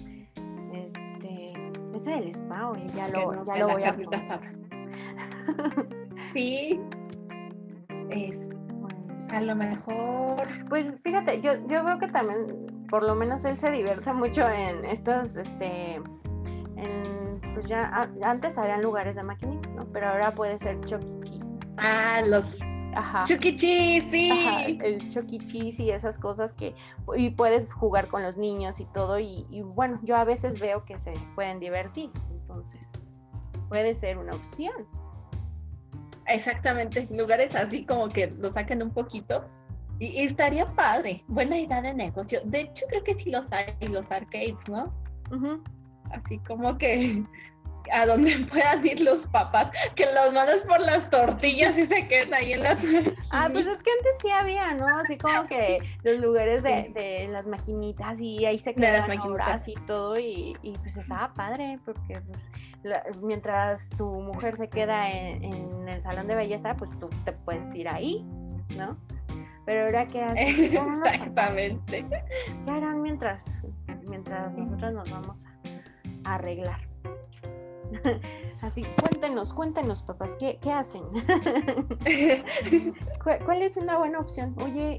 Este, 0.73 1.53
esa 1.93 2.11
del 2.11 2.29
spa, 2.29 2.73
ya 2.95 3.07
lo, 3.09 3.43
ya 3.43 3.57
lo 3.57 3.69
voy 3.69 3.83
a 3.83 3.95
Sí. 6.33 6.79
Es, 8.09 8.49
a 9.31 9.41
lo 9.41 9.55
mejor. 9.55 10.43
Pues 10.69 10.87
fíjate, 11.03 11.41
yo, 11.41 11.53
yo 11.67 11.83
veo 11.83 11.97
que 11.99 12.07
también, 12.07 12.85
por 12.89 13.03
lo 13.03 13.15
menos 13.15 13.45
él 13.45 13.57
se 13.57 13.71
divierte 13.71 14.11
mucho 14.13 14.47
en 14.49 14.85
estas, 14.85 15.35
este, 15.35 15.95
en, 15.95 17.41
pues 17.53 17.67
ya 17.67 18.09
antes 18.23 18.57
habían 18.57 18.81
lugares 18.81 19.15
de 19.15 19.23
maquinitas, 19.23 19.71
¿no? 19.73 19.85
Pero 19.91 20.09
ahora 20.09 20.33
puede 20.33 20.57
ser 20.57 20.79
choquichi. 20.81 21.39
Ah, 21.77 22.21
los 22.25 22.57
Ajá. 22.97 23.23
Chuquichis, 23.23 24.05
sí. 24.09 24.79
el 24.81 25.09
choquichis 25.09 25.79
y 25.79 25.91
esas 25.91 26.17
cosas 26.17 26.51
que 26.51 26.73
y 27.15 27.29
puedes 27.29 27.71
jugar 27.71 28.07
con 28.07 28.23
los 28.23 28.37
niños 28.37 28.79
y 28.79 28.85
todo 28.85 29.19
y, 29.19 29.45
y, 29.51 29.61
bueno, 29.61 29.99
yo 30.01 30.15
a 30.15 30.23
veces 30.23 30.59
veo 30.59 30.83
que 30.83 30.97
se 30.97 31.13
pueden 31.35 31.59
divertir, 31.59 32.09
entonces 32.31 32.91
puede 33.69 33.93
ser 33.93 34.17
una 34.17 34.33
opción. 34.33 34.87
Exactamente, 36.27 37.07
lugares 37.11 37.55
así 37.55 37.85
como 37.85 38.09
que 38.09 38.27
lo 38.27 38.49
saquen 38.49 38.83
un 38.83 38.91
poquito. 38.91 39.45
Y, 39.99 40.23
estaría 40.23 40.65
padre, 40.65 41.23
buena 41.27 41.57
idea 41.57 41.81
de 41.81 41.93
negocio. 41.93 42.41
De 42.45 42.61
hecho, 42.61 42.85
creo 42.89 43.03
que 43.03 43.15
sí 43.15 43.31
los 43.31 43.51
hay, 43.51 43.73
los 43.89 44.11
arcades, 44.11 44.55
¿no? 44.69 44.93
Así 46.11 46.37
como 46.39 46.77
que 46.77 47.23
a 47.91 48.05
donde 48.05 48.37
puedan 48.51 48.85
ir 48.85 49.01
los 49.01 49.25
papás, 49.27 49.71
que 49.95 50.05
los 50.05 50.33
mandas 50.33 50.63
por 50.63 50.79
las 50.79 51.09
tortillas 51.09 51.77
y 51.77 51.85
se 51.85 52.07
queden 52.07 52.33
ahí 52.33 52.53
en 52.53 52.63
las... 52.63 52.77
Ah, 53.31 53.49
pues 53.51 53.65
es 53.65 53.81
que 53.81 53.91
antes 53.91 54.17
sí 54.21 54.29
había, 54.29 54.73
¿no? 54.73 54.87
Así 54.99 55.17
como 55.17 55.47
que 55.47 55.77
los 56.03 56.19
lugares 56.19 56.63
de, 56.63 56.91
de 56.93 57.27
las 57.29 57.45
maquinitas 57.45 58.19
y 58.19 58.45
ahí 58.45 58.57
se 58.57 58.73
quedaban 58.73 59.19
horas 59.19 59.67
y 59.67 59.73
todo 59.85 60.17
y, 60.17 60.55
y, 60.61 60.71
pues 60.73 60.97
estaba 60.97 61.33
padre 61.33 61.79
porque 61.85 62.21
pues 62.21 62.39
mientras 63.21 63.89
tu 63.91 64.05
mujer 64.05 64.57
se 64.57 64.69
queda 64.69 65.11
en, 65.11 65.87
el 65.87 66.01
salón 66.01 66.27
de 66.27 66.35
belleza, 66.35 66.75
pues 66.75 66.91
tú 66.99 67.09
te 67.23 67.31
puedes 67.31 67.73
ir 67.73 67.87
ahí, 67.87 68.25
¿no? 68.77 68.97
Pero 69.65 69.85
ahora 69.85 70.07
que 70.07 70.21
hace 70.23 70.75
Exactamente. 70.75 72.05
¿Qué 72.65 72.71
harán 72.71 73.01
mientras, 73.01 73.51
mientras 74.05 74.53
nosotros 74.53 74.93
nos 74.93 75.09
vamos 75.09 75.45
a, 76.25 76.35
arreglar? 76.35 76.81
Así, 78.61 78.85
cuéntenos, 78.99 79.53
cuéntenos, 79.53 80.01
papás, 80.01 80.35
¿qué, 80.39 80.59
qué 80.61 80.71
hacen? 80.71 81.03
¿Cuál 83.45 83.61
es 83.61 83.77
una 83.77 83.97
buena 83.97 84.19
opción? 84.19 84.55
Oye, 84.61 84.97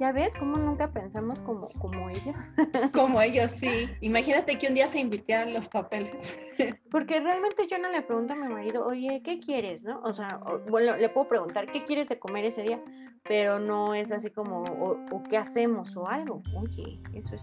¿Ya 0.00 0.10
ves 0.10 0.34
cómo 0.34 0.56
nunca 0.56 0.90
pensamos 0.90 1.40
como, 1.40 1.68
como 1.80 2.10
ellos? 2.10 2.34
Como 2.92 3.20
ellos, 3.20 3.52
sí. 3.52 3.88
Imagínate 4.00 4.58
que 4.58 4.66
un 4.68 4.74
día 4.74 4.88
se 4.88 4.98
invirtieran 4.98 5.54
los 5.54 5.68
papeles. 5.68 6.12
Porque 6.90 7.20
realmente 7.20 7.66
yo 7.68 7.78
no 7.78 7.90
le 7.90 8.02
pregunto 8.02 8.32
a 8.32 8.36
mi 8.36 8.48
marido, 8.48 8.84
oye, 8.84 9.22
¿qué 9.24 9.38
quieres? 9.38 9.84
¿No? 9.84 10.00
O 10.00 10.12
sea, 10.12 10.40
bueno, 10.68 10.96
le 10.96 11.08
puedo 11.08 11.28
preguntar, 11.28 11.70
¿qué 11.70 11.84
quieres 11.84 12.08
de 12.08 12.18
comer 12.18 12.44
ese 12.44 12.62
día? 12.62 12.80
Pero 13.22 13.58
no 13.58 13.94
es 13.94 14.10
así 14.10 14.30
como, 14.30 14.62
o, 14.62 15.22
qué 15.28 15.38
hacemos 15.38 15.96
o 15.96 16.08
algo. 16.08 16.42
Oye, 16.56 17.00
eso 17.12 17.34
es. 17.36 17.42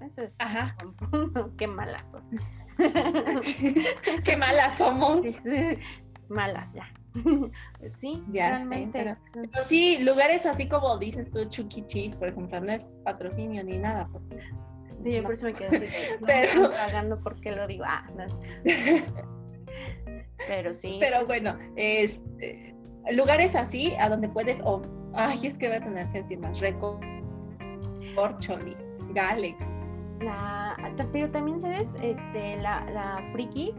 Eso 0.00 0.22
es. 0.22 0.40
Ajá. 0.40 0.76
qué 1.58 1.66
malas 1.66 2.10
son. 2.10 2.24
qué 4.24 4.36
malas 4.36 4.76
somos. 4.78 5.20
malas 6.28 6.72
ya. 6.72 6.92
sí, 7.86 8.22
ya 8.32 8.50
realmente. 8.50 9.16
pero, 9.32 9.64
sí, 9.64 9.98
lugares 10.02 10.46
así 10.46 10.68
como 10.68 10.96
dices 10.98 11.30
tú, 11.30 11.44
Chucky 11.46 11.82
Cheese, 11.86 12.16
por 12.16 12.28
ejemplo, 12.28 12.60
no 12.60 12.72
es 12.72 12.88
patrocinio 13.04 13.64
ni 13.64 13.78
nada. 13.78 14.08
Sí, 15.02 15.12
yo 15.12 15.22
por 15.22 15.32
eso 15.32 15.46
me 15.46 15.54
quedé 15.54 15.76
así. 15.76 15.86
pero 16.26 16.70
pagando 16.70 17.20
porque 17.22 17.52
lo 17.52 17.66
digo. 17.66 17.84
Ah, 17.86 18.06
pero 20.46 20.74
sí. 20.74 20.98
Pero 21.00 21.24
pues, 21.24 21.42
bueno, 21.42 21.58
este, 21.76 22.74
lugares 23.12 23.54
así 23.54 23.94
a 23.98 24.08
donde 24.08 24.28
puedes, 24.28 24.60
o, 24.64 24.82
ay, 25.14 25.38
es 25.42 25.56
que 25.56 25.68
voy 25.68 25.76
a 25.76 25.80
tener 25.80 26.08
que 26.12 26.22
decir 26.22 26.38
más, 26.38 26.60
Record, 26.60 27.00
Orcholi, 28.16 28.76
Galex. 29.14 29.70
La, 30.20 30.76
pero 31.12 31.30
también 31.30 31.60
sabes, 31.60 31.96
este, 32.02 32.56
la, 32.58 32.84
la 32.90 33.30
Friki 33.32 33.74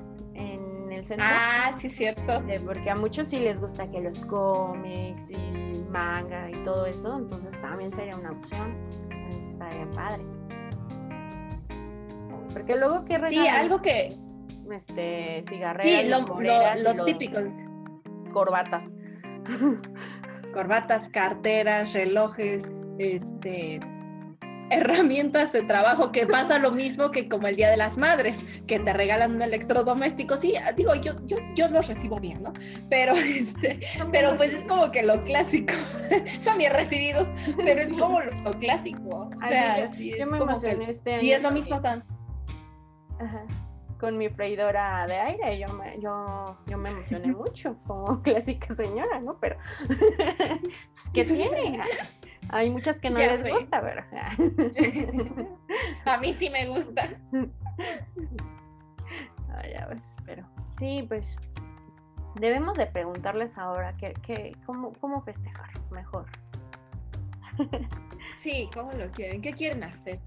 en 0.91 0.99
el 0.99 1.05
centro. 1.05 1.25
Ah, 1.29 1.73
sí, 1.79 1.89
cierto. 1.89 2.33
Este, 2.33 2.59
porque 2.59 2.89
a 2.89 2.95
muchos 2.95 3.27
sí 3.27 3.39
les 3.39 3.59
gusta 3.59 3.89
que 3.89 4.01
los 4.01 4.23
cómics 4.23 5.31
y 5.31 5.83
manga 5.89 6.49
y 6.49 6.63
todo 6.63 6.85
eso, 6.85 7.17
entonces 7.17 7.59
también 7.61 7.91
sería 7.91 8.15
una 8.17 8.31
opción. 8.31 8.75
Estaría 9.51 9.89
padre. 9.91 10.23
Porque 12.53 12.75
luego, 12.75 13.05
¿qué 13.05 13.17
regalan? 13.17 13.43
Sí, 13.43 13.47
algo 13.47 13.81
que... 13.81 14.17
Este, 14.71 15.43
cigarreras. 15.49 16.03
Sí, 16.03 16.07
lo, 16.07 16.93
lo, 16.93 17.05
típico. 17.05 17.39
Corbatas. 18.31 18.95
Corbatas, 20.53 21.09
carteras, 21.09 21.93
relojes, 21.93 22.63
este 22.97 23.79
herramientas 24.72 25.51
de 25.51 25.63
trabajo 25.63 26.11
que 26.11 26.26
pasa 26.26 26.57
lo 26.57 26.72
mismo 26.72 27.11
que 27.11 27.28
como 27.30 27.47
el 27.47 27.55
Día 27.55 27.69
de 27.69 27.78
las 27.78 27.97
Madres, 27.97 28.39
que 28.67 28.80
te 28.80 28.93
regalan 28.93 29.36
un 29.36 29.41
electrodoméstico. 29.41 30.38
Sí, 30.38 30.55
digo, 30.76 30.95
yo, 30.95 31.13
yo, 31.28 31.38
yo 31.55 31.67
los 31.67 31.88
recibo 31.88 32.19
bien, 32.19 32.41
¿no? 32.41 32.53
Pero, 32.89 33.13
este, 33.15 33.80
pero 34.11 34.36
pues 34.36 34.53
es 34.53 34.63
como 34.63 34.91
que 34.91 35.03
lo 35.03 35.24
clásico. 35.24 35.74
Son 36.39 36.57
bien 36.57 36.74
recibidos, 36.74 37.28
pero 37.57 37.82
es 37.82 37.89
como 37.89 38.22
lo, 38.22 38.51
clásico. 38.59 39.30
O 39.36 39.47
sea, 39.47 39.91
yo, 39.91 40.28
me 40.28 40.38
emocioné 40.38 40.89
este 40.89 41.15
año. 41.15 41.24
Y 41.24 41.34
es 41.34 41.43
lo 41.43 41.51
mismo 41.51 41.82
tan... 41.82 42.03
Ajá 43.19 43.45
con 44.01 44.17
mi 44.17 44.30
freidora 44.30 45.05
de 45.05 45.13
aire. 45.13 45.59
Yo 45.59 45.67
me, 45.76 46.01
yo, 46.01 46.57
yo 46.65 46.78
me 46.78 46.89
emocioné 46.89 47.28
mucho 47.28 47.78
como 47.86 48.22
clásica 48.24 48.74
señora, 48.74 49.22
¿no? 49.22 49.38
Pero, 49.39 49.57
pues, 49.88 51.09
¿qué 51.13 51.24
tiene? 51.24 51.80
Hay 52.49 52.69
muchas 52.69 52.97
que 52.97 53.09
no 53.09 53.19
les 53.19 53.47
gusta, 53.47 53.81
¿verdad? 53.81 54.31
A 56.05 56.17
mí 56.17 56.33
sí 56.33 56.49
me 56.49 56.67
gusta. 56.67 57.09
Ah, 59.53 59.67
ya 59.67 59.85
ves, 59.87 60.15
pero 60.25 60.47
sí, 60.79 61.03
pues 61.09 61.35
debemos 62.35 62.77
de 62.77 62.85
preguntarles 62.85 63.57
ahora 63.57 63.97
que, 63.97 64.13
que, 64.13 64.55
cómo, 64.65 64.93
cómo 64.93 65.21
festejar 65.21 65.69
mejor. 65.91 66.25
Sí, 68.37 68.69
¿cómo 68.73 68.91
lo 68.93 69.11
quieren? 69.11 69.41
¿Qué 69.41 69.51
quieren 69.53 69.83
hacer? 69.83 70.19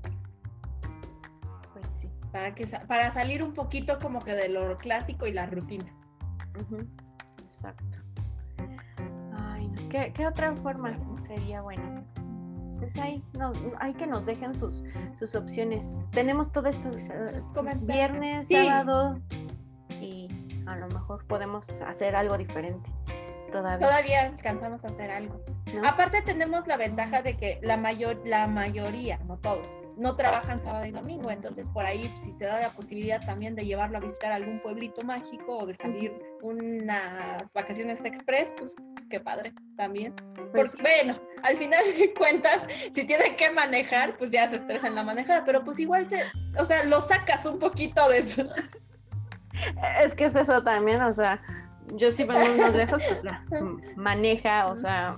Pues 1.73 1.87
sí. 1.89 2.09
Para, 2.31 2.55
que, 2.55 2.67
para 2.67 3.11
salir 3.11 3.43
un 3.43 3.53
poquito 3.53 3.99
como 3.99 4.21
que 4.21 4.33
de 4.33 4.49
lo 4.49 4.79
clásico 4.79 5.27
y 5.27 5.33
la 5.33 5.47
rutina. 5.47 5.93
Exacto. 7.43 7.99
Ay, 9.37 9.69
¿Qué, 9.91 10.13
¿Qué, 10.15 10.27
otra 10.27 10.55
forma 10.57 10.97
sería 11.35 11.63
buena? 11.63 12.03
pues 12.79 12.99
hay, 12.99 13.23
no, 13.39 13.53
hay 13.81 13.95
que 13.95 14.07
nos 14.07 14.27
dejen 14.27 14.55
sus, 14.55 14.83
sus 15.19 15.35
opciones. 15.35 15.97
Tenemos 16.11 16.53
todo 16.53 16.69
esto 16.69 16.91
uh, 16.91 17.87
viernes, 17.87 18.49
sábado 18.49 19.19
y 19.89 20.29
a 20.67 20.77
lo 20.77 20.89
mejor 20.89 21.25
podemos 21.27 21.71
hacer 21.83 22.15
algo 22.15 22.37
diferente. 22.37 22.91
Todavía. 23.53 23.87
Todavía 23.87 24.23
alcanzamos 24.27 24.85
a 24.85 24.89
hacer 24.89 25.11
algo. 25.11 25.41
Aparte 25.83 26.23
tenemos 26.23 26.67
la 26.67 26.77
ventaja 26.77 27.23
de 27.23 27.37
que 27.37 27.59
la 27.63 27.77
mayor, 27.77 28.21
la 28.25 28.47
mayoría, 28.47 29.19
no 29.27 29.39
todos, 29.39 29.79
no 29.97 30.17
trabajan 30.17 30.63
sábado 30.63 30.85
y 30.87 30.91
domingo, 30.91 31.31
entonces 31.31 31.69
por 31.69 31.85
ahí 31.85 32.13
si 32.19 32.33
se 32.33 32.45
da 32.45 32.61
la 32.61 32.71
posibilidad 32.71 33.25
también 33.25 33.55
de 33.55 33.65
llevarlo 33.65 33.99
a 33.99 34.01
visitar 34.01 34.33
algún 34.33 34.61
pueblito 34.61 35.03
mágico 35.03 35.59
o 35.59 35.67
de 35.67 35.75
salir 35.75 36.13
unas 36.43 37.53
vacaciones 37.55 37.99
express, 38.05 38.53
pues, 38.59 38.75
pues 38.95 39.07
qué 39.09 39.21
padre 39.21 39.53
también. 39.77 40.15
Pues 40.53 40.77
bueno, 40.79 41.19
al 41.43 41.57
final 41.57 41.85
de 41.99 42.13
cuentas, 42.15 42.63
si 42.93 43.05
tienen 43.05 43.37
que 43.37 43.51
manejar, 43.51 44.17
pues 44.17 44.31
ya 44.31 44.49
se 44.49 44.57
estresan 44.57 44.95
la 44.95 45.03
manejada, 45.03 45.45
pero 45.45 45.65
pues 45.65 45.79
igual 45.79 46.07
se, 46.07 46.25
o 46.59 46.65
sea, 46.65 46.85
lo 46.85 47.01
sacas 47.01 47.45
un 47.47 47.59
poquito 47.59 48.09
de 48.09 48.19
eso. 48.19 48.47
Es 50.03 50.15
que 50.15 50.25
es 50.25 50.37
eso 50.37 50.63
también, 50.63 51.01
o 51.03 51.13
sea, 51.13 51.41
yo 51.93 52.11
sí 52.11 52.25
vamos 52.25 52.57
más 52.57 52.75
lejos, 52.75 53.03
pues 53.07 53.23
ya, 53.25 53.45
maneja, 53.97 54.67
o 54.67 54.77
sea, 54.77 55.17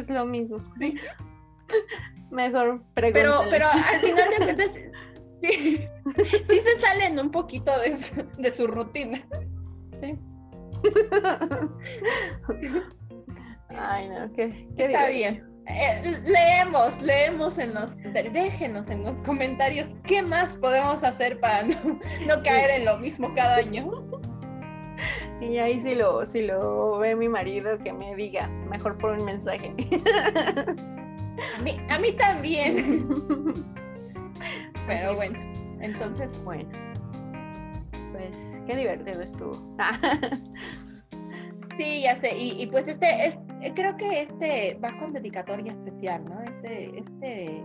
es 0.00 0.10
lo 0.10 0.24
mismo. 0.24 0.58
Mejor 2.30 2.82
preguntar. 2.94 3.22
Pero, 3.22 3.44
pero 3.50 3.66
al 3.66 4.00
final 4.00 4.30
de 4.30 4.36
cuentas, 4.36 4.70
sí, 5.42 5.86
sí 6.26 6.60
se 6.60 6.80
salen 6.80 7.18
un 7.18 7.30
poquito 7.30 7.78
de 7.80 7.96
su, 7.96 8.14
de 8.38 8.50
su 8.50 8.66
rutina. 8.66 9.26
Sí. 9.98 10.12
Ay, 13.68 14.08
no, 14.08 14.32
qué, 14.32 14.54
qué 14.76 14.86
Está 14.86 15.08
bien. 15.08 15.44
Eh, 15.68 16.00
leemos, 16.24 17.00
leemos 17.02 17.58
en 17.58 17.74
los 17.74 17.96
déjenos 18.32 18.88
en 18.88 19.02
los 19.02 19.20
comentarios 19.22 19.88
qué 20.04 20.22
más 20.22 20.56
podemos 20.56 21.02
hacer 21.02 21.40
para 21.40 21.64
no, 21.64 21.98
no 22.26 22.42
caer 22.44 22.80
en 22.80 22.84
lo 22.84 22.96
mismo 22.98 23.34
cada 23.34 23.56
año. 23.56 23.90
Y 25.40 25.58
ahí 25.58 25.80
si 25.80 25.94
lo, 25.94 26.24
si 26.24 26.42
lo 26.42 26.98
ve 26.98 27.14
mi 27.14 27.28
marido, 27.28 27.78
que 27.78 27.92
me 27.92 28.14
diga, 28.14 28.48
mejor 28.48 28.96
por 28.98 29.12
un 29.12 29.24
mensaje. 29.24 29.74
A 31.54 31.60
mí, 31.60 31.78
a 31.90 31.98
mí 31.98 32.12
también. 32.12 33.06
Pero 34.86 35.16
bueno, 35.16 35.38
entonces. 35.80 36.30
Bueno. 36.44 36.68
Pues 38.12 38.60
qué 38.66 38.76
divertido 38.76 39.20
estuvo. 39.20 39.76
sí, 41.78 42.02
ya 42.02 42.18
sé. 42.20 42.36
Y, 42.36 42.62
y 42.62 42.66
pues 42.68 42.86
este, 42.86 43.26
es, 43.26 43.38
creo 43.74 43.96
que 43.96 44.22
este 44.22 44.78
va 44.82 44.98
con 44.98 45.12
dedicatoria 45.12 45.72
especial, 45.72 46.24
¿no? 46.24 46.40
Este, 46.42 46.98
este 46.98 47.64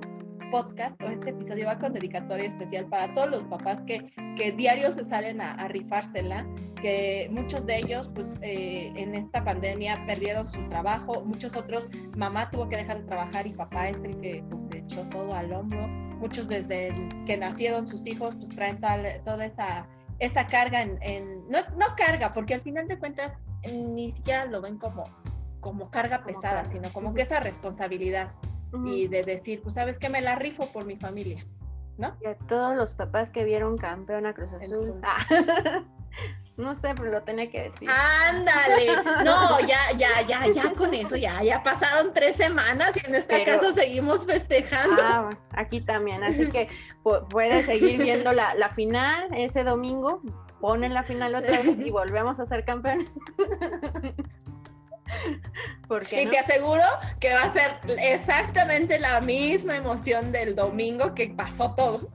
podcast 0.52 1.02
o 1.02 1.08
este 1.08 1.32
episodio 1.32 1.66
va 1.66 1.80
con 1.80 1.94
dedicatoria 1.94 2.46
especial 2.46 2.86
para 2.88 3.14
todos 3.16 3.32
los 3.32 3.44
papás 3.46 3.82
que, 3.88 4.12
que 4.38 4.52
diario 4.52 4.92
se 4.92 5.04
salen 5.04 5.42
a, 5.42 5.54
a 5.54 5.68
rifársela 5.70 6.46
que 6.82 7.30
muchos 7.32 7.66
de 7.66 7.78
ellos, 7.78 8.10
pues 8.14 8.38
eh, 8.42 8.92
en 8.96 9.16
esta 9.16 9.44
pandemia 9.44 10.04
perdieron 10.08 10.48
su 10.48 10.68
trabajo, 10.70 11.24
muchos 11.24 11.56
otros, 11.56 11.88
mamá 12.18 12.50
tuvo 12.50 12.68
que 12.68 12.78
dejar 12.78 13.02
de 13.02 13.08
trabajar 13.08 13.48
y 13.48 13.54
papá 13.54 13.90
es 13.90 14.04
el 14.04 14.20
que 14.20 14.44
pues 14.50 14.68
echó 14.74 15.08
todo 15.10 15.34
al 15.34 15.54
hombro, 15.54 15.88
muchos 15.88 16.48
desde 16.48 16.90
que 17.26 17.38
nacieron 17.38 17.88
sus 17.88 18.06
hijos, 18.08 18.36
pues 18.36 18.50
traen 18.50 18.80
toda 19.24 19.46
esa, 19.46 19.88
esa 20.20 20.48
carga 20.48 20.82
en, 20.82 21.48
no, 21.50 21.60
no, 21.78 21.96
carga, 21.96 22.34
porque 22.34 22.56
al 22.56 22.62
final 22.62 22.88
de 22.88 22.98
cuentas 22.98 23.34
ni 23.64 24.12
siquiera 24.12 24.46
lo 24.46 24.62
ven 24.62 24.78
como, 24.78 25.04
como 25.60 25.92
carga 25.92 26.24
pesada, 26.24 26.66
sino 26.66 26.92
como 26.92 27.14
que 27.14 27.22
esa 27.22 27.40
responsabilidad 27.40 28.32
y 28.86 29.08
de 29.08 29.24
decir, 29.24 29.62
pues 29.62 29.76
sabes 29.76 30.00
que 30.00 30.10
me 30.10 30.22
la 30.22 30.36
rifo 30.36 30.72
por 30.72 30.86
mi 30.86 30.96
familia. 30.96 31.46
¿No? 31.98 32.16
Y 32.22 32.28
a 32.28 32.36
todos 32.48 32.76
los 32.76 32.94
papás 32.94 33.30
que 33.30 33.44
vieron 33.44 33.78
campeón 33.78 34.26
a 34.26 34.34
Cruz 34.34 34.54
Azul. 34.54 35.02
No 36.58 36.76
sé, 36.76 36.94
pero 36.96 37.12
lo 37.12 37.24
tenía 37.24 37.50
que 37.50 37.64
decir. 37.64 37.90
Ándale. 37.90 38.98
No, 39.26 39.60
ya, 39.62 39.92
ya, 39.98 40.22
ya, 40.28 40.48
ya 40.48 40.74
con 40.74 40.94
eso, 40.94 41.16
ya, 41.16 41.42
ya 41.42 41.64
pasaron 41.64 42.14
tres 42.14 42.36
semanas 42.36 42.92
y 42.96 43.08
en 43.08 43.16
este 43.16 43.44
caso 43.44 43.74
seguimos 43.74 44.26
festejando. 44.26 45.02
Ah, 45.02 45.30
aquí 45.54 45.82
también, 45.82 46.24
así 46.24 46.48
que 46.52 46.70
puedes 47.30 47.66
seguir 47.66 48.02
viendo 48.02 48.32
la, 48.34 48.54
la 48.56 48.70
final 48.70 49.30
ese 49.34 49.64
domingo, 49.64 50.22
ponen 50.60 50.94
la 50.94 51.04
final 51.04 51.36
otra 51.36 51.62
vez 51.62 51.80
y 51.80 51.90
volvemos 51.90 52.40
a 52.40 52.46
ser 52.46 52.64
campeones. 52.64 53.12
y 56.12 56.26
te 56.28 56.38
aseguro 56.38 56.84
que 57.20 57.34
va 57.34 57.44
a 57.44 57.54
ser 57.54 57.72
exactamente 58.00 59.00
la 59.00 59.22
misma 59.22 59.78
emoción 59.78 60.32
del 60.32 60.56
domingo 60.56 61.14
que 61.14 61.30
pasó 61.30 61.74
todo. 61.76 62.10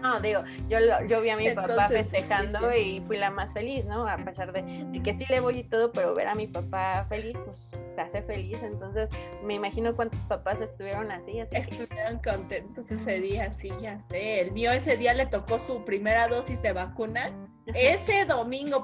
No, 0.00 0.18
digo, 0.20 0.42
yo, 0.68 0.78
yo 1.06 1.20
vi 1.20 1.30
a 1.30 1.36
mi 1.36 1.50
papá 1.50 1.88
festejando 1.88 2.74
y 2.74 3.00
fui 3.00 3.18
la 3.18 3.30
más 3.30 3.52
feliz, 3.52 3.84
¿no? 3.84 4.08
A 4.08 4.16
pesar 4.16 4.52
de, 4.52 5.00
que 5.02 5.12
sí 5.12 5.26
le 5.28 5.40
voy 5.40 5.58
y 5.58 5.64
todo, 5.64 5.92
pero 5.92 6.14
ver 6.14 6.26
a 6.28 6.34
mi 6.34 6.46
papá 6.46 7.04
feliz, 7.08 7.36
pues 7.44 7.58
te 7.94 8.00
hace 8.00 8.22
feliz. 8.22 8.58
Entonces, 8.62 9.10
me 9.44 9.54
imagino 9.54 9.94
cuántos 9.94 10.20
papás 10.20 10.62
estuvieron 10.62 11.10
así. 11.10 11.40
así 11.40 11.54
estuvieron 11.54 12.18
contentos 12.18 12.90
ese 12.90 13.20
día, 13.20 13.52
sí, 13.52 13.70
ya 13.80 14.00
sé. 14.08 14.40
El 14.40 14.52
mío 14.52 14.72
ese 14.72 14.96
día 14.96 15.12
le 15.12 15.26
tocó 15.26 15.58
su 15.58 15.84
primera 15.84 16.28
dosis 16.28 16.60
de 16.62 16.72
vacuna. 16.72 17.30
Ese 17.74 18.24
domingo, 18.24 18.82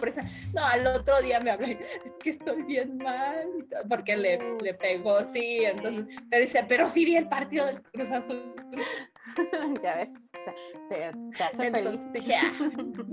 no, 0.52 0.64
al 0.64 0.86
otro 0.86 1.20
día 1.22 1.40
me 1.40 1.50
hablé, 1.50 1.78
es 2.04 2.12
que 2.22 2.30
estoy 2.30 2.62
bien 2.62 2.98
mal, 2.98 3.48
porque 3.88 4.16
le, 4.16 4.38
le 4.60 4.74
pegó, 4.74 5.22
sí, 5.24 5.64
entonces, 5.64 6.06
pero 6.30 6.40
dice, 6.42 6.64
pero 6.68 6.86
sí 6.88 7.04
vi 7.04 7.16
el 7.16 7.28
partido 7.28 7.66
del 7.66 7.82
Cruz 7.82 8.10
Azul. 8.10 8.54
ya 9.82 9.96
ves, 9.96 10.12
te, 10.88 11.12
hace 11.42 11.70
feliz. 11.70 12.02
Ah, 12.34 12.52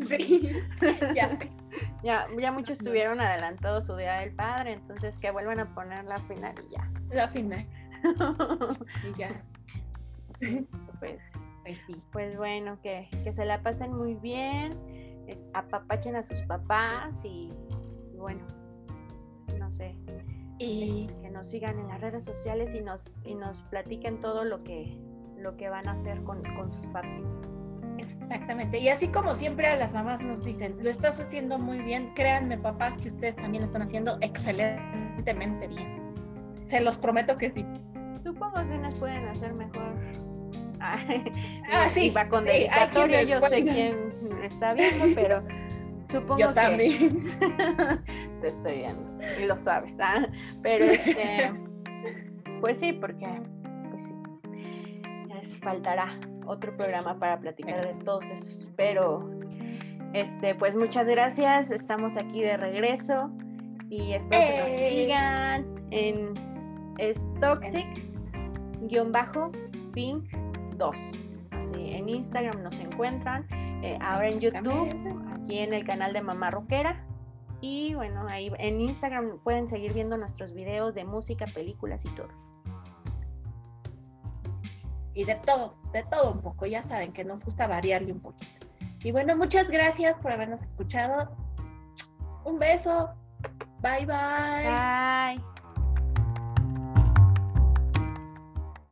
sí, 0.08 0.50
ya. 1.16 1.38
ya. 2.04 2.28
Ya 2.38 2.52
muchos 2.52 2.78
tuvieron 2.78 3.20
adelantado 3.20 3.82
su 3.82 3.96
Día 3.96 4.20
del 4.20 4.36
Padre, 4.36 4.74
entonces 4.74 5.18
que 5.20 5.32
vuelvan 5.32 5.60
a 5.60 5.74
poner 5.74 6.06
la 6.06 6.18
final 6.18 6.54
y 6.68 6.74
ya. 6.74 6.92
La 7.10 7.28
final. 7.30 7.66
y 9.04 9.20
ya. 9.20 9.44
pues, 11.00 11.22
pues, 11.64 11.78
sí. 11.88 11.96
Pues 12.12 12.38
bueno, 12.38 12.80
que, 12.82 13.08
que 13.24 13.32
se 13.32 13.46
la 13.46 13.62
pasen 13.62 13.94
muy 13.94 14.16
bien, 14.16 14.72
apapachen 15.54 16.16
a 16.16 16.24
sus 16.24 16.40
papás 16.42 17.24
y, 17.24 17.52
bueno, 18.18 18.46
no 19.58 19.72
sé. 19.72 19.96
Y 20.60 21.08
que 21.22 21.30
nos 21.30 21.48
sigan 21.48 21.80
en 21.80 21.88
las 21.88 22.02
redes 22.02 22.24
sociales 22.24 22.74
y 22.76 22.82
nos, 22.82 23.12
y 23.24 23.36
nos 23.36 23.62
platiquen 23.64 24.22
todo 24.22 24.44
lo 24.44 24.64
que, 24.64 24.98
lo 25.38 25.58
que 25.58 25.70
van 25.70 25.88
a 25.88 25.94
hacer 25.94 26.22
con, 26.24 26.44
sus 26.72 26.86
papis. 26.88 27.26
Exactamente. 27.98 28.80
Y 28.80 28.90
así 28.90 29.08
como 29.08 29.36
siempre 29.36 29.68
a 29.68 29.76
las 29.76 29.94
mamás 29.94 30.22
nos 30.22 30.44
dicen, 30.44 30.78
lo 30.82 30.90
estás 30.90 31.20
haciendo 31.20 31.60
muy 31.60 31.80
bien, 31.80 32.14
créanme 32.16 32.58
papás 32.58 33.00
que 33.00 33.10
ustedes 33.10 33.36
también 33.36 33.64
están 33.64 33.82
haciendo 33.82 34.18
excelentemente 34.22 35.68
bien. 35.68 36.02
Se 36.66 36.80
los 36.80 36.98
prometo 36.98 37.38
que 37.38 37.52
sí. 37.52 37.66
Supongo 38.24 38.56
que 38.56 38.78
unas 38.78 38.98
pueden 39.00 39.28
hacer 39.28 39.54
mejor. 39.54 39.94
Ah, 41.72 41.88
sí. 41.90 42.10
va 42.10 42.28
con 42.28 42.44
dedicatoria, 42.44 43.24
yo 43.24 43.40
sé 43.48 43.64
quién 43.64 44.13
está 44.44 44.74
viendo, 44.74 45.06
pero 45.16 45.44
supongo 46.10 46.40
yo 46.40 46.54
también. 46.54 47.26
te 48.42 48.48
estoy 48.48 48.78
viendo 48.78 49.24
y 49.42 49.46
lo 49.46 49.58
sabes, 49.58 50.00
¿ah? 50.00 50.28
Pero 50.62 50.86
este, 50.86 51.52
pues 52.62 52.80
sí, 52.80 52.94
porque 52.94 53.28
pues 53.90 54.02
sí, 54.04 54.14
les 55.28 55.60
faltará 55.60 56.20
otro 56.46 56.76
programa 56.76 57.18
para 57.20 57.40
platicar 57.40 57.86
de 57.86 57.94
todos 58.04 58.26
esos. 58.30 58.70
Pero, 58.76 59.30
este, 60.14 60.56
pues 60.56 60.76
muchas 60.76 61.08
gracias. 61.08 61.72
Estamos 61.72 62.18
aquí 62.18 62.42
de 62.42 62.58
regreso 62.58 63.32
y 63.90 64.14
espero 64.14 64.56
que 64.56 64.62
nos 64.62 64.72
¡Eh! 64.72 64.90
sigan 64.90 65.66
en 65.92 66.34
es 66.98 67.28
toxic-pink 67.40 68.08
2. 70.78 71.12
Así, 71.52 71.94
en 71.94 72.10
Instagram 72.10 72.64
nos 72.64 72.80
encuentran. 72.80 73.48
Eh, 73.84 74.00
ahora 74.02 74.30
en 74.30 74.40
YouTube, 74.40 74.90
aquí 75.34 75.60
en 75.60 75.74
el 75.74 75.86
canal 75.86 76.14
de 76.14 76.22
Mamá 76.22 76.50
Roquera. 76.50 77.06
Y 77.62 77.94
bueno, 77.94 78.26
ahí 78.28 78.52
en 78.58 78.82
Instagram 78.82 79.40
pueden 79.44 79.70
seguir 79.70 79.94
viendo 79.94 80.18
nuestros 80.18 80.54
videos 80.54 80.96
de 80.96 81.06
música, 81.06 81.46
películas 81.54 82.04
y 82.06 82.10
todo 82.16 82.30
y 85.14 85.26
de 85.26 85.36
todo, 85.36 85.76
de 85.92 86.04
todo 86.04 86.32
un 86.32 86.42
poco. 86.42 86.66
Ya 86.66 86.84
saben 86.84 87.14
que 87.14 87.24
nos 87.24 87.44
gusta 87.44 87.68
variarle 87.68 88.12
un 88.12 88.20
poquito. 88.20 88.68
Y 89.04 89.12
bueno, 89.12 89.36
muchas 89.36 89.70
gracias 89.70 90.18
por 90.18 90.32
habernos 90.32 90.62
escuchado. 90.62 91.36
Un 92.46 92.60
beso. 92.60 93.10
Bye 93.82 94.06
bye. 94.06 95.38
Bye. 95.38 95.53